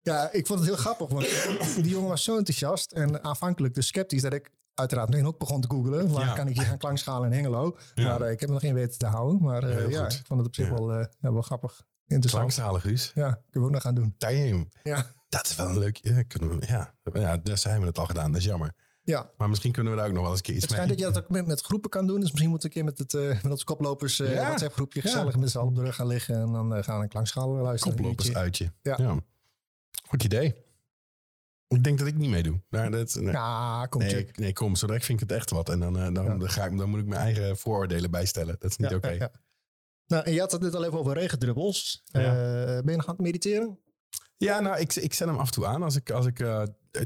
[0.00, 1.26] Ja, ik vond het heel grappig, want
[1.84, 5.60] die jongen was zo enthousiast en aanvankelijk dus sceptisch dat ik uiteraard meteen ook begon
[5.60, 6.12] te googlen.
[6.12, 6.34] Waar ja.
[6.34, 7.76] kan ik hier gaan klankschalen in Hengelo?
[7.94, 8.08] Ja.
[8.08, 9.42] Maar uh, ik heb nog geen weten te houden.
[9.42, 11.84] Maar uh, ja, ik vond het op zich wel, uh, wel grappig.
[12.06, 12.42] Interessant.
[12.42, 13.12] Klankschalen, Guus.
[13.14, 14.14] Ja, kunnen we ook nog gaan doen.
[14.18, 14.68] Damn.
[14.82, 15.06] Ja.
[15.28, 15.96] Dat is wel een leuk...
[15.96, 16.94] Ja, kunnen we, ja.
[17.12, 18.32] ja, daar zijn we het al gedaan.
[18.32, 18.74] Dat is jammer.
[19.02, 19.30] Ja.
[19.36, 20.78] Maar misschien kunnen we daar ook nog wel eens een keer iets mee.
[20.78, 22.20] Het schijnt dat je dat ook met, met, groepen kan doen.
[22.20, 24.46] Dus misschien moet ik een keer met, het, uh, met onze koplopers uh, ja.
[24.46, 25.40] WhatsApp groepje gezellig ja.
[25.40, 26.34] met z'n allen op de rug gaan liggen.
[26.34, 27.96] En dan uh, gaan we een klankschalen luisteren.
[27.96, 28.72] Koplopers uitje.
[28.82, 28.94] Ja.
[28.98, 29.20] ja.
[30.08, 30.64] Goed idee.
[31.68, 32.60] Ik denk dat ik niet meedoe.
[32.70, 33.32] Nou, dat, nee.
[33.32, 34.38] Ja, kom nee, check.
[34.38, 34.76] nee, kom.
[34.76, 35.68] Zodra ik vind ik het echt wat.
[35.68, 38.56] En dan, dan, ga ik, dan moet ik mijn eigen vooroordelen bijstellen.
[38.58, 39.12] Dat is niet oké.
[39.14, 39.30] Okay.
[40.06, 42.02] Nou, en je had het net al even over regendruppels.
[42.12, 42.22] ben
[42.84, 43.78] je nog aan het mediteren?
[44.36, 45.82] Ja, nou, ik, ik zet hem af en toe aan.
[45.82, 46.62] Als ik, als ik, uh,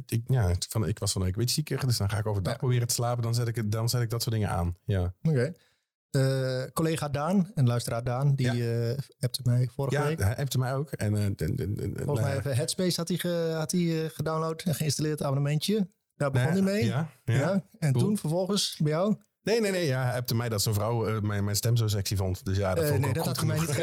[0.07, 2.59] ik, ja, van, ik was van een beetje zieker, dus dan ga ik overdag ja.
[2.59, 3.23] proberen te slapen.
[3.23, 4.77] Dan zet, ik, dan zet ik dat soort dingen aan.
[4.85, 5.15] Ja.
[5.23, 5.29] Oké.
[5.29, 5.55] Okay.
[6.11, 8.91] Uh, collega Daan en luisteraar Daan, die ja.
[8.91, 10.19] uh, appte mij vorige ja, week.
[10.19, 10.91] Ja, hij appte mij ook.
[10.91, 11.27] En, uh,
[12.05, 15.89] Volgens mij even Headspace had hij, ge, had hij gedownload en geïnstalleerd abonnementje.
[16.17, 16.85] Daar begon hij mee.
[16.85, 17.65] Ja, ja.
[17.79, 18.05] En cool.
[18.05, 19.17] toen vervolgens bij jou?
[19.43, 19.87] Nee, nee, nee.
[19.87, 22.45] Ja, hij appte mij dat zijn vrouw uh, mijn, mijn stem zo sexy vond.
[22.45, 23.77] Dus ja, dat vond ik Nee, dat had hij mij niet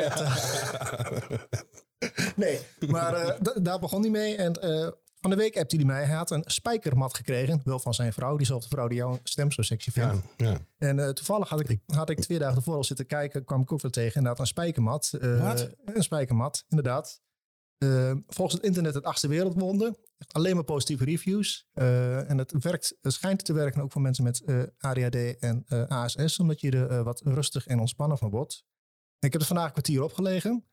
[2.36, 3.32] Nee, maar uh,
[3.64, 4.36] daar begon hij mee.
[4.36, 4.88] En uh,
[5.20, 6.06] van de week appte hij mij.
[6.06, 7.62] Hij had een spijkermat gekregen.
[7.64, 8.38] Wel van zijn vrouw.
[8.38, 10.16] Diezelfde vrouw die jouw stem zo sexy vindt.
[10.38, 10.58] Ja, ja.
[10.78, 13.46] En uh, toevallig had ik, had ik twee dagen ervoor al zitten kijken.
[13.46, 14.16] kwam ik ook weer tegen.
[14.16, 15.12] Inderdaad, een spijkermat.
[15.40, 15.70] Wat?
[15.86, 17.22] Een spijkermat, inderdaad.
[18.28, 19.96] Volgens het internet het achtste wereldwonder.
[20.32, 21.68] Alleen maar positieve reviews.
[21.74, 24.44] en het, werkt, het schijnt te werken ook voor mensen met
[24.78, 26.40] ADHD en ASS.
[26.40, 28.66] Omdat je er wat rustig en ontspannen van wordt.
[29.20, 30.66] Ik heb er vandaag een kwartier opgelegen.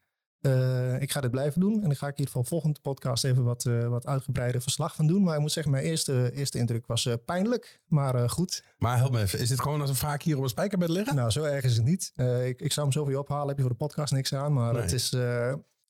[0.99, 1.75] Ik ga dit blijven doen.
[1.75, 5.23] En dan ga ik hier voor volgende podcast even wat, wat uitgebreider verslag van doen.
[5.23, 7.81] Maar ik moet zeggen, mijn eerste, eerste indruk was pijnlijk.
[7.87, 8.65] Maar goed.
[8.79, 9.39] Maar help me even.
[9.39, 11.17] Is dit gewoon als een vaak hier op een spijkerbed liggen?
[11.17, 12.13] Nou, zo erg is het niet.
[12.45, 13.49] ik, ik zou hem zoveel ophalen.
[13.49, 14.53] Heb je voor de podcast niks aan.
[14.53, 14.83] Maar nee.
[14.83, 15.17] het is...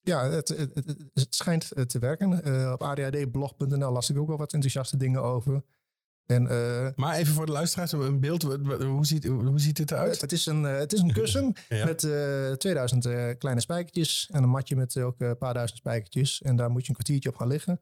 [0.05, 2.33] ja, het, het, het, het, schijnt te werken.
[2.73, 5.63] op adhdblog.nl las ik ook wel wat enthousiaste dingen over.
[6.27, 8.43] En, uh, maar even voor de luisteraars, een beeld.
[8.43, 10.21] Hoe ziet, hoe ziet dit eruit?
[10.21, 11.85] Het is een, het is een kussen ja.
[11.85, 14.29] met uh, 2000 uh, kleine spijkertjes.
[14.33, 16.43] En een matje met ook een paar duizend spijkertjes.
[16.43, 17.81] En daar moet je een kwartiertje op gaan liggen.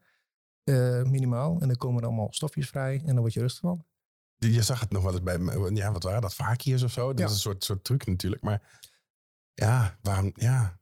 [0.64, 1.60] eh, minimaal.
[1.60, 3.00] En dan komen er allemaal stofjes vrij.
[3.00, 3.84] En dan word je rustig van.
[4.36, 5.38] Je zag het nog wel eens bij,
[5.74, 7.08] ja, wat waren dat, vaakjes of zo?
[7.08, 7.24] Dat Ja.
[7.24, 8.42] is een soort, soort truc natuurlijk.
[8.42, 8.80] Maar
[9.54, 10.80] ja, waarom, ja.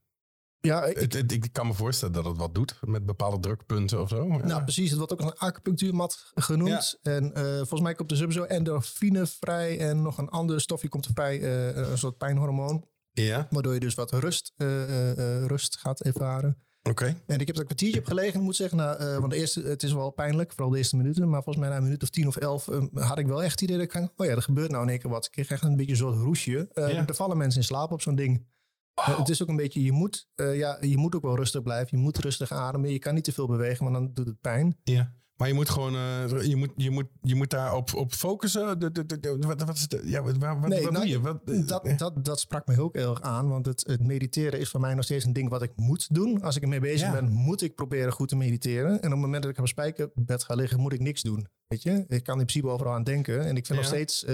[0.60, 4.00] Ja, ik, Het, het- ik kan me voorstellen dat het wat doet met bepaalde drukpunten
[4.00, 4.26] of zo.
[4.28, 4.36] Ja.
[4.46, 4.88] Nou, precies.
[4.88, 6.98] Het wordt ook een acupunctuurmat genoemd.
[7.02, 9.78] En eh, volgens mij komt er sowieso endorfine vrij.
[9.78, 11.40] En nog een ander stofje komt er vrij.
[11.40, 12.84] eh, een soort pijnhormoon.
[13.12, 16.56] Ja, Waardoor je dus wat rust, eh, rust gaat ervaren.
[16.82, 17.04] oké.
[17.26, 18.78] En ik heb er een kwartiertje op gelegen, moet zeggen.
[18.78, 21.28] Nou, want de eerste, het is wel pijnlijk, vooral de eerste minuten.
[21.28, 23.60] Maar volgens mij na een minuut of tien of elf had ik wel echt het
[23.60, 24.10] idee dat ik...
[24.16, 25.24] Oh ja, er gebeurt nou in één keer wat.
[25.24, 26.68] Ik kreeg echt een beetje een soort roesje.
[26.72, 28.46] Er vallen mensen in slaap op zo'n ding.
[28.94, 31.96] Het is ook een beetje, je moet, eh, ja, je moet ook wel rustig blijven.
[31.98, 32.90] Je moet rustig ademen.
[32.92, 34.76] Je kan niet te veel bewegen, want dan doet het pijn.
[34.82, 35.14] Ja.
[35.36, 38.78] Maar je moet gewoon, eh, je, moet, je, moet, je moet daar op, op focussen.
[38.78, 41.12] De, de, de, de- wat, wat is de, ja, wat, wat, Nee, wat nou, doe
[41.14, 41.20] je?
[41.20, 44.68] Wat, eh, Dat, dat, sprak me ook heel erg aan, want het, het mediteren is
[44.70, 46.42] voor mij nog steeds een ding wat ik moet doen.
[46.42, 47.12] Als ik ermee bezig Ja.
[47.12, 48.90] ben, moet ik proberen goed te mediteren.
[48.90, 51.46] En op het moment dat ik op een spijkerbed ga liggen, moet ik niks doen.
[51.66, 53.40] Weet je, ik kan in principe overal aan denken.
[53.44, 53.74] En ik vind Ja.
[53.74, 54.24] nog steeds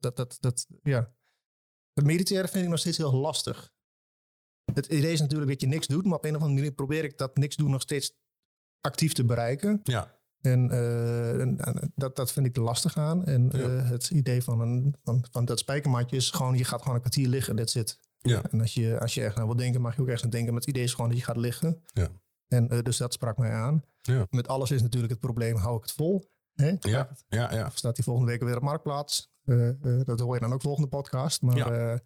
[0.00, 1.12] dat, dat, dat, ja.
[2.00, 3.70] Het mediteren vind ik nog steeds heel lastig.
[4.74, 7.04] Het idee is natuurlijk dat je niks doet, maar op een of andere manier probeer
[7.04, 8.12] ik dat niks doen nog steeds
[8.80, 9.80] actief te bereiken.
[9.82, 13.24] ja, En, eh, en- en dat, dat vind ik lastig aan.
[13.24, 13.58] En Ja.
[13.58, 17.00] eh, het idee van, een, van, van dat spijkermatje is gewoon, je gaat gewoon een
[17.00, 17.98] kwartier liggen, that's it.
[18.18, 20.30] ja, En als je, als je ergens aan wil denken, mag je ook ergens aan
[20.30, 20.50] denken.
[20.52, 21.82] Maar het idee is gewoon dat je gaat liggen.
[21.92, 22.08] Ja.
[22.48, 23.84] En eh, dus dat sprak mij aan.
[24.02, 24.26] Ja.
[24.30, 26.30] Met alles is natuurlijk het probleem, hou ik het vol?
[26.54, 26.68] Hè?
[26.80, 27.66] ja, ja, ja.
[27.66, 29.32] Of staat die volgende week weer op Marktplaats?
[29.50, 31.42] Eh, eh, dat hoor je dan ook volgende podcast.
[31.42, 31.64] Maar Ja.
[31.70, 31.98] eh,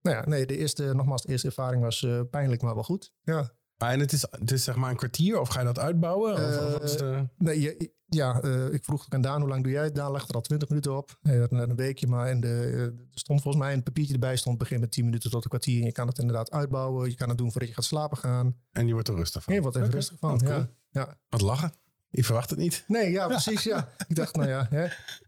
[0.00, 3.12] nou ja, nee, de eerste, nogmaals, de eerste ervaring was pijnlijk, maar wel goed.
[3.22, 3.52] Ja.
[3.76, 6.34] En het is, het is zeg maar een kwartier of ga je dat uitbouwen?
[6.34, 9.84] Of, of de- Nee, je- ja, ik vroeg ook aan Daan hoe lang doe jij
[9.84, 9.94] het?
[9.94, 11.18] Daan legde er al 20 minuten op.
[11.22, 14.80] Net een weekje, maar in de, er stond volgens mij een papiertje erbij stond begin
[14.80, 15.80] met 10 minuten tot een kwartier.
[15.80, 17.08] En je kan het inderdaad uitbouwen.
[17.10, 18.56] Je kan het doen voordat je gaat slapen gaan.
[18.72, 19.54] en je wordt er rustig van.
[19.54, 20.30] Je wordt er rustig van.
[20.30, 20.54] wat cool.
[20.54, 20.68] Ja.
[20.90, 21.18] Ja.
[21.28, 21.72] Wat lachen.
[22.14, 22.84] Je verwacht het niet.
[22.86, 23.62] Nee, ja, precies.
[23.62, 23.88] Ja.
[24.08, 24.84] Ik dacht, nou ja, hè,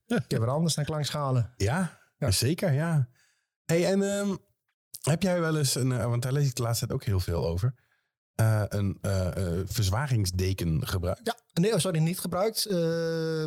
[0.06, 1.52] ik heb er anders dan klankschalen.
[1.56, 2.30] Ja, Ja.
[2.30, 3.08] zeker, ja.
[3.64, 4.36] Hey, en ehm,
[5.02, 7.20] heb jij wel eens, een, eh, want daar lees ik de laatste tijd ook heel
[7.20, 7.74] veel over,
[8.34, 8.98] eh, een
[9.66, 11.20] verzwaringsdeken gebruikt?
[11.24, 12.70] Ja, nee, oh, sorry, niet gebruikt.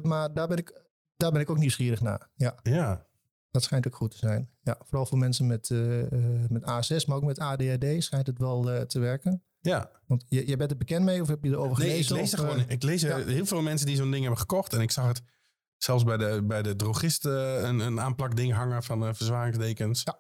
[0.03, 0.81] maar daar ben, ik,
[1.17, 2.29] daar ben ik ook nieuwsgierig naar.
[2.35, 3.05] Ja, Ja,
[3.51, 4.49] dat schijnt ook goed te zijn.
[4.61, 5.69] Ja, vooral voor mensen met,
[6.49, 9.43] met A6, maar ook met ADHD schijnt het wel te werken.
[9.68, 9.91] Ja.
[10.07, 11.93] Want je, je bent er bekend mee of heb je erover gelezen?
[12.15, 12.59] Nee, ik lees er gewoon.
[12.65, 13.18] eh, Ik lees ja.
[13.18, 14.74] heel veel mensen die zo'n ding hebben gekocht.
[14.74, 15.22] En ik zag het
[15.78, 20.01] zelfs bij de, bij de drogist eh, een, een aanplakding hangen van eh, verzwaringsdekens.
[20.03, 20.20] Ja.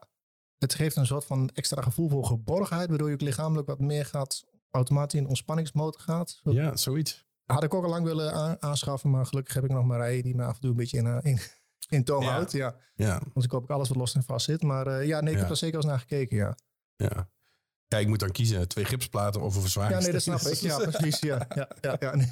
[0.57, 4.05] Het geeft een soort van extra gevoel voor geborgenheid, waardoor je ook lichamelijk wat meer
[4.05, 6.39] gaat, automatisch in ontspanningsmode gaat.
[6.43, 7.25] Zo- Ja, zoiets.
[7.45, 10.35] Had ik ook al lang willen aanschaffen, maar gelukkig heb ik nog maar rijden die
[10.35, 11.39] me af en toe een beetje in, eh, in,
[11.97, 12.31] in toom Ja.
[12.31, 12.51] houdt.
[12.51, 12.75] Ja.
[12.95, 14.61] Ja, Want ik hoop ik alles wat los en vast zit.
[14.63, 15.41] Maar eh, ja, nee, ik Ja.
[15.41, 16.55] heb er zeker eens naar gekeken, ja.
[16.95, 17.29] ja.
[17.87, 18.67] Ja, ik moet dan kiezen.
[18.67, 20.13] Twee gipsplaten of een Ja, verzwaringsdeken.
[20.13, 20.59] nee, dat snap ik.
[20.91, 21.19] Ja, precies.
[21.19, 22.31] Ja, ja, ja, ja nee.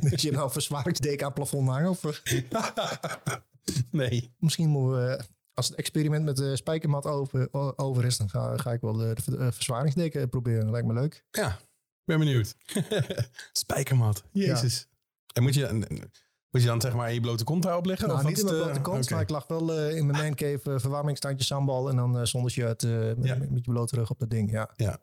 [0.00, 1.90] Moet je nou een verzwaringsdeken aan het plafond hangen?
[1.90, 2.42] Of, eh,
[3.90, 4.34] nee.
[4.38, 7.48] misschien moeten we, als het experiment met de spijkermat over,
[7.78, 10.70] over is, dan ga, ga ik wel de, de eh, verzwaringsdeken proberen.
[10.70, 11.24] Lijkt me leuk.
[11.30, 11.58] Ja,
[12.04, 12.54] ben benieuwd.
[13.52, 14.24] Spijkermat.
[14.32, 14.88] Jezus.
[15.32, 15.66] En moet je,
[16.50, 18.08] moet je dan zeg maar je blote kont daarop liggen?
[18.08, 20.22] Nou, of niet in mijn de- blote kont, maar ik lag wel eh, in mijn
[20.24, 23.34] mancave, uh, verwarmingstandje sambal en dan eh, zonder shirt eh, met, Ja.
[23.36, 24.50] met je blote rug op dat ding.
[24.76, 24.98] Ja.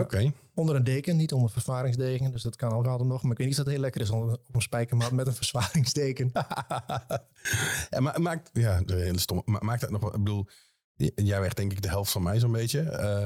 [0.00, 0.32] Oké.
[0.54, 3.22] Onder een deken, niet onder een verzwaringsdeken, dus dat kan al altijd nog.
[3.22, 5.34] Maar ik weet niet of dat heel lekker is onder, op een spijkermat met een
[5.34, 6.30] verzwaringsdeken.
[7.90, 9.42] ja, maar maakt, ja, de hele stom.
[9.44, 10.46] Maar maakt dat nog wel, ik bedoel,
[11.14, 12.80] jij weegt denk ik de helft van mij zo'n beetje.
[12.80, 13.24] Eh,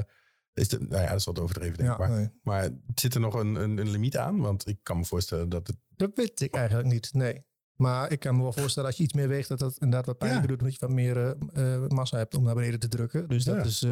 [0.53, 1.97] is de, nou ja, dat is wat overdreven denk ik.
[1.97, 2.29] Ja, maar, nee.
[2.43, 4.39] maar zit er nog een, een, een limiet aan?
[4.39, 5.75] Want ik kan me voorstellen dat het...
[5.95, 7.45] Dat weet ik eigenlijk niet, nee.
[7.77, 10.17] Maar ik kan me wel voorstellen als je iets meer weegt, dat dat inderdaad wat
[10.17, 11.17] pijnlijker doet, omdat je wat meer
[11.53, 13.27] eh, eh, massa hebt om naar beneden te drukken.
[13.27, 13.63] Dus dat Ja.
[13.63, 13.91] is, eh,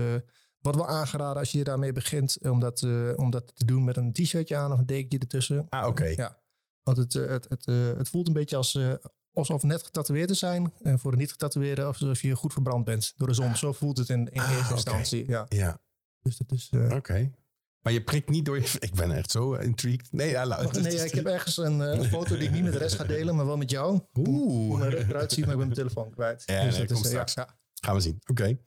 [0.60, 2.84] wordt wel aangeraden als je daarmee begint, om dat,
[3.16, 5.66] om dat te doen met een t-shirtje aan of een dekentje ertussen.
[5.70, 6.06] Ah, oké.
[6.06, 6.40] Ja.
[6.84, 7.66] Want het, het, het,
[7.98, 8.80] het voelt een beetje als,
[9.34, 10.74] alsof net getatoeëerd te zijn.
[10.82, 13.56] En voor de niet getatoeëerden, alsof je goed verbrand bent door de zon.
[13.56, 15.28] Zo voelt het in, in Ah, eerste instantie.
[15.28, 15.46] Ja.
[15.50, 15.80] Ja,
[16.22, 16.70] Dus dat is...
[16.90, 17.32] oké.
[17.86, 18.78] Maar je prikt niet door je...
[18.80, 20.08] Ik ben echt zo intrigued.
[20.12, 22.74] Nee, ja, Wacht, nee, ik heb ergens een, eh, een foto die ik niet met
[22.74, 24.00] de rest ga delen, maar wel met jou.
[24.12, 24.80] Hoe Oeh.
[24.80, 26.44] mijn rug eruit ziet, maar ik ben mijn telefoon kwijt.
[26.46, 27.34] Ja, nee, dat komt eh, straks.
[27.34, 27.58] ja.
[27.82, 28.22] Gaan we zien.
[28.26, 28.58] Oké.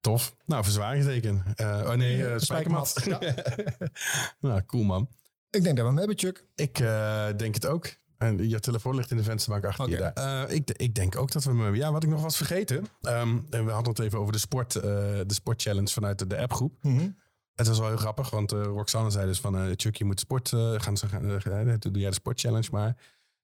[0.00, 0.36] Tof.
[0.46, 1.42] Nou, verzwaringsdeken.
[1.54, 3.06] Eh, oh nee, eh, Ja, spijkermat.
[4.40, 5.08] nou, cool man.
[5.50, 6.44] Ik denk dat we hem hebben, Chuck.
[6.54, 6.76] Ik
[7.38, 7.96] denk het ook.
[8.18, 10.10] En je telefoon ligt in de vensterbank achter je Oké.
[10.14, 10.50] daar.
[10.50, 11.78] Ik, ik denk ook dat we hem hebben.
[11.78, 12.86] Ja, wat ik nog was vergeten.
[13.00, 16.72] Ehm, en we hadden het even over de sport, de sportchallenge vanuit de, de appgroep.
[17.58, 19.58] Het was wel heel grappig, want eh, Roxanne zei dus van...
[19.58, 20.96] eh Chuck, je moet sport eh, gaan...
[20.96, 22.96] gaan toen doe jij de sportchallenge maar.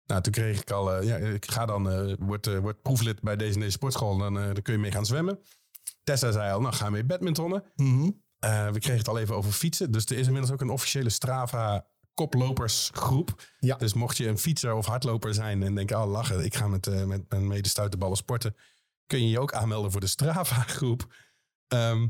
[0.07, 1.03] Nou, toen kreeg ik al...
[1.03, 2.17] ja, ik ga dan...
[2.17, 4.19] word, word proeflid bij deze, deze sportschool.
[4.19, 5.39] Dan, dan kun je mee gaan zwemmen.
[6.05, 7.65] Tessa zei al, nou, ga mee badmintonnen.
[7.77, 8.11] Mhm.
[8.73, 9.91] We kregen het al even over fietsen.
[9.91, 13.43] Dus er is inmiddels ook een officiële Strava koplopersgroep.
[13.59, 13.77] Ja.
[13.77, 17.07] Dus mocht je een fietser of hardloper zijn en denken, oh lachen, ik ga met,
[17.07, 18.57] met mijn medestuiterballen sporten,
[19.07, 21.15] kun je je ook aanmelden voor de Strava groep.
[21.69, 22.07] Ehm,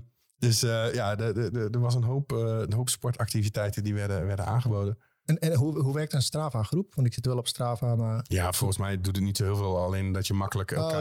[0.46, 4.98] dus eh, ja, er was een hoop, eh, een hoop sportactiviteiten die werden, werden aangeboden.
[5.24, 6.94] En, en hoe, hoe werkt een Strava-groep?
[6.94, 8.24] Want ik zit wel op Strava, maar...
[8.28, 11.00] Ja, volgens mij doet het niet zo heel veel, alleen dat je makkelijk Oh, elkaar,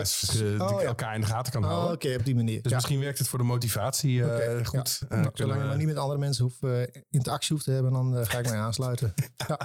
[0.72, 0.88] oh, ja.
[0.88, 1.94] elkaar in de gaten kan Oh, houden.
[1.94, 2.62] Oké, op die manier.
[2.62, 2.78] Dus ja.
[2.78, 5.02] misschien werkt het voor de motivatie eh, goed.
[5.10, 5.16] ja.
[5.16, 8.38] Nou, zolang je maar niet met andere mensen hoeft, interactie hoeft te hebben, dan ga
[8.40, 9.14] ik mij aansluiten.
[9.48, 9.60] ja.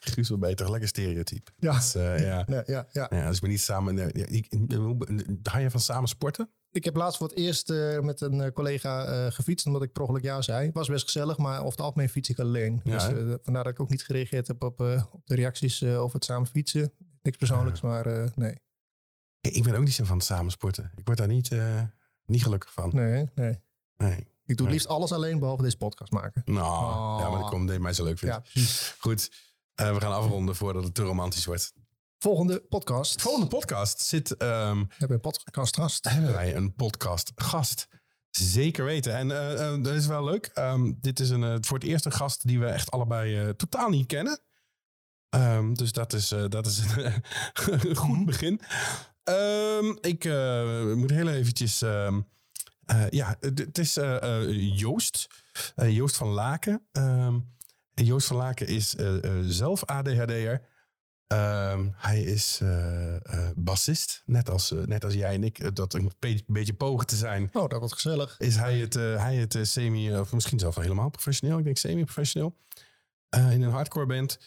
[0.00, 1.50] Guus wel beter, lekker stereotype.
[1.56, 1.72] Ja.
[1.72, 2.14] Dus, ja.
[2.46, 3.06] Ja, ja, ja.
[3.10, 3.94] Ja, dus ik ben niet samen.
[3.94, 4.52] nee, ik-
[5.42, 6.50] Hou je van samen sporten?
[6.72, 9.92] Ik heb laatst voor het eerst eh, met een eh, collega eh, gefietst, omdat ik
[9.92, 10.70] per ongeluk ja zei.
[10.72, 12.80] Was best gezellig, maar over het algemeen fiets ik alleen.
[12.84, 14.80] Ja, dus eh, vandaar dat ik ook niet gereageerd heb op,
[15.12, 16.92] op de reacties over het samen fietsen.
[17.22, 18.60] Niks persoonlijks, maar nee.
[19.40, 20.92] Ik ben ook niet zo van het samensporten.
[20.96, 21.50] Ik word daar niet,
[22.24, 22.90] niet gelukkig van.
[22.94, 23.60] Nee, nee.
[23.96, 24.30] Nee.
[24.44, 26.42] Ik doe het liefst alles alleen, behalve deze podcast maken.
[26.44, 27.16] Nou, Oh.
[27.20, 28.50] ja, maar dat komt omdat je mij zo leuk vindt.
[28.52, 28.62] Ja.
[28.98, 29.30] Goed,
[29.74, 31.72] we gaan afronden voordat het te romantisch wordt.
[32.22, 33.22] Volgende podcast.
[33.22, 34.44] Volgende podcast zit, We
[34.96, 35.20] hebben een
[36.08, 37.88] hebben wij een podcast gast.
[38.30, 39.14] Zeker weten.
[39.14, 40.46] En eh, eh, dat is wel leuk.
[40.46, 43.88] Ehm, dit is een, eh, voor het eerst een gast die we echt allebei totaal
[43.88, 44.40] niet kennen.
[45.28, 46.78] Ehm, dus dat is, dat is
[47.58, 48.60] een, goed begin.
[50.00, 50.24] Ik
[50.96, 51.78] moet heel eventjes...
[53.10, 53.94] ja, het is
[54.74, 55.26] Joost.
[55.74, 56.86] Joost van Laken.
[57.94, 58.94] En Joost van Laken is
[59.42, 60.70] zelf ADHD'er.
[61.32, 65.74] Ehm, hij is eh, eh, bassist, net als, eh, net als jij en ik.
[65.76, 68.38] dat een be- beetje pogen te zijn, Oh, dat wordt gezellig.
[68.38, 71.58] is hij het, hij het semi, of misschien zelfs wel helemaal professioneel.
[71.58, 72.56] Ik denk semi-professioneel.
[73.30, 74.38] in een hardcore band.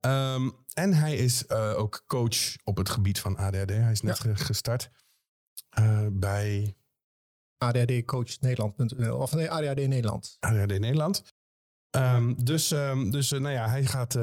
[0.00, 3.68] Ehm, en hij is ook coach op het gebied van ADHD.
[3.70, 4.90] Hij is net ge- gestart
[6.12, 6.76] bij
[7.58, 10.36] ADHDcoachnederland.nl Of nee, ADHD Nederland.
[10.40, 11.22] ADHD Nederland.
[11.90, 12.68] Ehm, dus
[13.10, 14.16] dus nou ja, hij gaat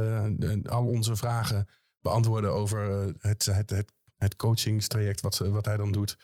[0.67, 1.67] al onze vragen
[2.01, 6.17] beantwoorden over eh, het, het, het, het coachingstraject wat, ze- wat hij dan doet.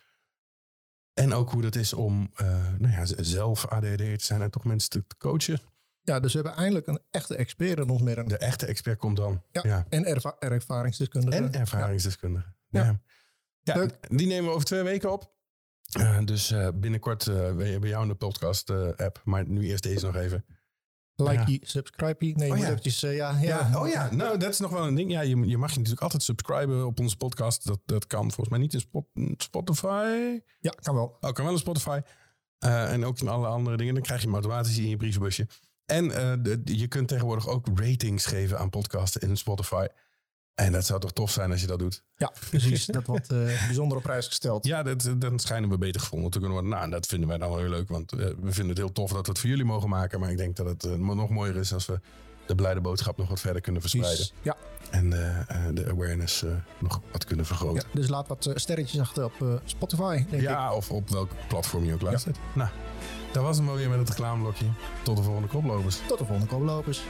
[1.14, 2.48] En ook hoe dat is om eh,
[2.78, 5.60] nou ja, zelf ADHD te zijn en toch mensen te, te coachen.
[6.02, 8.28] Ja, dus we hebben eindelijk een echte expert in ons midden.
[8.28, 9.42] De echte expert komt dan.
[9.52, 9.62] Ja.
[9.64, 9.86] ja.
[9.90, 11.48] En erva En ervaringsdeskundige.
[11.58, 12.54] ervaringsdeskundige.
[12.70, 13.00] Ja.
[13.62, 13.88] Ja.
[14.10, 15.34] Die nemen we over twee weken op.
[15.92, 19.22] Eh, dus binnenkort eh, bij bij jou in de podcast eh, app.
[19.24, 20.46] Maar nu eerst deze nog even.
[21.16, 21.58] Like Ja.
[21.62, 22.26] subscribe.
[22.26, 22.66] Nee, Oh ja.
[22.66, 23.70] eventjes, eh, ja, ja.
[23.72, 25.12] Ja, oh ja, nou dat is nog wel een ding.
[25.12, 27.66] Ja, je, je mag je natuurlijk altijd subscriben op onze podcast.
[27.68, 29.08] Dat, dat kan volgens mij niet in Spot-
[29.38, 30.40] Spotify.
[30.60, 31.18] Ja, kan wel.
[31.22, 32.00] Oh, kan wel in Spotify.
[32.60, 33.94] Eh, en ook in alle andere dingen.
[33.94, 35.48] Dan krijg je hem automatisch in je brievenbusje.
[35.86, 39.86] En eh, de- je kunt tegenwoordig ook ratings geven aan podcasten in Spotify.
[40.56, 42.04] En dat zou toch tof zijn als je dat doet.
[42.18, 42.86] Ja, precies.
[42.86, 44.66] dat wordt eh, bijzonder op prijs gesteld.
[44.66, 46.78] Ja, dat, dan schijnen we beter gevonden te kunnen worden.
[46.78, 47.90] Nou, dat vinden wij dan wel heel leuk.
[47.90, 50.20] Want eh, we vinden het heel tof dat we het voor jullie mogen maken.
[50.20, 52.00] Maar ik denk dat het eh, nog mooier is als we
[52.46, 54.28] de blijde boodschap nog wat verder kunnen verspreiden.
[54.28, 54.34] Precies.
[54.42, 54.56] Ja,
[54.92, 55.10] En
[55.76, 56.44] de awareness
[56.80, 57.88] nog wat kunnen ja, vergroten.
[57.94, 60.42] dus laat wat sterretjes achter op Spotify, denk ik.
[60.42, 62.38] Ja, of op welk platform je ook luistert.
[62.54, 62.70] Nou,
[63.32, 64.66] dat was hem wel weer met het reclameblokje.
[65.04, 66.00] Tot de volgende koplopers.
[66.08, 67.02] Tot de volgende koplopers.